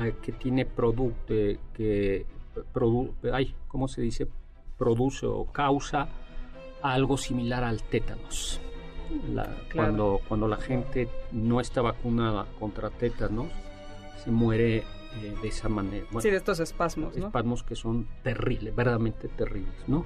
eh, 0.01 0.13
que 0.21 0.31
tiene 0.31 0.65
producto 0.65 1.33
que 1.73 2.25
produ 2.73 3.13
ay, 3.33 3.53
¿cómo 3.67 3.87
se 3.87 4.01
dice? 4.01 4.27
Produce 4.77 5.25
o 5.25 5.45
causa 5.45 6.07
algo 6.81 7.17
similar 7.17 7.63
al 7.63 7.81
tétanos. 7.83 8.61
La- 9.33 9.43
Claro. 9.43 9.73
cuando, 9.73 10.21
cuando 10.27 10.47
la 10.47 10.57
gente 10.57 11.07
no 11.31 11.59
está 11.59 11.81
vacunada 11.81 12.45
contra 12.59 12.89
tétanos, 12.89 13.47
se 14.23 14.31
muere 14.31 14.83
eh, 15.21 15.35
de 15.41 15.47
esa 15.47 15.69
manera. 15.69 16.05
Bueno, 16.11 16.21
Sí, 16.21 16.29
de 16.29 16.37
estos 16.37 16.59
espasmos, 16.59 17.15
¿no? 17.15 17.27
espasmos 17.27 17.63
que 17.63 17.75
son 17.75 18.07
terribles, 18.23 18.75
verdaderamente 18.75 19.27
terribles, 19.27 19.75
¿no? 19.87 20.05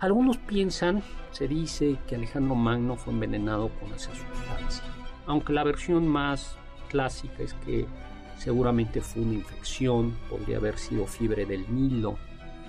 Algunos 0.00 0.38
piensan, 0.38 1.02
se 1.32 1.48
dice 1.48 1.98
que 2.06 2.14
Alejandro 2.14 2.54
Magno 2.54 2.96
fue 2.96 3.12
envenenado 3.12 3.68
con 3.80 3.92
esa 3.92 4.12
sustancia, 4.14 4.84
aunque 5.26 5.52
la 5.52 5.64
versión 5.64 6.06
más 6.06 6.56
clásica 6.88 7.42
es 7.42 7.54
que 7.54 7.86
seguramente 8.36 9.00
fue 9.00 9.22
una 9.22 9.34
infección, 9.34 10.16
podría 10.30 10.58
haber 10.58 10.78
sido 10.78 11.04
fiebre 11.06 11.44
del 11.46 11.66
Nilo 11.74 12.16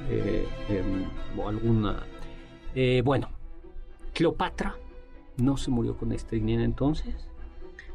eh, 0.10 0.48
em, 0.70 1.06
o 1.40 1.48
alguna... 1.48 2.04
eh, 2.74 3.04
bueno, 3.06 3.30
Cleopatra 4.14 4.76
no 5.38 5.56
se 5.56 5.70
murió 5.70 5.96
con 5.96 6.12
estregnina 6.12 6.64
entonces. 6.64 7.29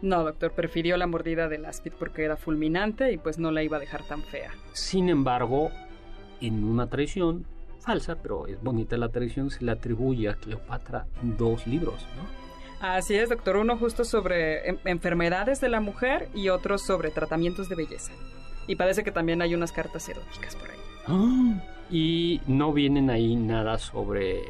No, 0.02 0.22
doctor, 0.22 0.52
prefirió 0.52 0.96
la 0.96 1.06
mordida 1.06 1.48
del 1.48 1.64
áspid 1.64 1.92
porque 1.98 2.24
era 2.24 2.36
fulminante 2.36 3.12
y 3.12 3.18
pues 3.18 3.38
no 3.38 3.50
la 3.50 3.62
iba 3.62 3.78
a 3.78 3.80
dejar 3.80 4.02
tan 4.02 4.22
fea. 4.22 4.50
Sin 4.72 5.08
embargo, 5.08 5.70
en 6.40 6.64
una 6.64 6.88
tradición 6.88 7.46
falsa, 7.80 8.16
pero 8.22 8.46
es 8.46 8.62
bonita 8.62 8.96
la 8.96 9.08
tradición, 9.08 9.50
se 9.50 9.64
le 9.64 9.72
atribuye 9.72 10.28
a 10.28 10.34
Cleopatra 10.34 11.06
dos 11.22 11.66
libros, 11.66 12.06
¿no? 12.16 12.44
Así 12.80 13.14
es, 13.14 13.30
doctor. 13.30 13.56
Uno 13.56 13.78
justo 13.78 14.04
sobre 14.04 14.68
enfermedades 14.84 15.60
de 15.60 15.70
la 15.70 15.80
mujer 15.80 16.28
y 16.34 16.50
otro 16.50 16.76
sobre 16.76 17.10
tratamientos 17.10 17.68
de 17.68 17.76
belleza. 17.76 18.12
Y 18.66 18.76
parece 18.76 19.04
que 19.04 19.10
también 19.10 19.40
hay 19.40 19.54
unas 19.54 19.72
cartas 19.72 20.06
eróticas 20.08 20.56
por 20.56 20.68
ahí. 20.70 21.60
Y 21.90 22.40
no 22.46 22.72
vienen 22.72 23.08
ahí 23.08 23.36
nada 23.36 23.78
sobre 23.78 24.42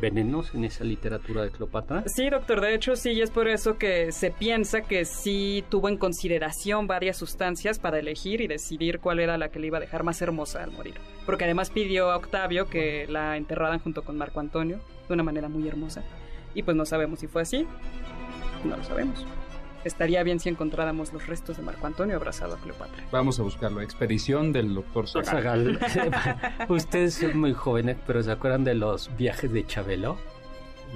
venenos 0.00 0.54
en 0.54 0.64
esa 0.64 0.84
literatura 0.84 1.42
de 1.42 1.50
Cleopatra? 1.50 2.04
Sí, 2.06 2.28
doctor, 2.28 2.60
de 2.60 2.74
hecho 2.74 2.96
sí, 2.96 3.12
y 3.12 3.22
es 3.22 3.30
por 3.30 3.48
eso 3.48 3.78
que 3.78 4.12
se 4.12 4.30
piensa 4.30 4.82
que 4.82 5.04
sí 5.04 5.64
tuvo 5.68 5.88
en 5.88 5.96
consideración 5.96 6.86
varias 6.86 7.16
sustancias 7.16 7.78
para 7.78 7.98
elegir 7.98 8.40
y 8.40 8.46
decidir 8.46 9.00
cuál 9.00 9.20
era 9.20 9.38
la 9.38 9.48
que 9.48 9.58
le 9.58 9.68
iba 9.68 9.78
a 9.78 9.80
dejar 9.80 10.02
más 10.02 10.20
hermosa 10.22 10.62
al 10.62 10.72
morir. 10.72 10.94
Porque 11.24 11.44
además 11.44 11.70
pidió 11.70 12.10
a 12.10 12.16
Octavio 12.16 12.68
que 12.68 13.06
la 13.08 13.36
enterraran 13.36 13.80
junto 13.80 14.02
con 14.02 14.16
Marco 14.16 14.40
Antonio, 14.40 14.80
de 15.08 15.14
una 15.14 15.22
manera 15.22 15.48
muy 15.48 15.66
hermosa. 15.68 16.02
Y 16.54 16.62
pues 16.62 16.76
no 16.76 16.86
sabemos 16.86 17.20
si 17.20 17.26
fue 17.26 17.42
así, 17.42 17.66
no 18.64 18.76
lo 18.76 18.84
sabemos. 18.84 19.24
Estaría 19.86 20.20
bien 20.24 20.40
si 20.40 20.48
encontráramos 20.48 21.12
los 21.12 21.28
restos 21.28 21.58
de 21.58 21.62
Marco 21.62 21.86
Antonio 21.86 22.16
abrazado 22.16 22.56
a 22.56 22.58
Cleopatra. 22.58 23.04
Vamos 23.12 23.38
a 23.38 23.44
buscarlo. 23.44 23.80
Expedición 23.80 24.52
del 24.52 24.74
doctor 24.74 25.06
Zagal. 25.06 25.78
Ustedes 26.68 27.14
son 27.14 27.38
muy 27.38 27.52
jóvenes, 27.52 27.96
pero 28.04 28.20
¿se 28.20 28.32
acuerdan 28.32 28.64
de 28.64 28.74
los 28.74 29.16
viajes 29.16 29.52
de 29.52 29.64
Chabelo? 29.64 30.18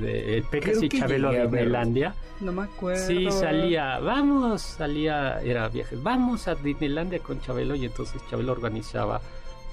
De 0.00 0.38
el 0.38 0.42
Pecas 0.42 0.82
y 0.82 0.88
Chabelo 0.88 1.30
de. 1.30 1.42
Disneylandia. 1.42 2.16
No 2.40 2.50
me 2.50 2.62
acuerdo. 2.62 3.06
Sí, 3.06 3.30
salía, 3.30 4.00
vamos, 4.00 4.60
salía, 4.62 5.40
era 5.40 5.68
viajes, 5.68 6.02
vamos 6.02 6.48
a 6.48 6.56
Disneylandia 6.56 7.20
con 7.20 7.40
Chabelo 7.40 7.76
y 7.76 7.84
entonces 7.84 8.20
Chabelo 8.28 8.50
organizaba 8.50 9.20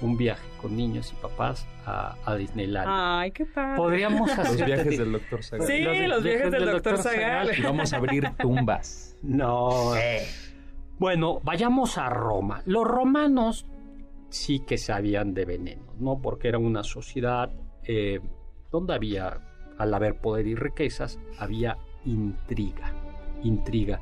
un 0.00 0.16
viaje 0.16 0.46
con 0.60 0.76
niños 0.76 1.12
y 1.12 1.20
papás 1.20 1.66
a, 1.86 2.16
a 2.24 2.36
Disneylandia. 2.36 3.20
Ay, 3.20 3.30
qué 3.32 3.46
padre. 3.46 3.76
Podríamos 3.76 4.30
hacer 4.30 4.46
Los 4.46 4.66
viajes 4.66 4.98
del 4.98 5.12
doctor 5.12 5.42
Zagal. 5.42 5.66
Sí, 5.66 6.06
los 6.06 6.22
viajes 6.22 6.50
del 6.50 6.66
doctor 6.66 6.98
Zagal. 6.98 7.58
Y 7.58 7.62
vamos 7.62 7.92
a 7.92 7.96
abrir 7.96 8.30
tumbas. 8.38 9.16
No. 9.22 9.92
Bueno, 10.98 11.40
vayamos 11.42 11.98
a 11.98 12.08
Roma. 12.08 12.62
Los 12.66 12.84
romanos 12.84 13.66
sí 14.30 14.60
que 14.60 14.78
sabían 14.78 15.34
de 15.34 15.44
veneno, 15.44 15.94
¿no? 15.98 16.20
Porque 16.20 16.48
era 16.48 16.58
una 16.58 16.82
sociedad 16.82 17.52
eh, 17.84 18.20
donde 18.70 18.94
había, 18.94 19.40
al 19.78 19.94
haber 19.94 20.20
poder 20.20 20.46
y 20.46 20.54
riquezas, 20.54 21.18
había 21.38 21.78
intriga, 22.04 22.92
intriga. 23.42 24.00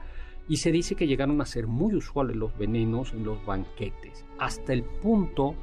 Y 0.49 0.59
se 0.59 0.73
dice 0.73 0.95
que 0.95 1.07
llegaron 1.07 1.41
a 1.41 1.47
ser 1.47 1.67
muy 1.67 1.95
usuales 1.95 2.37
los 2.37 2.57
venenos 2.57 3.13
en 3.13 3.25
los 3.25 3.45
banquetes, 3.45 4.25
hasta 4.39 4.73
el 4.73 4.85
punto 4.85 5.55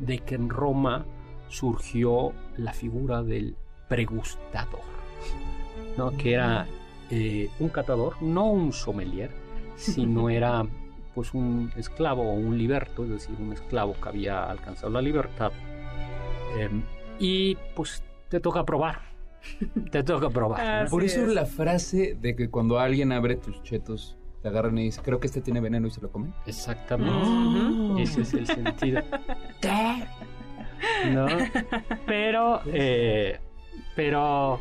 de 0.00 0.18
que 0.18 0.34
en 0.34 0.48
Roma 0.48 1.04
surgió 1.48 2.32
la 2.56 2.72
figura 2.72 3.22
del 3.22 3.56
pregustador, 3.88 4.80
¿no? 5.96 6.16
que 6.16 6.34
era 6.34 6.66
eh, 7.10 7.50
un 7.58 7.68
catador, 7.68 8.22
no 8.22 8.50
un 8.50 8.72
sommelier, 8.72 9.30
sino 9.76 10.30
era 10.30 10.64
pues 11.14 11.34
un 11.34 11.72
esclavo 11.76 12.22
o 12.22 12.34
un 12.34 12.56
liberto, 12.56 13.04
es 13.04 13.10
decir, 13.10 13.36
un 13.38 13.52
esclavo 13.52 13.94
que 14.00 14.08
había 14.08 14.44
alcanzado 14.44 14.90
la 14.90 15.02
libertad. 15.02 15.52
Em, 16.56 16.82
y 17.18 17.56
pues 17.74 18.02
te 18.28 18.40
toca 18.40 18.64
probar, 18.64 19.00
te 19.90 20.02
toca 20.02 20.30
probar. 20.30 20.88
Por 20.88 21.02
eso 21.02 21.22
es. 21.22 21.28
la 21.28 21.46
frase 21.46 22.16
de 22.20 22.36
que 22.36 22.48
cuando 22.48 22.78
alguien 22.78 23.12
abre 23.12 23.36
tus 23.36 23.62
chetos, 23.62 24.16
te 24.42 24.48
agarran 24.48 24.76
y 24.78 24.84
dicen, 24.84 25.04
creo 25.04 25.20
que 25.20 25.26
este 25.26 25.40
tiene 25.40 25.60
veneno 25.60 25.86
y 25.86 25.90
se 25.90 26.00
lo 26.00 26.10
comen. 26.10 26.32
Exactamente. 26.46 27.14
Ujú. 27.14 27.98
Ese 27.98 28.22
es 28.22 28.34
el 28.34 28.46
sentido. 28.46 29.02
¿No? 31.12 31.26
Pero, 32.06 32.62
eh, 32.66 33.38
pero, 33.94 34.58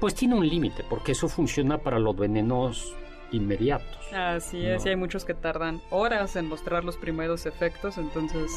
pues 0.00 0.14
tiene 0.14 0.34
un 0.34 0.48
límite, 0.48 0.84
porque 0.88 1.12
eso 1.12 1.28
funciona 1.28 1.78
para 1.78 1.98
los 1.98 2.16
venenos 2.16 2.94
inmediatos. 3.32 4.12
Así 4.12 4.64
es, 4.64 4.82
No. 4.82 4.86
y 4.86 4.90
hay 4.90 4.96
muchos 4.96 5.24
que 5.24 5.34
tardan 5.34 5.80
horas 5.90 6.36
en 6.36 6.46
mostrar 6.48 6.84
los 6.84 6.96
primeros 6.96 7.46
efectos, 7.46 7.98
entonces 7.98 8.50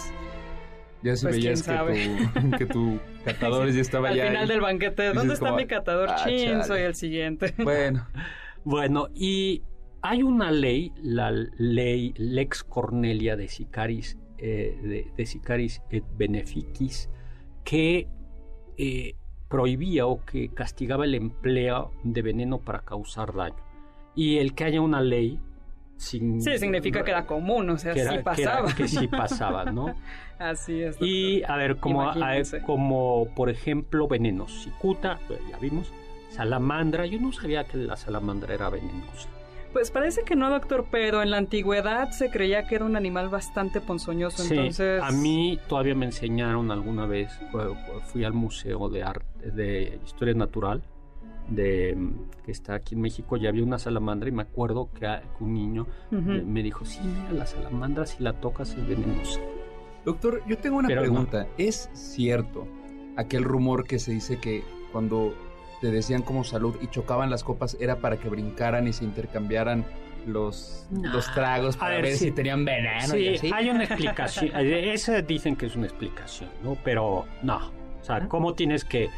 Ya 1.01 1.15
si 1.15 1.25
Pues, 1.27 1.35
veías 1.37 1.63
que 1.63 1.73
tu, 2.51 2.57
que 2.57 2.65
tu 2.65 2.99
catador 3.25 3.69
ya 3.71 3.79
estaba 3.81 4.09
al 4.09 4.15
ya 4.17 4.25
final 4.27 4.41
ahí. 4.43 4.47
del 4.49 4.59
banquete, 4.61 5.13
¿dónde 5.13 5.33
está 5.35 5.45
como, 5.45 5.57
mi 5.57 5.65
catador? 5.65 6.09
"Ah, 6.11 6.23
Chin, 6.25 6.49
chale". 6.49 6.63
soy 6.65 6.81
el 6.81 6.95
siguiente. 6.95 7.53
Bueno, 7.57 8.05
Bueno, 8.65 9.07
y 9.15 9.63
hay 10.01 10.23
una 10.23 10.51
ley, 10.51 10.91
la 11.01 11.31
ley 11.31 12.13
Lex 12.17 12.63
Cornelia 12.63 13.35
de 13.35 13.47
Sicaris, 13.47 14.17
eh, 14.37 14.77
de, 14.81 15.11
de 15.15 15.25
Sicaris 15.25 15.81
et 15.89 16.03
Beneficis, 16.17 17.09
que 17.63 18.07
eh, 18.77 19.15
prohibía 19.49 20.05
o 20.05 20.23
que 20.23 20.49
castigaba 20.49 21.05
el 21.05 21.15
empleo 21.15 21.91
de 22.03 22.21
veneno 22.21 22.59
para 22.59 22.79
causar 22.81 23.33
daño. 23.33 23.57
Y 24.15 24.37
el 24.37 24.53
que 24.53 24.63
haya 24.65 24.81
una 24.81 25.01
ley 25.01 25.39
sin... 25.97 26.41
Sí, 26.41 26.57
significa 26.57 27.03
que 27.03 27.11
era 27.11 27.25
común, 27.25 27.69
o 27.71 27.77
sea, 27.77 27.93
que 27.93 27.99
era- 28.01 28.11
sí 28.11 28.17
que 28.17 28.41
era- 28.41 28.51
pasaba. 28.61 28.73
que 28.75 28.87
sí 28.87 29.07
pasaba, 29.09 29.65
¿no? 29.65 29.93
Así 30.37 30.81
es. 30.81 30.95
Y 31.01 31.43
a 31.43 31.57
ver, 31.57 31.77
como, 31.77 32.03
a- 32.09 32.15
como 32.65 33.27
por 33.35 33.49
ejemplo 33.49 34.07
venenos, 34.07 34.63
cicuta, 34.63 35.19
ya 35.49 35.57
vimos, 35.57 35.91
salamandra, 36.29 37.05
yo 37.05 37.19
no 37.19 37.31
sabía 37.33 37.65
que 37.65 37.77
la 37.77 37.97
salamandra 37.97 38.53
era 38.53 38.69
venenosa. 38.69 39.27
Pues 39.73 39.91
parece 39.91 40.23
que 40.23 40.35
no, 40.35 40.49
doctor, 40.49 40.87
pero 40.89 41.21
en 41.21 41.29
la 41.29 41.37
antigüedad 41.37 42.09
se 42.11 42.31
creía 42.31 42.65
que 42.65 42.75
era 42.75 42.85
un 42.85 42.95
animal 42.95 43.29
bastante 43.29 43.79
ponzoñoso, 43.81 44.41
Sí, 44.43 44.55
entonces... 44.55 45.01
a 45.01 45.11
mí 45.11 45.59
todavía 45.67 45.93
me 45.93 46.05
enseñaron 46.07 46.71
alguna 46.71 47.05
vez, 47.05 47.31
fu- 47.51 47.59
fu- 47.59 47.99
fui 48.11 48.23
al 48.23 48.33
Museo 48.33 48.89
de 48.89 49.03
Arte, 49.03 49.51
de 49.51 49.99
Historia 50.03 50.33
Natural, 50.33 50.81
de, 51.49 51.95
que 52.45 52.51
está 52.51 52.73
aquí 52.75 52.95
en 52.95 53.01
México, 53.01 53.37
y 53.37 53.45
había 53.47 53.63
una 53.63 53.77
salamandra 53.77 54.29
y 54.29 54.31
me 54.31 54.41
acuerdo 54.41 54.89
que, 54.91 55.05
a- 55.05 55.21
que 55.21 55.43
un 55.43 55.53
niño 55.53 55.85
me, 56.09 56.41
me 56.41 56.63
dijo, 56.63 56.83
sí, 56.85 56.99
mira, 57.03 57.31
la 57.33 57.45
salamandra 57.45 58.05
si 58.07 58.23
la 58.23 58.33
tocas 58.33 58.71
es 58.75 58.87
venenosa. 58.87 59.39
doctor, 60.03 60.41
yo 60.47 60.57
tengo 60.57 60.77
una 60.77 60.87
Pero 60.87 61.01
no. 61.01 61.07
pregunta. 61.07 61.47
¿Es 61.59 61.89
cierto 61.93 62.67
aquel 63.17 63.43
rumor 63.43 63.83
que 63.85 63.99
se 63.99 64.11
dice 64.13 64.37
que 64.39 64.63
cuando 64.91 65.35
te 65.81 65.91
decían 65.91 66.21
como 66.21 66.43
salud 66.43 66.75
y 66.81 66.87
chocaban 66.87 67.29
las 67.29 67.43
copas 67.43 67.77
era 67.79 67.97
para 67.97 68.17
que 68.17 68.29
brincaran 68.29 68.87
y 68.87 68.93
se 68.93 69.03
intercambiaran 69.05 69.85
los, 70.27 70.85
los 70.91 71.31
tragos 71.33 71.75
A 71.77 71.79
para 71.79 71.95
ver, 71.95 72.03
ver, 72.03 72.13
sí. 72.13 72.25
si 72.25 72.31
tenían 72.31 72.65
veneno 72.65 73.15
y 73.15 73.29
Sí, 73.29 73.35
así? 73.37 73.51
hay 73.53 73.69
una 73.69 73.83
explicación. 73.85 74.51
eh, 74.55 74.93
Esa 74.93 75.21
dicen 75.21 75.55
que 75.55 75.67
es 75.67 75.75
una 75.75 75.85
explicación, 75.87 76.49
¿no? 76.63 76.75
Pero 76.83 77.25
no. 77.41 77.71
O 78.01 78.03
sea, 78.03 78.17
¿Ah? 78.17 78.27
¿cómo 78.27 78.53
tienes 78.53 78.83
que, 78.83 79.09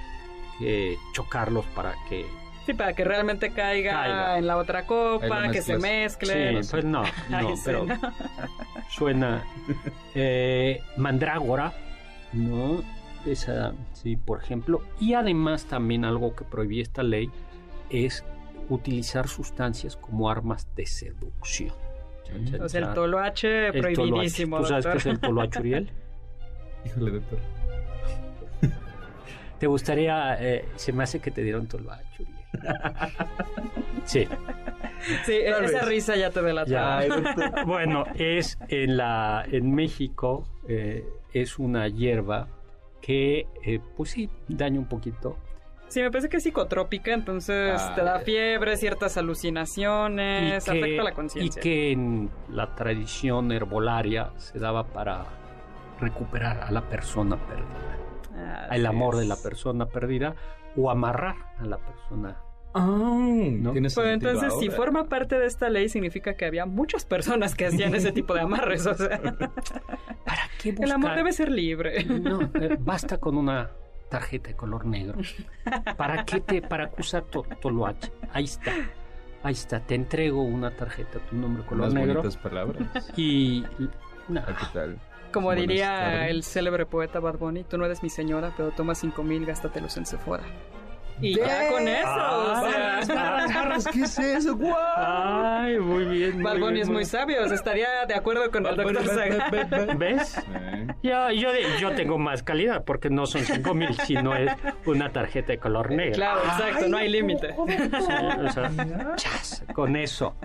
que 0.59 0.95
chocarlos 1.13 1.65
para 1.75 1.95
que... 2.07 2.25
Sí, 2.67 2.75
para 2.75 2.93
que 2.93 3.03
realmente 3.03 3.49
caiga, 3.49 3.91
Caiga. 3.93 4.37
en 4.37 4.45
la 4.45 4.57
otra 4.57 4.85
copa, 4.85 5.49
que 5.49 5.63
se 5.63 5.79
mezcle. 5.79 6.61
Sí, 6.61 6.67
pues 6.69 6.85
no, 6.85 7.01
no, 7.29 7.37
Ay, 7.37 7.47
sí, 7.57 7.61
pero 7.65 7.85
¿no? 7.85 7.95
suena 8.89 9.43
eh, 10.13 10.79
mandrágora, 10.95 11.73
¿no? 12.33 12.83
Esa, 13.25 13.73
sí, 13.93 14.15
por 14.15 14.41
ejemplo. 14.41 14.81
Y 14.99 15.13
además 15.13 15.65
también 15.65 16.05
algo 16.05 16.35
que 16.35 16.43
prohibía 16.43 16.81
esta 16.81 17.03
ley 17.03 17.29
es 17.89 18.23
utilizar 18.69 19.27
sustancias 19.27 19.95
como 19.95 20.29
armas 20.29 20.67
de 20.75 20.85
seducción. 20.85 21.73
Chan, 22.23 22.61
O 22.61 22.69
sea, 22.69 22.81
el 22.81 22.93
toloache 22.93 23.67
El 23.67 23.81
prohibidísimo, 23.81 24.57
toloache. 24.61 24.75
¿Tú 24.75 24.81
sabes 24.81 24.85
qué 25.03 25.09
es 25.09 25.13
el 25.15 25.19
toloache, 25.19 25.59
Uriel? 25.59 25.91
Híjole, 26.85 27.11
doctor. 27.11 27.39
¿Te 29.59 29.67
gustaría, 29.67 30.37
eh, 30.41 30.65
se 30.75 30.91
me 30.93 31.03
hace 31.03 31.19
que 31.19 31.29
te 31.31 31.43
dieron 31.43 31.67
toloache, 31.67 32.23
Uriel? 32.23 32.37
Sí. 34.05 34.27
Sí, 35.25 35.39
Tal 35.49 35.63
esa 35.65 35.77
vez. 35.79 35.87
risa 35.87 36.15
ya 36.15 36.31
te 36.31 36.41
delataba. 36.41 37.05
Ya. 37.05 37.63
bueno, 37.65 38.03
es 38.15 38.57
en 38.67 38.97
la 38.97 39.45
en 39.49 39.73
México 39.73 40.47
eh, 40.67 41.05
es 41.33 41.59
una 41.59 41.87
hierba 41.87 42.47
que 43.01 43.47
eh, 43.63 43.79
pues 43.97 44.11
sí 44.11 44.29
daña 44.47 44.79
un 44.79 44.87
poquito. 44.87 45.37
Sí, 45.87 46.01
me 46.01 46.09
parece 46.09 46.29
que 46.29 46.37
es 46.37 46.43
psicotrópica, 46.43 47.13
entonces 47.13 47.81
Ah, 47.81 47.93
te 47.95 48.01
da 48.01 48.19
ya. 48.19 48.23
fiebre, 48.25 48.77
ciertas 48.77 49.17
alucinaciones, 49.17 50.67
afecta 50.67 51.03
la 51.03 51.11
y 51.11 51.13
conciencia. 51.13 51.61
que 51.61 51.91
en 51.91 52.29
la 52.49 52.73
tradición 52.75 53.51
herbolaria 53.51 54.31
se 54.37 54.57
daba 54.59 54.85
para 54.87 55.25
recuperar 55.99 56.61
a 56.63 56.71
la 56.71 56.81
persona 56.87 57.35
perdida, 57.37 58.65
Así 58.69 58.75
el 58.75 58.85
amor 58.85 59.17
de 59.17 59.25
la 59.25 59.35
persona 59.35 59.85
perdida 59.85 60.35
o 60.77 60.89
amarrar 60.89 61.35
a 61.59 61.65
la 61.65 61.77
persona. 61.77 62.37
Ah, 62.73 62.79
¿No? 62.87 63.73
Pues 63.73 63.93
sentido 63.93 64.31
entonces, 64.31 64.53
si 64.59 64.69
forma 64.69 65.05
parte 65.09 65.37
de 65.37 65.45
esta 65.45 65.69
ley, 65.69 65.89
significa 65.89 66.35
que 66.35 66.45
había 66.45 66.65
muchas 66.65 67.05
personas 67.05 67.53
que 67.55 67.65
hacían 67.65 67.93
ese 67.95 68.11
tipo 68.11 68.33
de 68.33 68.41
amarres. 68.41 68.85
O 68.85 68.93
sea, 68.95 69.19
¿Para 70.25 70.41
qué 70.61 70.71
buscar? 70.71 70.85
el 70.87 70.91
amor 70.91 71.15
debe 71.15 71.33
ser 71.33 71.51
libre. 71.51 72.03
No, 72.05 72.41
eh, 72.55 72.77
basta 72.79 73.17
con 73.17 73.37
una 73.37 73.71
tarjeta 74.09 74.49
de 74.49 74.55
color 74.55 74.85
negro. 74.85 75.19
¿Para 75.97 76.23
qué 76.25 76.39
te, 76.41 76.61
para 76.61 76.89
qué 76.89 77.01
usar 77.01 77.23
to- 77.23 77.45
toloache? 77.61 78.11
Ahí 78.31 78.45
está. 78.45 78.71
Ahí 79.43 79.53
está, 79.53 79.79
te 79.79 79.95
entrego 79.95 80.43
una 80.43 80.69
tarjeta, 80.75 81.19
tu 81.19 81.35
nombre 81.35 81.63
color 81.65 81.85
Unas 81.89 81.93
negro. 81.95 82.21
bonitas 82.21 82.37
palabras. 82.37 83.11
Y 83.17 83.63
no, 84.29 84.39
Ah, 84.41 84.55
¿Qué 84.59 84.65
tal? 84.73 84.99
Como 85.33 85.45
Buenas 85.47 85.61
diría 85.67 85.87
tardes. 85.95 86.29
el 86.31 86.43
célebre 86.43 86.85
poeta 86.85 87.19
Bad 87.19 87.37
Bunny, 87.39 87.63
tú 87.63 87.77
no 87.77 87.85
eres 87.85 88.03
mi 88.03 88.09
señora, 88.09 88.53
pero 88.55 88.71
toma 88.71 88.93
cinco 88.95 89.23
mil, 89.23 89.45
gástatelos 89.45 89.95
en 89.97 90.05
Sephora. 90.05 90.43
Y 91.21 91.35
ya 91.35 91.69
con 91.69 91.87
eso, 91.87 92.09
o 92.09 92.55
sea... 92.61 92.61
Barras, 92.61 93.07
barras, 93.07 93.53
barras, 93.55 93.87
¿qué 93.87 94.01
es 94.01 94.19
eso? 94.19 94.55
¡Guau! 94.57 94.75
Ay, 94.95 95.79
muy 95.79 96.05
bien. 96.05 96.41
muy 96.41 96.57
bien, 96.57 96.77
es 96.77 96.89
muy 96.89 97.05
sabio, 97.05 97.43
o 97.43 97.47
sea, 97.47 97.55
estaría 97.55 98.05
de 98.07 98.13
acuerdo 98.15 98.49
con 98.51 98.65
el 98.65 98.75
doctor 98.75 99.05
Zagal. 99.05 99.97
¿Ves? 99.97 100.37
Eh, 100.37 100.87
Yo, 101.03 101.31
yo, 101.31 101.49
yo 101.79 101.91
tengo 101.95 102.17
más 102.17 102.43
calidad 102.43 102.83
porque 102.85 103.09
no 103.09 103.25
son 103.25 103.41
5 103.41 103.73
mil, 103.73 103.93
sino 104.05 104.35
es 104.35 104.51
una 104.85 105.11
tarjeta 105.11 105.53
de 105.53 105.57
color 105.59 105.91
negro. 105.91 106.13
Claro, 106.15 106.41
exacto, 106.43 106.87
no 106.87 106.97
hay 106.97 107.09
límite. 107.09 107.53
Sí, 107.53 107.91
o 108.45 108.51
sea, 108.51 108.71
chas, 109.15 109.63
con 109.73 109.95
eso. 109.95 110.35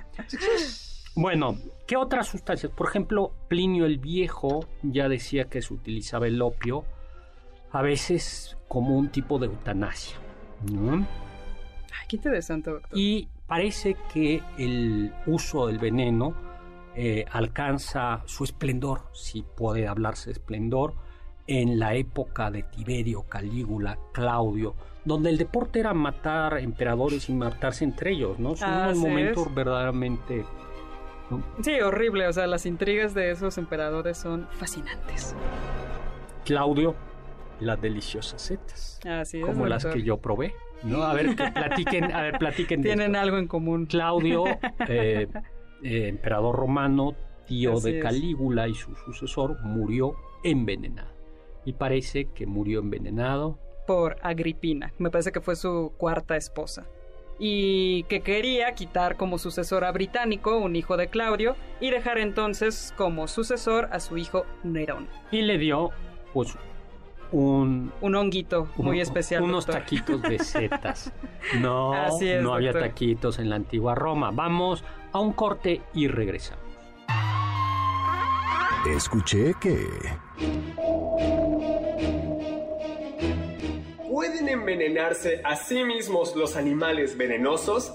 Bueno, 1.14 1.56
¿qué 1.86 1.96
otras 1.96 2.28
sustancias? 2.28 2.70
Por 2.72 2.88
ejemplo, 2.88 3.32
Plinio 3.48 3.86
el 3.86 3.98
Viejo 3.98 4.66
ya 4.82 5.08
decía 5.08 5.44
que 5.44 5.62
se 5.62 5.72
utilizaba 5.72 6.26
el 6.26 6.40
opio 6.42 6.84
a 7.72 7.82
veces 7.82 8.56
como 8.68 8.96
un 8.96 9.08
tipo 9.08 9.38
de 9.38 9.46
eutanasia. 9.46 10.16
¿No? 10.72 10.96
Ay, 10.96 12.07
qué 12.09 12.16
interesante, 12.16 12.70
doctor. 12.70 12.98
Y 12.98 13.28
parece 13.46 13.96
que 14.12 14.42
el 14.59 15.12
uso 15.26 15.66
del 15.66 15.78
veneno 15.78 16.34
eh, 16.94 17.24
alcanza 17.30 18.22
su 18.26 18.44
esplendor, 18.44 19.02
si 19.12 19.42
puede 19.42 19.86
hablarse 19.86 20.26
de 20.26 20.32
esplendor, 20.32 20.94
en 21.46 21.78
la 21.78 21.94
época 21.94 22.50
de 22.50 22.64
Tiberio, 22.64 23.22
Calígula, 23.24 23.98
Claudio, 24.12 24.74
donde 25.04 25.30
el 25.30 25.38
deporte 25.38 25.80
era 25.80 25.94
matar 25.94 26.59
emperadores 26.59 27.28
y 27.28 27.34
matarse 27.34 27.84
entre 27.84 28.12
ellos, 28.12 28.38
¿no? 28.38 28.57
Son 28.57 28.72
unos 28.72 28.96
momentos 28.96 29.46
es. 29.46 29.54
verdaderamente... 29.54 30.44
¿no? 31.30 31.42
Sí, 31.62 31.80
horrible, 31.80 32.26
o 32.28 32.32
sea, 32.32 32.46
las 32.46 32.66
intrigas 32.66 33.14
de 33.14 33.30
esos 33.30 33.59
emperadores 33.59 34.16
son 34.16 34.48
fascinantes. 34.52 35.36
Claudio, 36.44 36.94
las 37.61 37.80
deliciosas 37.80 38.40
setas, 38.42 39.00
Así 39.09 39.38
es, 39.40 39.46
como 39.46 39.66
las 39.66 39.84
que 39.86 40.02
yo 40.02 40.18
probé, 40.18 40.54
¿no? 40.82 41.02
A 41.02 41.14
ver, 41.14 41.34
que 41.36 41.50
platiquen, 41.50 42.12
a 42.12 42.22
ver, 42.22 42.38
platiquen 42.38 42.82
Tienen 42.82 43.14
esto. 43.14 43.20
algo 43.22 43.38
en 43.38 43.46
común. 43.48 43.86
Claudio, 43.86 44.44
eh, 44.88 45.26
eh, 45.82 46.09
emperador 46.09 46.57
romano, 46.57 47.14
tío 47.46 47.74
Así 47.74 47.90
de 47.90 47.98
es. 47.98 48.02
Calígula 48.02 48.68
y 48.68 48.74
su 48.74 48.94
sucesor, 48.94 49.59
murió 49.62 50.14
envenenado. 50.44 51.11
Y 51.64 51.72
parece 51.72 52.26
que 52.34 52.46
murió 52.46 52.80
envenenado. 52.80 53.59
por 53.86 54.16
Agripina. 54.22 54.92
Me 54.98 55.11
parece 55.11 55.30
que 55.32 55.40
fue 55.40 55.54
su 55.57 55.92
cuarta 55.96 56.36
esposa. 56.36 56.86
Y 57.38 58.04
que 58.04 58.20
quería 58.20 58.74
quitar 58.74 59.16
como 59.16 59.38
sucesor 59.38 59.84
a 59.84 59.92
Británico, 59.92 60.57
un 60.59 60.74
hijo 60.74 60.96
de 60.96 61.09
Claudio, 61.09 61.54
y 61.80 61.90
dejar 61.90 62.18
entonces 62.18 62.94
como 62.96 63.28
sucesor 63.28 63.88
a 63.92 64.00
su 64.00 64.16
hijo 64.16 64.44
Nerón. 64.64 65.07
Y 65.30 65.42
le 65.42 65.59
dio, 65.59 65.90
pues, 66.32 66.57
un... 67.32 67.92
Un 68.00 68.14
honguito 68.14 68.68
muy 68.76 68.96
un- 68.96 69.02
especial. 69.02 69.42
Unos 69.42 69.66
doctor. 69.66 69.82
taquitos 69.82 70.22
de 70.22 70.38
setas. 70.38 71.12
No, 71.60 71.92
Así 71.94 72.28
es, 72.28 72.42
no 72.42 72.54
había 72.54 72.72
taquitos 72.72 73.38
en 73.38 73.48
la 73.50 73.56
antigua 73.56 73.94
Roma. 73.94 74.30
Vamos 74.32 74.82
a 75.12 75.20
un 75.20 75.32
corte 75.32 75.80
y 75.94 76.08
regresamos. 76.08 76.64
Escuché 78.94 79.54
que... 79.60 79.86
¿Pueden 84.10 84.48
envenenarse 84.48 85.40
a 85.44 85.56
sí 85.56 85.84
mismos 85.84 86.34
los 86.36 86.56
animales 86.56 87.16
venenosos? 87.16 87.92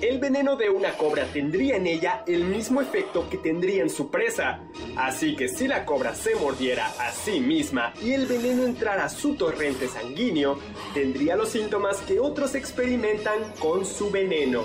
El 0.00 0.18
veneno 0.18 0.56
de 0.56 0.70
una 0.70 0.96
cobra 0.96 1.26
tendría 1.26 1.76
en 1.76 1.86
ella 1.86 2.24
el 2.26 2.44
mismo 2.44 2.80
efecto 2.80 3.28
que 3.28 3.36
tendría 3.36 3.82
en 3.82 3.90
su 3.90 4.10
presa. 4.10 4.60
Así 4.96 5.36
que 5.36 5.48
si 5.48 5.68
la 5.68 5.84
cobra 5.84 6.14
se 6.14 6.34
mordiera 6.36 6.86
a 6.98 7.12
sí 7.12 7.40
misma 7.40 7.92
y 8.02 8.12
el 8.12 8.26
veneno 8.26 8.64
entrara 8.64 9.04
a 9.04 9.08
su 9.10 9.34
torrente 9.34 9.88
sanguíneo, 9.88 10.58
tendría 10.94 11.36
los 11.36 11.50
síntomas 11.50 11.98
que 11.98 12.18
otros 12.18 12.54
experimentan 12.54 13.52
con 13.58 13.84
su 13.84 14.10
veneno. 14.10 14.64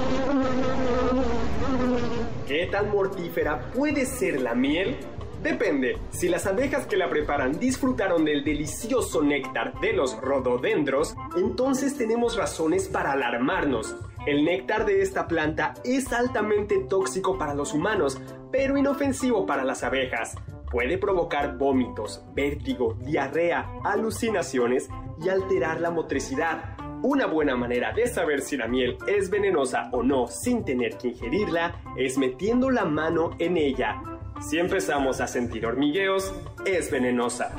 ¿Qué 2.61 2.67
tan 2.67 2.91
mortífera 2.91 3.71
puede 3.71 4.05
ser 4.05 4.39
la 4.39 4.53
miel? 4.53 4.95
Depende. 5.41 5.97
Si 6.11 6.29
las 6.29 6.45
abejas 6.45 6.85
que 6.85 6.95
la 6.95 7.09
preparan 7.09 7.59
disfrutaron 7.59 8.23
del 8.23 8.43
delicioso 8.43 9.23
néctar 9.23 9.79
de 9.79 9.93
los 9.93 10.15
rododendros, 10.21 11.15
entonces 11.35 11.97
tenemos 11.97 12.37
razones 12.37 12.87
para 12.87 13.13
alarmarnos. 13.13 13.95
El 14.27 14.45
néctar 14.45 14.85
de 14.85 15.01
esta 15.01 15.27
planta 15.27 15.73
es 15.83 16.13
altamente 16.13 16.85
tóxico 16.87 17.35
para 17.35 17.55
los 17.55 17.73
humanos, 17.73 18.21
pero 18.51 18.77
inofensivo 18.77 19.47
para 19.47 19.63
las 19.65 19.81
abejas. 19.83 20.35
Puede 20.69 20.99
provocar 20.99 21.57
vómitos, 21.57 22.23
vértigo, 22.35 22.95
diarrea, 23.01 23.71
alucinaciones 23.83 24.87
y 25.19 25.29
alterar 25.29 25.81
la 25.81 25.89
motricidad. 25.89 26.70
Una 27.03 27.25
buena 27.25 27.55
manera 27.55 27.91
de 27.93 28.05
saber 28.05 28.41
si 28.41 28.57
la 28.57 28.67
miel 28.67 28.95
es 29.07 29.31
venenosa 29.31 29.89
o 29.91 30.03
no 30.03 30.27
sin 30.27 30.63
tener 30.63 30.97
que 30.97 31.09
ingerirla 31.09 31.81
es 31.97 32.17
metiendo 32.17 32.69
la 32.69 32.85
mano 32.85 33.31
en 33.39 33.57
ella. 33.57 34.01
Si 34.39 34.59
empezamos 34.59 35.19
a 35.19 35.25
sentir 35.25 35.65
hormigueos, 35.65 36.31
es 36.63 36.91
venenosa. 36.91 37.53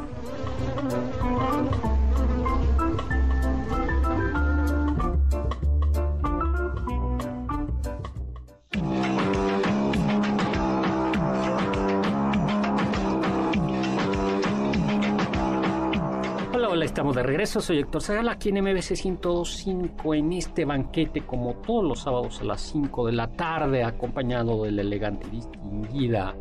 Hola, 16.73 16.87
estamos 16.87 17.15
de 17.15 17.23
regreso. 17.23 17.61
Soy 17.61 17.81
Héctor 17.81 18.01
Zagala 18.01 18.33
aquí 18.33 18.49
en 18.49 18.63
MBC 18.65 18.95
105 18.97 20.15
en 20.15 20.33
este 20.33 20.65
banquete, 20.65 21.21
como 21.27 21.57
todos 21.57 21.85
los 21.85 22.01
sábados 22.01 22.41
a 22.41 22.45
las 22.45 22.63
5 22.63 23.07
de 23.07 23.13
la 23.13 23.29
tarde, 23.31 23.85
acompañado 23.85 24.63
de 24.65 24.73
la 24.73 24.81
elegante 24.81 25.27
y 25.29 25.37
distinguida 25.37 26.35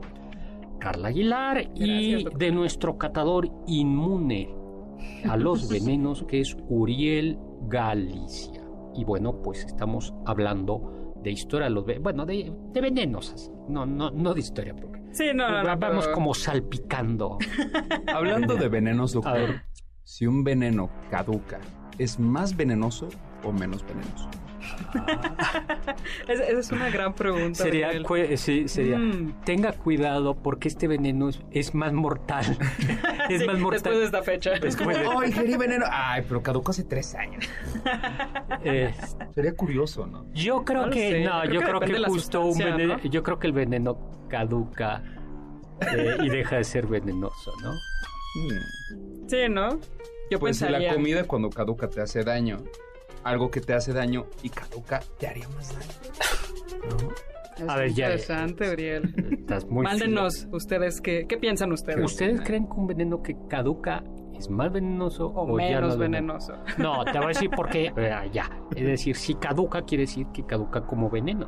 Carla 0.79 1.09
Aguilar 1.09 1.67
y 1.75 2.23
doctor. 2.23 2.39
de 2.39 2.51
nuestro 2.51 2.97
catador 2.97 3.49
inmune 3.67 4.49
a 5.29 5.35
los 5.35 5.67
venenos, 5.69 6.23
que 6.23 6.39
es 6.39 6.55
Uriel 6.69 7.37
Galicia. 7.67 8.61
Y 8.95 9.03
bueno, 9.03 9.41
pues 9.41 9.65
estamos 9.65 10.13
hablando 10.25 11.13
de 11.21 11.31
historia 11.31 11.65
de 11.67 11.71
los 11.73 11.85
bueno, 12.01 12.25
de, 12.25 12.53
de 12.71 12.81
venenos, 12.81 13.33
así. 13.33 13.51
No, 13.67 13.85
no, 13.85 14.11
no 14.11 14.33
de 14.33 14.39
historia, 14.39 14.73
porque 14.75 15.01
Sí, 15.11 15.25
no, 15.35 15.49
no, 15.49 15.63
no, 15.63 15.77
vamos 15.77 16.05
pero- 16.05 16.15
como 16.15 16.33
salpicando. 16.33 17.37
Hablando 18.15 18.55
de 18.55 18.69
venenos, 18.69 19.11
A 19.11 19.15
doctor, 19.15 19.33
ver. 19.33 19.61
Si 20.03 20.25
un 20.27 20.43
veneno 20.43 20.89
caduca, 21.09 21.59
¿es 21.97 22.19
más 22.19 22.55
venenoso 22.55 23.09
o 23.43 23.51
menos 23.51 23.83
venenoso? 23.85 24.29
Es- 26.27 26.39
Esa 26.39 26.59
es 26.59 26.71
una 26.71 26.89
gran 26.89 27.13
pregunta. 27.13 27.63
Sería, 27.63 27.89
cu- 28.03 28.15
sí, 28.35 28.67
sería 28.67 28.97
Mm. 28.97 29.41
tenga 29.43 29.73
cuidado 29.73 30.35
porque 30.35 30.67
este 30.67 30.87
veneno 30.87 31.29
es, 31.29 31.39
es 31.51 31.73
más 31.73 31.93
mortal. 31.93 32.45
es 33.29 33.41
Sí, 33.41 33.47
más 33.47 33.57
mortal. 33.59 33.71
Después 33.83 33.97
de 33.99 34.05
esta 34.05 34.23
fecha. 34.23 34.51
Después 34.59 34.97
de- 34.99 35.07
¡Oh, 35.07 35.23
ingerí 35.23 35.55
veneno! 35.57 35.85
Ay, 35.89 36.23
pero 36.27 36.41
caducó 36.43 36.71
hace 36.71 36.83
tres 36.83 37.15
años. 37.15 37.45
eh, 38.63 38.93
Sería 39.33 39.55
curioso, 39.55 40.05
¿no? 40.07 40.25
yo 40.33 40.63
creo 40.63 40.85
No 40.87 40.91
que 40.91 41.09
sé, 41.11 41.23
no, 41.23 41.41
creo 41.41 41.53
yo 41.53 41.59
que 41.59 41.65
creo 41.65 41.79
que 41.79 42.03
justo 42.09 42.41
un 42.45 42.57
veneno, 42.57 42.97
¿no? 42.97 43.03
yo 43.03 43.23
creo 43.23 43.39
que 43.39 43.47
el 43.47 43.53
veneno 43.53 43.97
caduca 44.29 45.03
eh, 45.81 46.17
y 46.23 46.29
deja 46.29 46.57
de 46.57 46.63
ser 46.63 46.85
venenoso, 46.87 47.51
¿no? 47.63 47.71
Sí, 48.33 49.49
¿no? 49.49 49.79
Yo 50.29 50.39
Pues 50.39 50.57
si 50.57 50.63
pensaría. 50.65 50.89
la 50.89 50.93
comida 50.95 51.23
cuando 51.25 51.49
caduca 51.49 51.89
te 51.89 52.01
hace 52.01 52.23
daño, 52.23 52.57
algo 53.23 53.51
que 53.51 53.59
te 53.61 53.73
hace 53.73 53.93
daño 53.93 54.25
y 54.43 54.49
caduca 54.49 55.01
te 55.19 55.27
haría 55.27 55.47
más 55.49 55.73
daño. 55.77 57.09
Es 57.57 57.67
A 57.69 57.75
ver, 57.75 57.93
ya- 57.93 58.05
interesante, 58.05 58.71
Uriel. 58.71 59.13
Estás 59.39 59.65
muy 59.67 59.83
Mándenos 59.83 60.47
ustedes 60.51 61.01
qué, 61.01 61.25
qué 61.27 61.37
piensan 61.37 61.71
ustedes. 61.73 62.03
¿Ustedes 62.03 62.41
creen 62.41 62.65
que 62.65 62.73
un 62.73 62.87
veneno 62.87 63.21
que 63.21 63.35
caduca 63.49 64.03
es 64.37 64.49
más 64.49 64.71
venenoso 64.71 65.27
O 65.27 65.43
o, 65.43 65.59
ya 65.59 65.65
no 65.65 65.81
menos 65.81 65.93
es 65.93 65.99
venenoso. 65.99 66.53
No, 66.77 67.03
te 67.03 67.11
voy 67.17 67.25
a 67.25 67.27
decir 67.27 67.49
por 67.51 67.69
qué. 67.69 67.91
eh, 67.97 68.29
ya. 68.31 68.49
Es 68.75 68.85
decir, 68.85 69.15
si 69.17 69.35
caduca, 69.35 69.81
quiere 69.83 70.03
decir 70.03 70.25
que 70.33 70.45
caduca 70.45 70.81
como 70.87 71.09
veneno. 71.09 71.47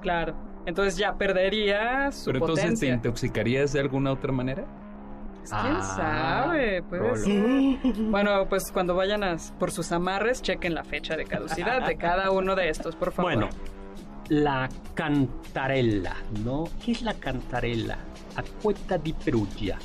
Claro. 0.00 0.34
Entonces 0.66 0.96
ya 0.96 1.16
perdería 1.16 2.10
su 2.10 2.26
Pero 2.32 2.38
entonces 2.38 2.64
te 2.64 2.70
potencia. 2.70 2.94
intoxicarías 2.94 3.72
de 3.74 3.80
alguna 3.80 4.10
otra 4.12 4.32
manera. 4.32 4.64
Pues, 5.48 5.60
¿Quién 5.62 5.76
Ah, 5.76 6.44
sabe? 6.46 6.82
Puede 6.82 7.02
Rolo. 7.02 7.16
ser. 7.16 8.02
Bueno, 8.10 8.48
pues 8.48 8.72
cuando 8.72 8.94
vayan 8.94 9.22
a- 9.22 9.36
por 9.58 9.70
sus 9.70 9.92
amarres, 9.92 10.40
chequen 10.40 10.74
la 10.74 10.84
fecha 10.84 11.16
de 11.16 11.24
caducidad 11.26 11.86
de 11.86 11.96
cada 11.96 12.30
uno 12.30 12.54
de 12.56 12.70
estos, 12.70 12.96
por 12.96 13.12
favor. 13.12 13.32
Bueno, 13.34 13.48
la 14.28 14.70
cantarella, 14.94 16.16
¿no? 16.42 16.64
¿Qué 16.82 16.92
es 16.92 17.02
la 17.02 17.12
cantarella? 17.12 17.98
Acueta 18.36 18.96
di 18.96 19.12
Perugia, 19.12 19.78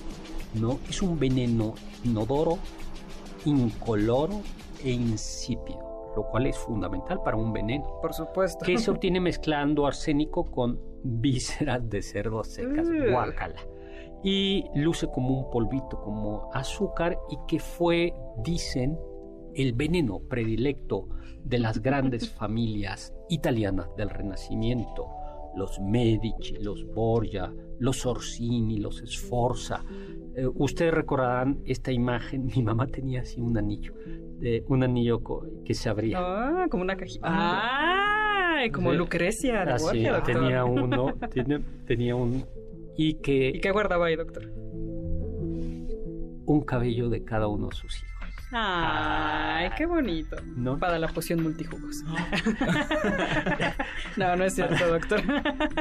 ¿no? 0.53 0.79
Es 0.89 1.01
un 1.01 1.19
veneno 1.19 1.73
inodoro, 2.05 2.57
incoloro 3.45 4.41
e 4.83 4.91
insípido, 4.91 6.13
lo 6.15 6.23
cual 6.29 6.45
es 6.47 6.57
fundamental 6.57 7.19
para 7.23 7.35
un 7.37 7.51
veneno. 7.51 7.83
por 8.01 8.13
supuesto. 8.13 8.65
que 8.65 8.77
se 8.77 8.89
obtiene 8.91 9.19
mezclando 9.19 9.85
arsénico 9.85 10.45
con 10.49 10.79
vísceras 11.03 11.89
de 11.89 12.01
cerdo 12.01 12.43
secas, 12.43 12.87
guácala. 13.11 13.59
Y 14.23 14.65
luce 14.75 15.07
como 15.07 15.29
un 15.39 15.49
polvito, 15.49 16.01
como 16.01 16.49
azúcar, 16.53 17.17
y 17.29 17.37
que 17.47 17.59
fue, 17.59 18.13
dicen, 18.43 18.97
el 19.55 19.73
veneno 19.73 20.19
predilecto 20.19 21.07
de 21.43 21.59
las 21.59 21.81
grandes 21.81 22.29
familias 22.37 23.13
italianas 23.29 23.87
del 23.95 24.09
Renacimiento. 24.09 25.07
Los 25.55 25.79
Medici, 25.79 26.57
los 26.59 26.85
Borgia, 26.93 27.51
los 27.79 28.05
Orsini, 28.05 28.77
los 28.77 28.97
Sforza. 29.05 29.83
Eh, 30.35 30.47
ustedes 30.47 30.93
recordarán 30.93 31.59
esta 31.65 31.91
imagen. 31.91 32.45
Mi 32.55 32.61
mamá 32.61 32.87
tenía 32.87 33.21
así 33.21 33.41
un 33.41 33.57
anillo, 33.57 33.93
de, 34.39 34.63
un 34.67 34.83
anillo 34.83 35.21
que 35.65 35.73
se 35.73 35.89
abría. 35.89 36.17
Ah, 36.19 36.67
como 36.69 36.83
una 36.83 36.95
cajita. 36.95 37.21
¡Ay! 37.23 38.71
Como. 38.71 38.93
Lucrecia 38.93 39.65
de 39.65 39.71
Así, 39.71 39.85
Borgia, 39.85 40.13
doctor. 40.13 40.33
tenía 40.35 40.65
uno, 40.65 41.13
tenía, 41.33 41.61
tenía 41.85 42.15
un 42.15 42.43
y 43.01 43.13
que 43.21 43.47
¿Y 43.55 43.61
qué 43.61 43.71
guardaba 43.71 44.07
ahí, 44.07 44.15
doctor? 44.17 44.43
un 46.45 46.61
cabello 46.65 47.09
de 47.09 47.23
cada 47.23 47.47
uno 47.47 47.67
de 47.69 47.75
sus 47.75 47.95
hijos. 47.97 48.09
Ay, 48.51 49.69
qué 49.77 49.85
bonito. 49.85 50.35
¿No? 50.57 50.79
Para 50.79 50.97
la 50.97 51.07
poción 51.07 51.43
multijugos. 51.43 52.03
no, 54.17 54.35
no 54.35 54.43
es 54.43 54.55
cierto, 54.55 54.87
doctor. 54.87 55.21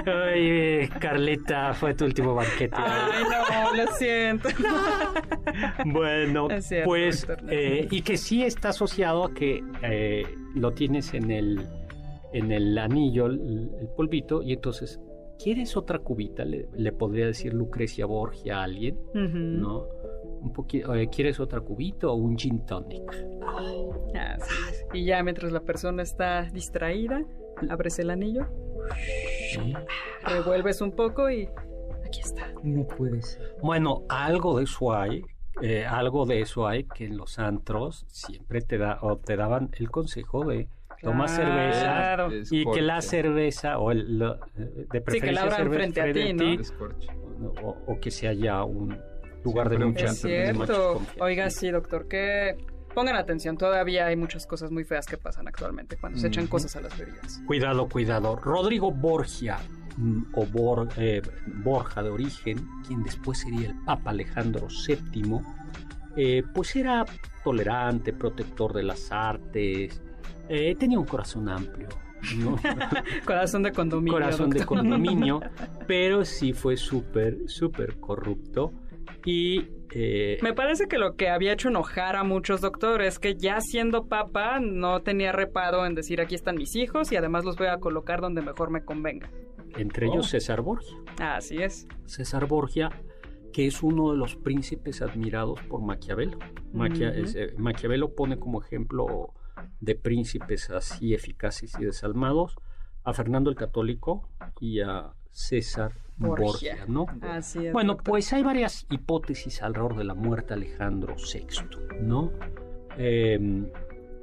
Ay, 0.06 0.86
Carlita, 1.00 1.72
fue 1.72 1.94
tu 1.94 2.04
último 2.04 2.34
banquete. 2.34 2.76
Ay, 2.76 3.24
no, 3.24 3.84
lo 3.84 3.92
siento. 3.92 4.48
Bueno, 5.86 6.48
cierto, 6.60 6.84
pues, 6.90 7.26
doctor. 7.26 7.46
eh, 7.50 7.88
y 7.90 8.02
que 8.02 8.16
sí 8.18 8.44
está 8.44 8.68
asociado 8.68 9.24
a 9.24 9.32
que 9.34 9.64
eh, 9.82 10.26
lo 10.54 10.72
tienes 10.72 11.14
en 11.14 11.30
el, 11.30 11.66
en 12.34 12.52
el 12.52 12.76
anillo, 12.76 13.26
el, 13.26 13.70
el 13.80 13.88
polvito, 13.96 14.42
y 14.42 14.52
entonces, 14.52 15.00
¿quieres 15.42 15.76
otra 15.76 15.98
cubita? 15.98 16.44
Le, 16.44 16.68
le 16.74 16.92
podría 16.92 17.26
decir 17.26 17.54
Lucrecia 17.54 18.06
Borgia 18.06 18.60
a 18.60 18.64
alguien. 18.64 18.98
¿no? 19.14 19.86
Un 20.40 20.52
poquito, 20.52 20.92
¿quieres 21.10 21.40
otra 21.40 21.60
cubita 21.60 22.08
o 22.08 22.14
un 22.14 22.36
gin 22.36 22.64
tonic? 22.64 23.10
Es. 24.14 24.86
Y 24.92 25.04
ya 25.04 25.22
mientras 25.22 25.52
la 25.52 25.60
persona 25.60 26.02
está 26.02 26.42
distraída, 26.42 27.24
abres 27.68 27.98
el 27.98 28.10
anillo, 28.10 28.46
revuelves 30.24 30.80
un 30.80 30.92
poco 30.92 31.30
y 31.30 31.48
aquí 32.06 32.20
está. 32.20 32.52
No 32.62 32.86
puede 32.86 33.22
ser. 33.22 33.56
Bueno, 33.62 34.04
algo 34.08 34.58
de 34.58 34.64
eso 34.64 34.94
hay, 34.94 35.22
eh, 35.60 35.84
algo 35.86 36.26
de 36.26 36.40
eso 36.40 36.66
hay 36.66 36.84
que 36.84 37.04
en 37.04 37.16
los 37.16 37.38
antros 37.38 38.06
siempre 38.08 38.60
te 38.60 38.78
da 38.78 38.98
o 39.02 39.18
te 39.18 39.36
daban 39.36 39.70
el 39.78 39.90
consejo 39.90 40.44
de 40.44 40.68
tomar 41.02 41.28
cerveza 41.28 41.80
Claro. 41.80 42.28
y 42.50 42.64
que 42.70 42.80
la 42.82 43.00
cerveza 43.00 43.78
o 43.78 43.90
el 43.92 44.18
lo- 44.18 44.38
de 44.56 45.00
preferencia 45.00 45.32
la 45.32 45.42
abran 45.42 45.72
frente 45.72 46.00
a 46.00 46.12
ti, 46.12 46.58
o, 47.62 47.76
o 47.86 48.00
que 48.00 48.10
se 48.10 48.28
haya 48.28 48.64
un 48.64 48.98
lugar 49.44 49.68
de 49.68 49.76
Siempre 49.76 50.02
mucha 50.02 50.12
Es 50.12 50.20
cierto. 50.20 51.00
Oiga, 51.20 51.50
sí, 51.50 51.70
doctor, 51.70 52.08
que 52.08 52.56
pongan 52.94 53.16
atención. 53.16 53.56
Todavía 53.56 54.06
hay 54.06 54.16
muchas 54.16 54.46
cosas 54.46 54.70
muy 54.72 54.84
feas 54.84 55.06
que 55.06 55.16
pasan 55.16 55.46
actualmente 55.46 55.96
cuando 55.96 56.18
se 56.18 56.26
echan 56.26 56.46
cosas 56.48 56.74
a 56.76 56.80
las 56.80 56.98
bebidas. 56.98 57.40
Cuidado, 57.46 57.88
cuidado. 57.88 58.34
Rodrigo 58.36 58.90
Borgia, 58.90 59.58
mm, 59.96 60.22
o 60.34 60.46
Bor- 60.46 60.88
eh, 60.96 61.22
Borja 61.46 62.02
de 62.02 62.10
origen, 62.10 62.58
quien 62.86 63.04
después 63.04 63.38
sería 63.38 63.68
el 63.68 63.76
Papa 63.84 64.10
Alejandro 64.10 64.66
VII, 64.66 65.40
eh, 66.16 66.42
pues 66.52 66.74
era 66.74 67.04
tolerante, 67.44 68.12
protector 68.12 68.72
de 68.72 68.82
las 68.82 69.12
artes, 69.12 70.02
eh, 70.48 70.74
tenía 70.78 70.98
un 70.98 71.06
corazón 71.06 71.48
amplio, 71.48 71.88
¿no? 72.38 72.56
Corazón 73.24 73.62
de 73.62 73.72
condominio. 73.72 74.12
corazón 74.14 74.50
de 74.50 74.64
condominio, 74.64 75.40
pero 75.86 76.24
sí 76.24 76.52
fue 76.52 76.76
súper, 76.76 77.38
súper 77.48 77.98
corrupto 78.00 78.72
y... 79.24 79.66
eh, 79.92 80.38
Me 80.42 80.52
parece 80.54 80.86
que 80.88 80.98
lo 80.98 81.16
que 81.16 81.28
había 81.28 81.52
hecho 81.52 81.68
enojar 81.68 82.16
a 82.16 82.24
muchos 82.24 82.60
doctores 82.60 83.14
es 83.14 83.18
que 83.18 83.36
ya 83.36 83.60
siendo 83.60 84.06
papa 84.06 84.58
no 84.60 85.00
tenía 85.02 85.32
reparo 85.32 85.86
en 85.86 85.94
decir 85.94 86.20
aquí 86.20 86.34
están 86.34 86.56
mis 86.56 86.74
hijos 86.76 87.10
y 87.12 87.16
además 87.16 87.44
los 87.44 87.56
voy 87.56 87.68
a 87.68 87.78
colocar 87.78 88.20
donde 88.20 88.42
mejor 88.42 88.70
me 88.70 88.84
convenga. 88.84 89.30
entre 89.76 90.06
ellos 90.06 90.28
César 90.28 90.60
Borgia. 90.62 90.96
Así 91.20 91.56
es. 91.62 91.86
César 92.06 92.46
Borgia, 92.46 92.90
que 93.52 93.66
es 93.66 93.82
uno 93.82 94.12
de 94.12 94.18
los 94.18 94.36
príncipes 94.36 95.02
admirados 95.02 95.60
por 95.68 95.82
Maquiavelo. 95.82 96.38
Maquia- 96.72 97.10
Ujú. 97.12 97.24
es, 97.24 97.34
eh, 97.34 97.54
Maquiavelo 97.58 98.14
pone 98.14 98.38
como 98.38 98.60
ejemplo 98.62 99.32
de 99.80 99.94
príncipes 99.94 100.70
así 100.70 101.14
eficaces 101.14 101.76
y 101.78 101.84
desalmados 101.84 102.56
a 103.04 103.12
Fernando 103.12 103.50
el 103.50 103.56
Católico 103.56 104.28
y 104.60 104.80
a 104.80 105.12
César 105.30 105.92
Borgia, 106.16 106.44
Borgia. 106.44 106.84
¿no? 106.88 107.06
Así 107.22 107.66
es. 107.66 107.72
Bueno, 107.72 107.92
doctor. 107.92 108.12
pues 108.12 108.32
hay 108.32 108.42
varias 108.42 108.86
hipótesis 108.90 109.62
alrededor 109.62 109.96
de 109.96 110.04
la 110.04 110.14
muerte 110.14 110.48
de 110.48 110.54
Alejandro 110.54 111.14
VI, 111.16 111.46
¿no? 112.00 112.32
Eh, 112.98 113.70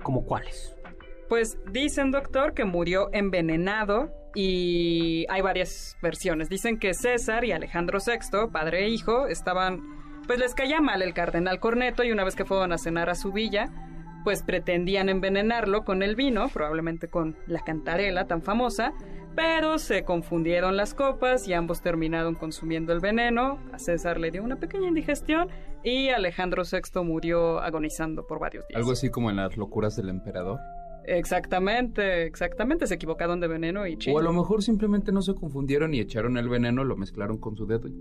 ¿Como 0.03 0.25
cuáles? 0.25 0.75
Pues 1.29 1.57
dicen, 1.71 2.11
doctor, 2.11 2.53
que 2.53 2.65
murió 2.65 3.09
envenenado 3.11 4.11
y 4.35 5.25
hay 5.29 5.41
varias 5.41 5.97
versiones. 6.01 6.49
Dicen 6.49 6.77
que 6.77 6.93
César 6.93 7.45
y 7.45 7.53
Alejandro 7.53 7.99
VI, 8.05 8.51
padre 8.51 8.85
e 8.85 8.89
hijo, 8.89 9.27
estaban... 9.27 9.81
Pues 10.27 10.39
les 10.39 10.53
caía 10.53 10.81
mal 10.81 11.01
el 11.01 11.13
cardenal 11.13 11.59
Corneto 11.59 12.03
y 12.03 12.11
una 12.11 12.23
vez 12.23 12.35
que 12.35 12.45
fueron 12.45 12.71
a 12.73 12.77
cenar 12.77 13.09
a 13.09 13.15
su 13.15 13.31
villa, 13.31 13.71
pues 14.25 14.41
pretendían 14.41 15.07
envenenarlo 15.07 15.85
con 15.85 16.01
el 16.01 16.15
vino, 16.15 16.49
probablemente 16.49 17.07
con 17.07 17.37
la 17.45 17.63
cantarela 17.63 18.25
tan 18.25 18.41
famosa, 18.41 18.91
pero 19.35 19.77
se 19.77 20.03
confundieron 20.03 20.75
las 20.75 20.95
copas 20.95 21.47
y 21.47 21.53
ambos 21.53 21.81
terminaron 21.81 22.33
consumiendo 22.33 22.91
el 22.91 23.01
veneno. 23.01 23.59
A 23.71 23.77
César 23.77 24.19
le 24.19 24.31
dio 24.31 24.43
una 24.43 24.55
pequeña 24.55 24.87
indigestión 24.87 25.49
y 25.83 26.09
Alejandro 26.09 26.63
VI 26.63 27.03
murió 27.03 27.59
agonizando 27.59 28.25
por 28.25 28.39
varios 28.39 28.67
días. 28.67 28.79
Algo 28.79 28.93
así 28.93 29.11
como 29.11 29.29
en 29.29 29.35
las 29.35 29.55
locuras 29.57 29.95
del 29.95 30.09
emperador. 30.09 30.59
Exactamente, 31.05 32.23
exactamente. 32.25 32.87
Se 32.87 32.95
equivocaron 32.95 33.39
de 33.39 33.47
veneno 33.47 33.85
y 33.85 33.95
O 34.11 34.17
a 34.17 34.23
lo 34.23 34.33
mejor 34.33 34.63
simplemente 34.63 35.11
no 35.11 35.21
se 35.21 35.35
confundieron 35.35 35.93
y 35.93 35.99
echaron 35.99 36.37
el 36.37 36.49
veneno, 36.49 36.83
lo 36.83 36.97
mezclaron 36.97 37.37
con 37.37 37.55
su 37.55 37.67
dedo 37.67 37.87
y, 37.87 37.93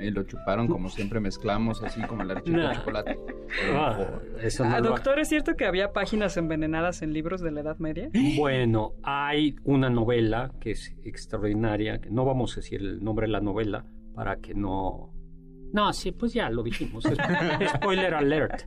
y 0.00 0.10
lo 0.10 0.22
chuparon 0.24 0.66
como 0.68 0.88
siempre 0.88 1.20
mezclamos, 1.20 1.82
así 1.82 2.00
como 2.02 2.22
el 2.22 2.30
archivo 2.32 2.56
Nah. 2.56 2.70
de 2.70 2.74
chocolate. 2.76 3.18
Ah, 3.74 3.98
eso 4.42 4.64
no 4.64 4.74
Ah, 4.76 4.80
doctor, 4.80 5.18
¿es 5.18 5.28
cierto 5.28 5.56
que 5.56 5.64
había 5.66 5.92
páginas 5.92 6.36
envenenadas 6.36 7.02
en 7.02 7.12
libros 7.12 7.40
de 7.40 7.50
la 7.50 7.60
Edad 7.62 7.78
Media? 7.78 8.08
Bueno, 8.36 8.92
hay 9.02 9.56
una 9.64 9.90
novela 9.90 10.52
que 10.60 10.70
es 10.70 10.94
extraordinaria, 11.04 12.00
que 12.00 12.10
no 12.10 12.24
vamos 12.24 12.52
a 12.52 12.56
decir 12.60 12.80
el 12.80 13.02
nombre 13.02 13.26
de 13.26 13.32
la 13.32 13.40
novela 13.40 13.84
para 14.14 14.36
que 14.36 14.54
no... 14.54 15.12
No, 15.72 15.92
sí, 15.92 16.12
pues 16.12 16.32
ya 16.32 16.48
lo 16.50 16.62
dijimos. 16.62 17.04
Spoiler 17.76 18.14
alert, 18.14 18.62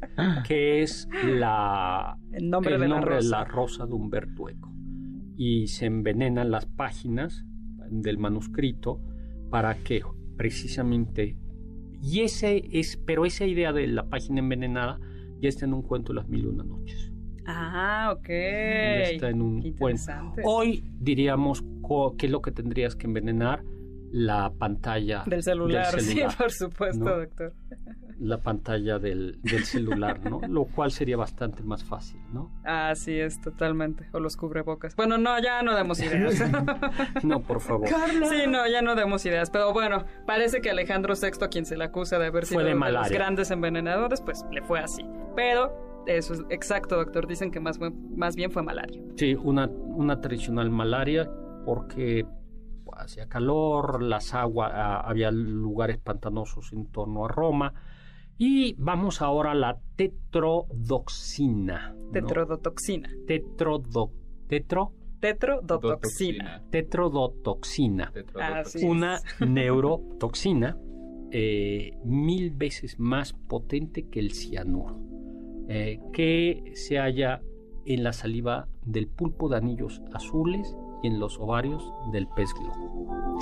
que 0.47 0.81
es 0.81 1.07
la, 1.25 2.17
El 2.31 2.49
nombre 2.49 2.75
el 2.75 2.81
de 2.81 2.87
la 2.87 2.95
nombre 2.95 3.15
rosa. 3.15 3.25
de 3.25 3.31
la 3.31 3.43
rosa 3.45 3.85
de 3.85 3.93
Humberto 3.93 4.49
Eco. 4.49 4.71
Y 5.37 5.67
se 5.67 5.85
envenenan 5.85 6.51
las 6.51 6.65
páginas 6.65 7.45
del 7.89 8.17
manuscrito 8.17 9.01
para 9.49 9.75
que 9.75 10.01
precisamente... 10.35 11.37
Y 12.01 12.21
ese 12.21 12.63
es, 12.73 12.97
pero 12.97 13.25
esa 13.25 13.45
idea 13.45 13.71
de 13.71 13.87
la 13.87 14.03
página 14.09 14.39
envenenada 14.39 14.99
ya 15.39 15.47
está 15.47 15.65
en 15.65 15.73
un 15.73 15.83
cuento 15.83 16.11
de 16.11 16.17
las 16.17 16.27
mil 16.27 16.43
y 16.43 16.47
una 16.47 16.63
noches. 16.63 17.13
Ah, 17.45 18.13
ok. 18.17 18.27
Ya 18.27 19.03
está 19.03 19.29
en 19.29 19.41
un 19.41 19.73
cuento. 19.73 20.11
Hoy 20.43 20.83
diríamos 20.99 21.63
qué 22.17 22.25
es 22.25 22.31
lo 22.31 22.41
que 22.41 22.51
tendrías 22.51 22.95
que 22.95 23.07
envenenar 23.07 23.63
la 24.11 24.53
pantalla 24.53 25.23
Del 25.25 25.41
celular, 25.43 25.91
del 25.95 26.01
celular, 26.05 26.31
sí, 26.31 26.37
por 26.37 26.51
supuesto, 26.51 27.03
¿no? 27.03 27.17
doctor. 27.17 27.53
La 28.19 28.37
pantalla 28.37 28.99
del, 28.99 29.39
del 29.41 29.63
celular, 29.65 30.19
¿no? 30.29 30.41
Lo 30.47 30.65
cual 30.65 30.91
sería 30.91 31.17
bastante 31.17 31.63
más 31.63 31.83
fácil, 31.83 32.19
¿no? 32.31 32.51
Así 32.63 33.19
es, 33.19 33.41
totalmente. 33.41 34.07
O 34.11 34.19
los 34.19 34.37
cubrebocas. 34.37 34.95
Bueno, 34.95 35.17
no, 35.17 35.39
ya 35.39 35.61
no 35.63 35.75
demos 35.75 35.99
ideas. 35.99 36.41
No, 37.23 37.41
por 37.41 37.61
favor. 37.61 37.87
Sí, 37.87 38.43
no, 38.47 38.67
ya 38.67 38.81
no 38.81 38.95
demos 38.95 39.25
ideas. 39.25 39.49
Pero 39.49 39.73
bueno, 39.73 40.05
parece 40.25 40.61
que 40.61 40.69
Alejandro 40.69 41.13
VI, 41.15 41.45
a 41.45 41.47
quien 41.47 41.65
se 41.65 41.77
le 41.77 41.85
acusa 41.85 42.19
de 42.19 42.27
haber 42.27 42.45
sido 42.45 42.61
Fue 42.61 42.69
de 42.69 42.75
uno 42.75 42.85
de 42.85 42.91
los 42.91 43.09
grandes 43.09 43.51
envenenadores, 43.51 44.21
pues 44.21 44.45
le 44.51 44.61
fue 44.61 44.79
así. 44.79 45.05
Pero, 45.35 46.03
eso 46.07 46.33
es 46.33 46.41
exacto, 46.49 46.97
doctor. 46.97 47.27
Dicen 47.27 47.51
que 47.51 47.59
más, 47.59 47.79
más 47.79 48.35
bien 48.35 48.51
fue 48.51 48.63
malaria. 48.63 49.01
Sí, 49.15 49.35
una, 49.35 49.67
una 49.67 50.19
tradicional 50.21 50.69
malaria 50.69 51.29
porque 51.65 52.25
hacía 52.97 53.27
calor, 53.27 54.01
las 54.01 54.33
aguas, 54.33 54.71
ah, 54.73 55.01
había 55.01 55.31
lugares 55.31 55.97
pantanosos 55.97 56.73
en 56.73 56.85
torno 56.87 57.25
a 57.25 57.27
Roma 57.27 57.73
Y 58.37 58.75
vamos 58.77 59.21
ahora 59.21 59.51
a 59.51 59.55
la 59.55 59.79
tetrodoxina. 59.95 61.93
¿no? 61.93 62.11
Tetrodotoxina. 62.11 63.09
Tetrodo, 63.27 64.11
tetro, 64.47 64.93
Tetrodotoxina. 65.19 66.63
tetrodotoxina. 66.69 68.11
Es. 68.65 68.83
Una 68.83 69.19
neurotoxina 69.47 70.77
eh, 71.31 71.97
mil 72.03 72.51
veces 72.51 72.99
más 72.99 73.33
potente 73.33 74.07
que 74.09 74.19
el 74.19 74.33
cianuro, 74.33 74.99
eh, 75.67 75.99
que 76.11 76.73
se 76.75 76.97
halla 76.99 77.41
en 77.85 78.03
la 78.03 78.13
saliva 78.13 78.67
del 78.83 79.07
pulpo 79.07 79.49
de 79.49 79.57
anillos 79.57 80.01
azules 80.13 80.75
y 81.01 81.07
en 81.07 81.19
los 81.19 81.39
ovarios 81.39 81.91
del 82.11 82.27
pez 82.27 82.49
globo. 82.53 83.39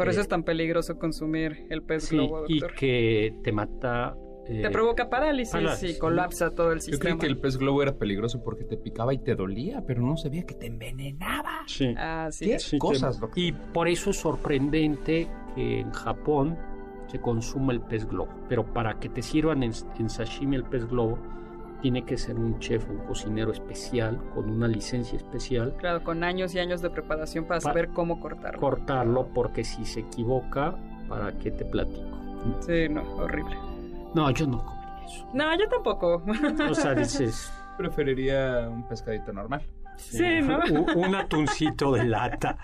Por 0.00 0.08
eso 0.08 0.20
Eh, 0.20 0.22
es 0.22 0.28
tan 0.28 0.42
peligroso 0.44 0.98
consumir 0.98 1.66
el 1.68 1.82
pez 1.82 2.04
Sí, 2.04 2.16
globo, 2.16 2.44
y 2.48 2.58
doctor. 2.60 2.76
que 2.78 3.34
te 3.44 3.52
mata. 3.52 4.14
eh, 4.46 4.62
Te 4.62 4.70
provoca 4.70 5.10
parálisis, 5.10 5.52
parálisis, 5.52 5.96
y 5.96 5.98
colapsa 5.98 6.54
todo 6.54 6.72
el 6.72 6.78
Yo 6.78 6.84
sistema. 6.84 7.00
creí 7.00 7.18
que 7.18 7.26
el 7.26 7.38
pez 7.38 7.56
globo 7.58 7.82
era 7.82 7.96
peligroso 7.98 8.42
porque 8.42 8.64
te 8.64 8.76
picaba 8.78 9.12
y 9.12 9.18
te 9.18 9.34
dolía, 9.34 9.84
pero 9.86 10.00
no 10.02 10.16
sabía 10.16 10.44
que 10.44 10.54
te 10.54 10.66
envenenaba. 10.68 11.60
sí. 11.66 11.94
Así 11.96 12.46
¿Qué? 12.46 12.54
es. 12.54 12.62
Sí, 12.62 12.78
cosas, 12.78 13.16
te- 13.16 13.20
doctor. 13.20 13.38
Y 13.38 13.52
por 13.52 13.88
eso 13.88 14.10
es 14.10 14.16
sorprendente 14.16 15.28
que 15.54 15.80
en 15.80 15.90
Japón 15.92 16.56
se 17.08 17.20
consuma 17.20 17.72
el 17.74 17.80
pez 17.82 18.06
globo. 18.08 18.32
Pero 18.48 18.64
para 18.72 18.98
que 18.98 19.08
te 19.08 19.20
sirvan 19.22 19.62
en, 19.62 19.72
en 19.98 20.08
sashimi 20.08 20.56
el 20.56 20.64
pez 20.64 20.86
globo, 20.88 21.18
tiene 21.80 22.04
que 22.04 22.16
ser 22.18 22.36
un 22.36 22.58
chef, 22.58 22.88
un 22.88 22.98
cocinero 22.98 23.52
especial, 23.52 24.18
con 24.34 24.50
una 24.50 24.68
licencia 24.68 25.16
especial, 25.16 25.74
Claro, 25.78 26.02
con 26.04 26.22
años 26.24 26.54
y 26.54 26.58
años 26.58 26.82
de 26.82 26.90
preparación 26.90 27.44
para 27.44 27.60
Pa- 27.60 27.64
saber 27.68 27.88
cómo 27.88 28.20
cortarlo. 28.20 28.60
cortarlo, 28.60 29.26
porque 29.34 29.64
si 29.64 29.84
se 29.84 30.00
equivoca, 30.00 30.76
¿para 31.08 31.32
qué 31.38 31.50
te 31.50 31.64
platico? 31.64 32.18
Sí, 32.60 32.88
no, 32.88 33.02
horrible. 33.16 33.56
No, 34.14 34.30
yo 34.30 34.46
no 34.46 34.64
comería 34.64 35.04
eso. 35.06 35.26
No, 35.34 35.58
yo 35.58 35.68
tampoco. 35.68 36.22
O 36.70 36.74
sea, 36.74 36.94
dices... 36.94 37.52
Preferiría 37.78 38.68
un 38.70 38.86
pescadito 38.86 39.32
normal. 39.32 39.62
Sí, 40.00 40.40
¿no? 40.42 40.58
Un, 40.70 41.04
un 41.04 41.14
atuncito 41.14 41.92
de 41.92 42.04
lata. 42.04 42.56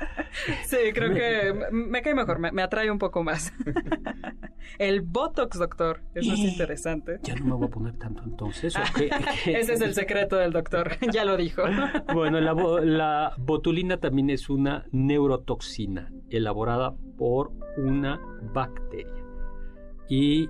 Sí, 0.64 0.76
creo 0.94 1.12
que 1.12 1.70
me, 1.70 2.02
cae 2.02 2.14
mejor, 2.14 2.38
me, 2.38 2.52
me 2.52 2.62
atrae 2.62 2.90
un 2.90 2.98
poco 2.98 3.22
más. 3.22 3.52
el 4.78 5.02
Botox, 5.02 5.58
doctor, 5.58 6.00
eso 6.14 6.32
es 6.32 6.38
interesante. 6.40 7.18
Ya 7.22 7.34
no 7.36 7.44
me 7.44 7.52
voy 7.54 7.66
a 7.66 7.70
poner 7.70 7.96
tanto 7.96 8.22
entonces. 8.24 8.74
Ese 9.46 9.74
es 9.74 9.80
el 9.80 9.94
secreto 9.94 10.36
del 10.36 10.52
doctor, 10.52 10.96
ya 11.12 11.24
lo 11.24 11.36
dijo. 11.36 11.62
Bueno, 12.12 12.40
la 12.40 13.34
botulina 13.38 13.98
también 13.98 14.30
es 14.30 14.48
una 14.48 14.86
neurotoxina 14.92 16.10
elaborada 16.30 16.94
por 17.16 17.52
una 17.76 18.20
bacteria. 18.52 19.24
Y 20.08 20.48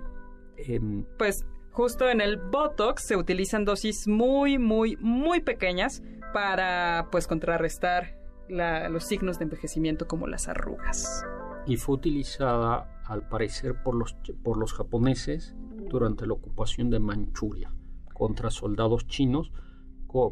em, 0.56 1.04
Pues 1.18 1.46
justo 1.70 2.08
en 2.08 2.20
el 2.20 2.36
Botox 2.36 3.06
se 3.06 3.16
utilizan 3.16 3.64
dosis 3.64 4.08
muy, 4.08 4.58
muy, 4.58 4.96
muy 5.00 5.40
pequeñas 5.40 6.02
para 6.36 7.08
pues 7.10 7.26
contrarrestar 7.26 8.18
la- 8.46 8.90
los 8.90 9.04
signos 9.04 9.38
de 9.38 9.44
envejecimiento 9.44 10.06
como 10.06 10.26
las 10.26 10.48
arrugas. 10.48 11.24
y 11.66 11.78
fue 11.78 11.94
utilizada 11.96 13.00
al 13.06 13.26
parecer 13.26 13.82
por 13.82 13.94
los, 13.94 14.14
por 14.44 14.58
los 14.58 14.74
japoneses 14.74 15.56
durante 15.88 16.26
la 16.26 16.34
ocupación 16.34 16.90
de 16.90 17.00
Manchuria 17.00 17.72
contra 18.12 18.50
soldados 18.50 19.06
chinos 19.06 19.50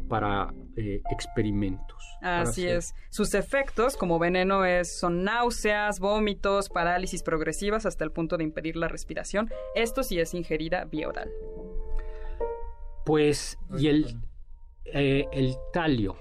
para 0.07 0.53
eh, 0.77 1.01
experimentos. 1.11 2.03
Así 2.21 2.67
es. 2.67 2.93
Sus 3.09 3.33
efectos 3.35 3.97
como 3.97 4.17
veneno 4.19 4.63
es, 4.65 4.97
son 4.99 5.23
náuseas, 5.23 5.99
vómitos, 5.99 6.69
parálisis 6.69 7.21
progresivas 7.23 7.85
hasta 7.85 8.03
el 8.03 8.11
punto 8.11 8.37
de 8.37 8.43
impedir 8.45 8.77
la 8.77 8.87
respiración. 8.87 9.49
Esto 9.75 10.01
sí 10.03 10.19
es 10.19 10.33
ingerida 10.33 10.85
vía 10.85 11.07
oral. 11.09 11.29
Pues, 13.05 13.57
y 13.77 13.87
el, 13.87 14.17
eh, 14.93 15.25
el 15.31 15.55
talio, 15.73 16.15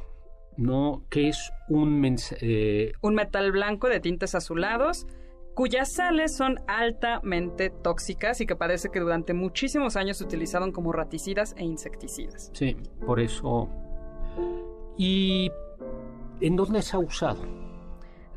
¿no? 0.56 1.04
Que 1.10 1.28
es 1.28 1.52
un 1.68 2.16
eh, 2.40 2.92
Un 3.00 3.14
metal 3.14 3.52
blanco 3.52 3.88
de 3.88 4.00
tintes 4.00 4.34
azulados 4.34 5.06
cuyas 5.54 5.92
sales 5.92 6.36
son 6.36 6.60
altamente 6.66 7.70
tóxicas 7.70 8.40
y 8.40 8.46
que 8.46 8.56
parece 8.56 8.90
que 8.90 9.00
durante 9.00 9.34
muchísimos 9.34 9.96
años 9.96 10.18
se 10.18 10.24
utilizaron 10.24 10.72
como 10.72 10.92
raticidas 10.92 11.54
e 11.56 11.64
insecticidas. 11.64 12.50
Sí, 12.52 12.76
por 13.06 13.20
eso. 13.20 13.68
¿Y 14.98 15.50
en 16.40 16.56
dónde 16.56 16.82
se 16.82 16.96
ha 16.96 16.98
usado? 16.98 17.42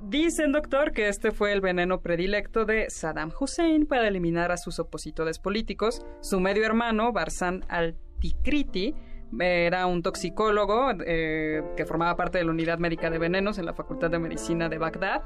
Dicen, 0.01 0.51
doctor, 0.51 0.91
que 0.91 1.09
este 1.09 1.32
fue 1.32 1.51
el 1.51 1.59
veneno 1.59 2.01
predilecto 2.01 2.65
de 2.65 2.89
Saddam 2.89 3.32
Hussein 3.38 3.88
para 3.88 4.07
eliminar 4.07 4.51
a 4.51 4.57
sus 4.57 4.80
opositores 4.80 5.39
políticos. 5.39 6.05
Su 6.21 6.39
medio 6.39 6.65
hermano, 6.65 7.11
Barzan 7.11 7.65
al-Tikriti, 7.67 8.93
era 9.39 9.86
un 9.86 10.01
toxicólogo 10.01 10.91
eh, 11.05 11.63
que 11.75 11.86
formaba 11.86 12.15
parte 12.15 12.38
de 12.38 12.45
la 12.45 12.51
unidad 12.51 12.80
médica 12.80 13.09
de 13.09 13.17
venenos 13.17 13.57
en 13.57 13.65
la 13.65 13.73
Facultad 13.73 14.09
de 14.09 14.19
Medicina 14.19 14.69
de 14.69 14.78
Bagdad. 14.78 15.23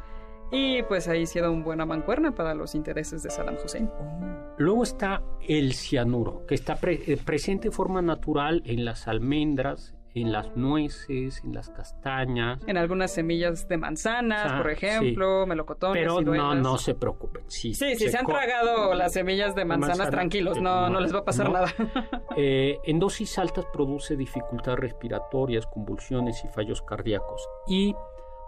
Y 0.52 0.84
pues 0.84 1.08
ahí 1.08 1.22
hicieron 1.22 1.56
una 1.56 1.64
buena 1.64 1.86
mancuerna 1.86 2.36
para 2.36 2.54
los 2.54 2.76
intereses 2.76 3.24
de 3.24 3.30
Saddam 3.30 3.56
Hussein. 3.64 3.90
Luego 4.58 4.84
está 4.84 5.24
el 5.48 5.74
cianuro, 5.74 6.46
que 6.46 6.56
está 6.56 6.78
eh, 6.82 7.18
presente 7.24 7.70
de 7.70 7.76
forma 7.76 8.02
natural 8.02 8.62
en 8.66 8.84
las 8.84 9.08
almendras, 9.08 9.96
en 10.14 10.32
las 10.32 10.56
nueces, 10.56 11.42
en 11.44 11.54
las 11.54 11.70
castañas. 11.70 12.60
En 12.68 12.78
algunas 12.78 13.12
semillas 13.12 13.68
de 13.68 13.78
manzanas, 13.78 14.62
por 14.62 14.72
ejemplo, 14.72 15.46
melocotones, 15.46 16.02
Pero 16.02 16.22
no, 16.22 16.34
ciruelas. 16.34 16.58
no 16.58 16.78
se 16.78 16.96
preocupen. 16.96 17.44
Sí, 17.48 17.74
Sí, 17.74 17.96
si 17.96 18.10
se, 18.10 18.18
han 18.18 18.26
tragado 18.26 18.94
las 18.94 19.14
semillas 19.14 19.56
de 19.56 19.66
manzanas, 19.66 19.98
manzana, 19.98 20.12
tranquilos, 20.12 20.58
eh, 20.58 20.62
no, 20.62 20.82
no, 20.82 20.90
no 20.90 21.00
les 21.02 21.14
va 21.14 21.20
a 21.20 21.26
pasar 21.26 21.48
no. 21.48 21.54
nada. 21.54 21.68
Eh, 22.38 22.80
en 22.86 22.98
dosis 22.98 23.38
altas 23.38 23.66
produce 23.74 24.16
dificultades 24.16 24.80
respiratorias, 24.80 25.66
convulsiones 25.68 26.44
y 26.46 26.48
fallos 26.48 26.82
cardíacos. 26.82 27.46
Y 27.68 27.94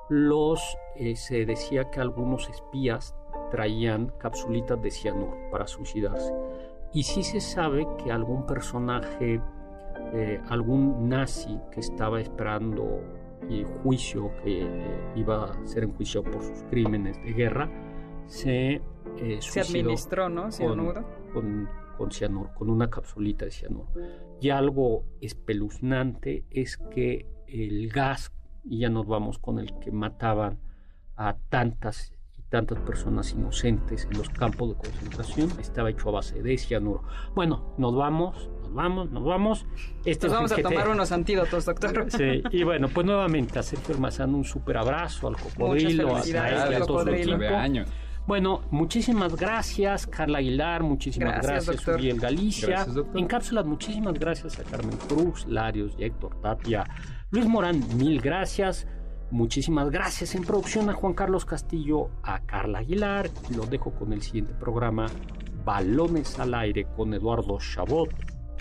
los 0.10 0.78
eh, 0.96 1.16
se 1.16 1.46
decía 1.46 1.90
que 1.90 2.00
algunos 2.00 2.50
espías 2.50 3.16
traían 3.52 4.14
capsulitas 4.20 4.82
de 4.82 4.92
cianuro 4.92 5.38
para 5.52 5.68
suicidarse. 5.68 6.34
Y 6.94 7.04
sí 7.04 7.24
se 7.24 7.42
sabe 7.42 7.88
que 8.04 8.12
algún 8.12 8.46
personaje, 8.46 9.42
eh, 10.14 10.40
algún 10.50 11.10
nazi 11.10 11.60
que 11.72 11.80
estaba 11.80 12.22
esperando 12.22 13.02
eh, 13.50 13.66
juicio, 13.82 14.32
que 14.44 14.62
eh, 14.62 15.12
iba 15.16 15.46
a 15.46 15.68
ser 15.68 15.84
enjuiciado 15.84 16.30
por 16.30 16.42
sus 16.44 16.64
crímenes 16.70 17.22
de 17.24 17.34
guerra, 17.34 17.70
se, 18.28 18.82
eh, 19.18 19.38
Se 19.42 19.62
administró, 19.62 20.30
¿no? 20.30 20.52
Cianuro. 20.52 21.04
con, 21.34 21.68
con 21.98 22.12
cianuro, 22.12 22.52
con 22.56 22.70
una 22.70 22.90
capsulita 22.90 23.46
de 23.46 23.52
cianuro. 23.52 23.90
Y 24.40 24.50
algo 24.50 25.06
espeluznante 25.20 26.46
es 26.50 26.78
que 26.78 27.28
el 27.48 27.90
gas, 27.90 28.32
y 28.64 28.80
ya 28.80 28.90
nos 28.90 29.08
vamos 29.08 29.40
con 29.40 29.60
el 29.60 29.78
que 29.80 29.92
mataban 29.92 30.60
a 31.16 31.36
tantas 31.50 32.14
y 32.38 32.42
tantas 32.44 32.80
personas 32.80 33.34
inocentes 33.34 34.08
en 34.10 34.18
los 34.18 34.30
campos 34.30 34.70
de 34.70 34.76
concentración, 34.76 35.50
estaba 35.60 35.90
hecho 35.90 36.10
a 36.10 36.14
base 36.14 36.42
de 36.42 36.58
cianuro. 36.58 37.04
Bueno, 37.36 37.74
nos 37.78 37.96
vamos, 37.96 38.50
nos 38.74 38.84
vamos, 38.84 39.12
nos 39.12 39.24
vamos. 39.24 39.66
Este 40.04 40.28
Nos 40.28 40.36
vamos 40.36 40.52
a 40.52 40.56
banquete- 40.56 40.64
tomar 40.76 40.90
unos 40.90 41.12
antídotos, 41.12 41.66
doctor. 41.66 42.08
Sí, 42.12 42.42
y 42.52 42.64
bueno, 42.64 42.88
pues 42.90 43.06
nuevamente 43.06 43.60
a 43.60 43.64
Sergio 43.64 43.94
Almazán 43.96 44.34
un 44.34 44.44
super 44.44 44.78
abrazo 44.78 45.28
al 45.28 45.38
cocodrilo, 45.38 46.16
a 46.16 46.20
Nael 46.26 46.72
y 46.72 46.76
a 46.76 46.80
todo 46.80 47.00
su 47.00 47.06
cocodrilo. 47.06 47.36
equipo. 47.38 47.56
años. 47.56 47.90
Bueno, 48.26 48.62
muchísimas 48.72 49.36
gracias, 49.36 50.08
Carla 50.08 50.38
Aguilar, 50.38 50.82
muchísimas 50.82 51.34
Gracias, 51.44 51.66
gracias. 51.68 51.88
Uriel 51.96 52.20
Galicia. 52.20 52.68
Gracias. 52.70 52.98
En 53.16 53.28
cápsulas, 53.28 53.66
muchísimas 53.66 54.14
gracias 54.18 54.60
a 54.60 54.64
Carmen 54.64 54.98
Cruz, 55.10 55.46
Larios 55.46 55.94
y 56.00 56.06
Héctor 56.06 56.40
Tapia. 56.42 56.86
Luis 57.32 57.46
Morán, 57.46 57.82
mil 57.98 58.22
gracias. 58.22 58.88
Muchísimas 59.30 59.90
gracias 59.90 60.36
en 60.36 60.44
producción 60.44 60.90
a 60.90 60.94
Juan 60.94 61.14
Carlos 61.14 61.44
Castillo, 61.44 62.12
a 62.24 62.40
Carla 62.46 62.80
Aguilar. 62.80 63.30
Y 63.50 63.56
los 63.56 63.70
dejo 63.70 63.92
con 63.94 64.14
el 64.14 64.22
siguiente 64.22 64.54
programa, 64.54 65.08
Balones 65.66 66.40
al 66.40 66.54
aire 66.54 66.86
con 66.96 67.14
Eduardo 67.14 67.58
Chabot 67.60 68.10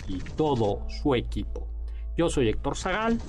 y 0.07 0.19
todo 0.19 0.87
su 0.89 1.15
equipo. 1.15 1.67
Yo 2.15 2.29
soy 2.29 2.49
Héctor 2.49 2.77
Zagal, 2.77 3.19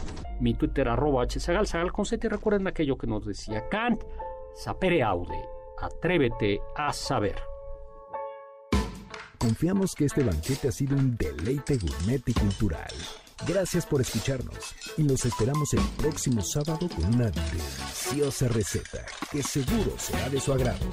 mi 0.41 0.55
Twitter 0.55 0.89
arroba 0.89 1.27
hzagal, 1.27 1.67
zagal 1.67 1.91
y 2.13 2.29
recuerden 2.29 2.67
aquello 2.67 2.99
que 2.99 3.07
nos 3.07 3.25
decía 3.25 3.69
Kant, 3.69 4.03
sapere 4.55 5.03
aude, 5.03 5.41
atrévete 5.81 6.61
a 6.77 6.93
saber. 6.93 7.37
Confiamos 9.39 9.95
que 9.95 10.07
este 10.07 10.23
banquete 10.23 10.69
ha 10.69 10.73
sido 10.73 10.97
un 10.97 11.17
deleite 11.17 11.77
gourmet 11.77 12.23
y 12.27 12.33
cultural. 12.33 12.93
Gracias 13.47 13.85
por 13.85 14.01
escucharnos 14.01 14.75
y 14.97 15.03
nos 15.03 15.25
esperamos 15.25 15.75
el 15.75 15.83
próximo 15.99 16.41
sábado 16.41 16.89
con 16.89 17.15
una 17.15 17.31
deliciosa 17.31 18.49
receta 18.49 19.05
que 19.31 19.43
seguro 19.43 19.93
será 19.99 20.31
de 20.31 20.41
su 20.41 20.53
agrado. 20.53 20.87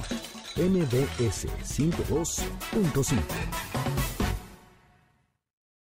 MBS 0.58 1.48
52.5 1.64 4.51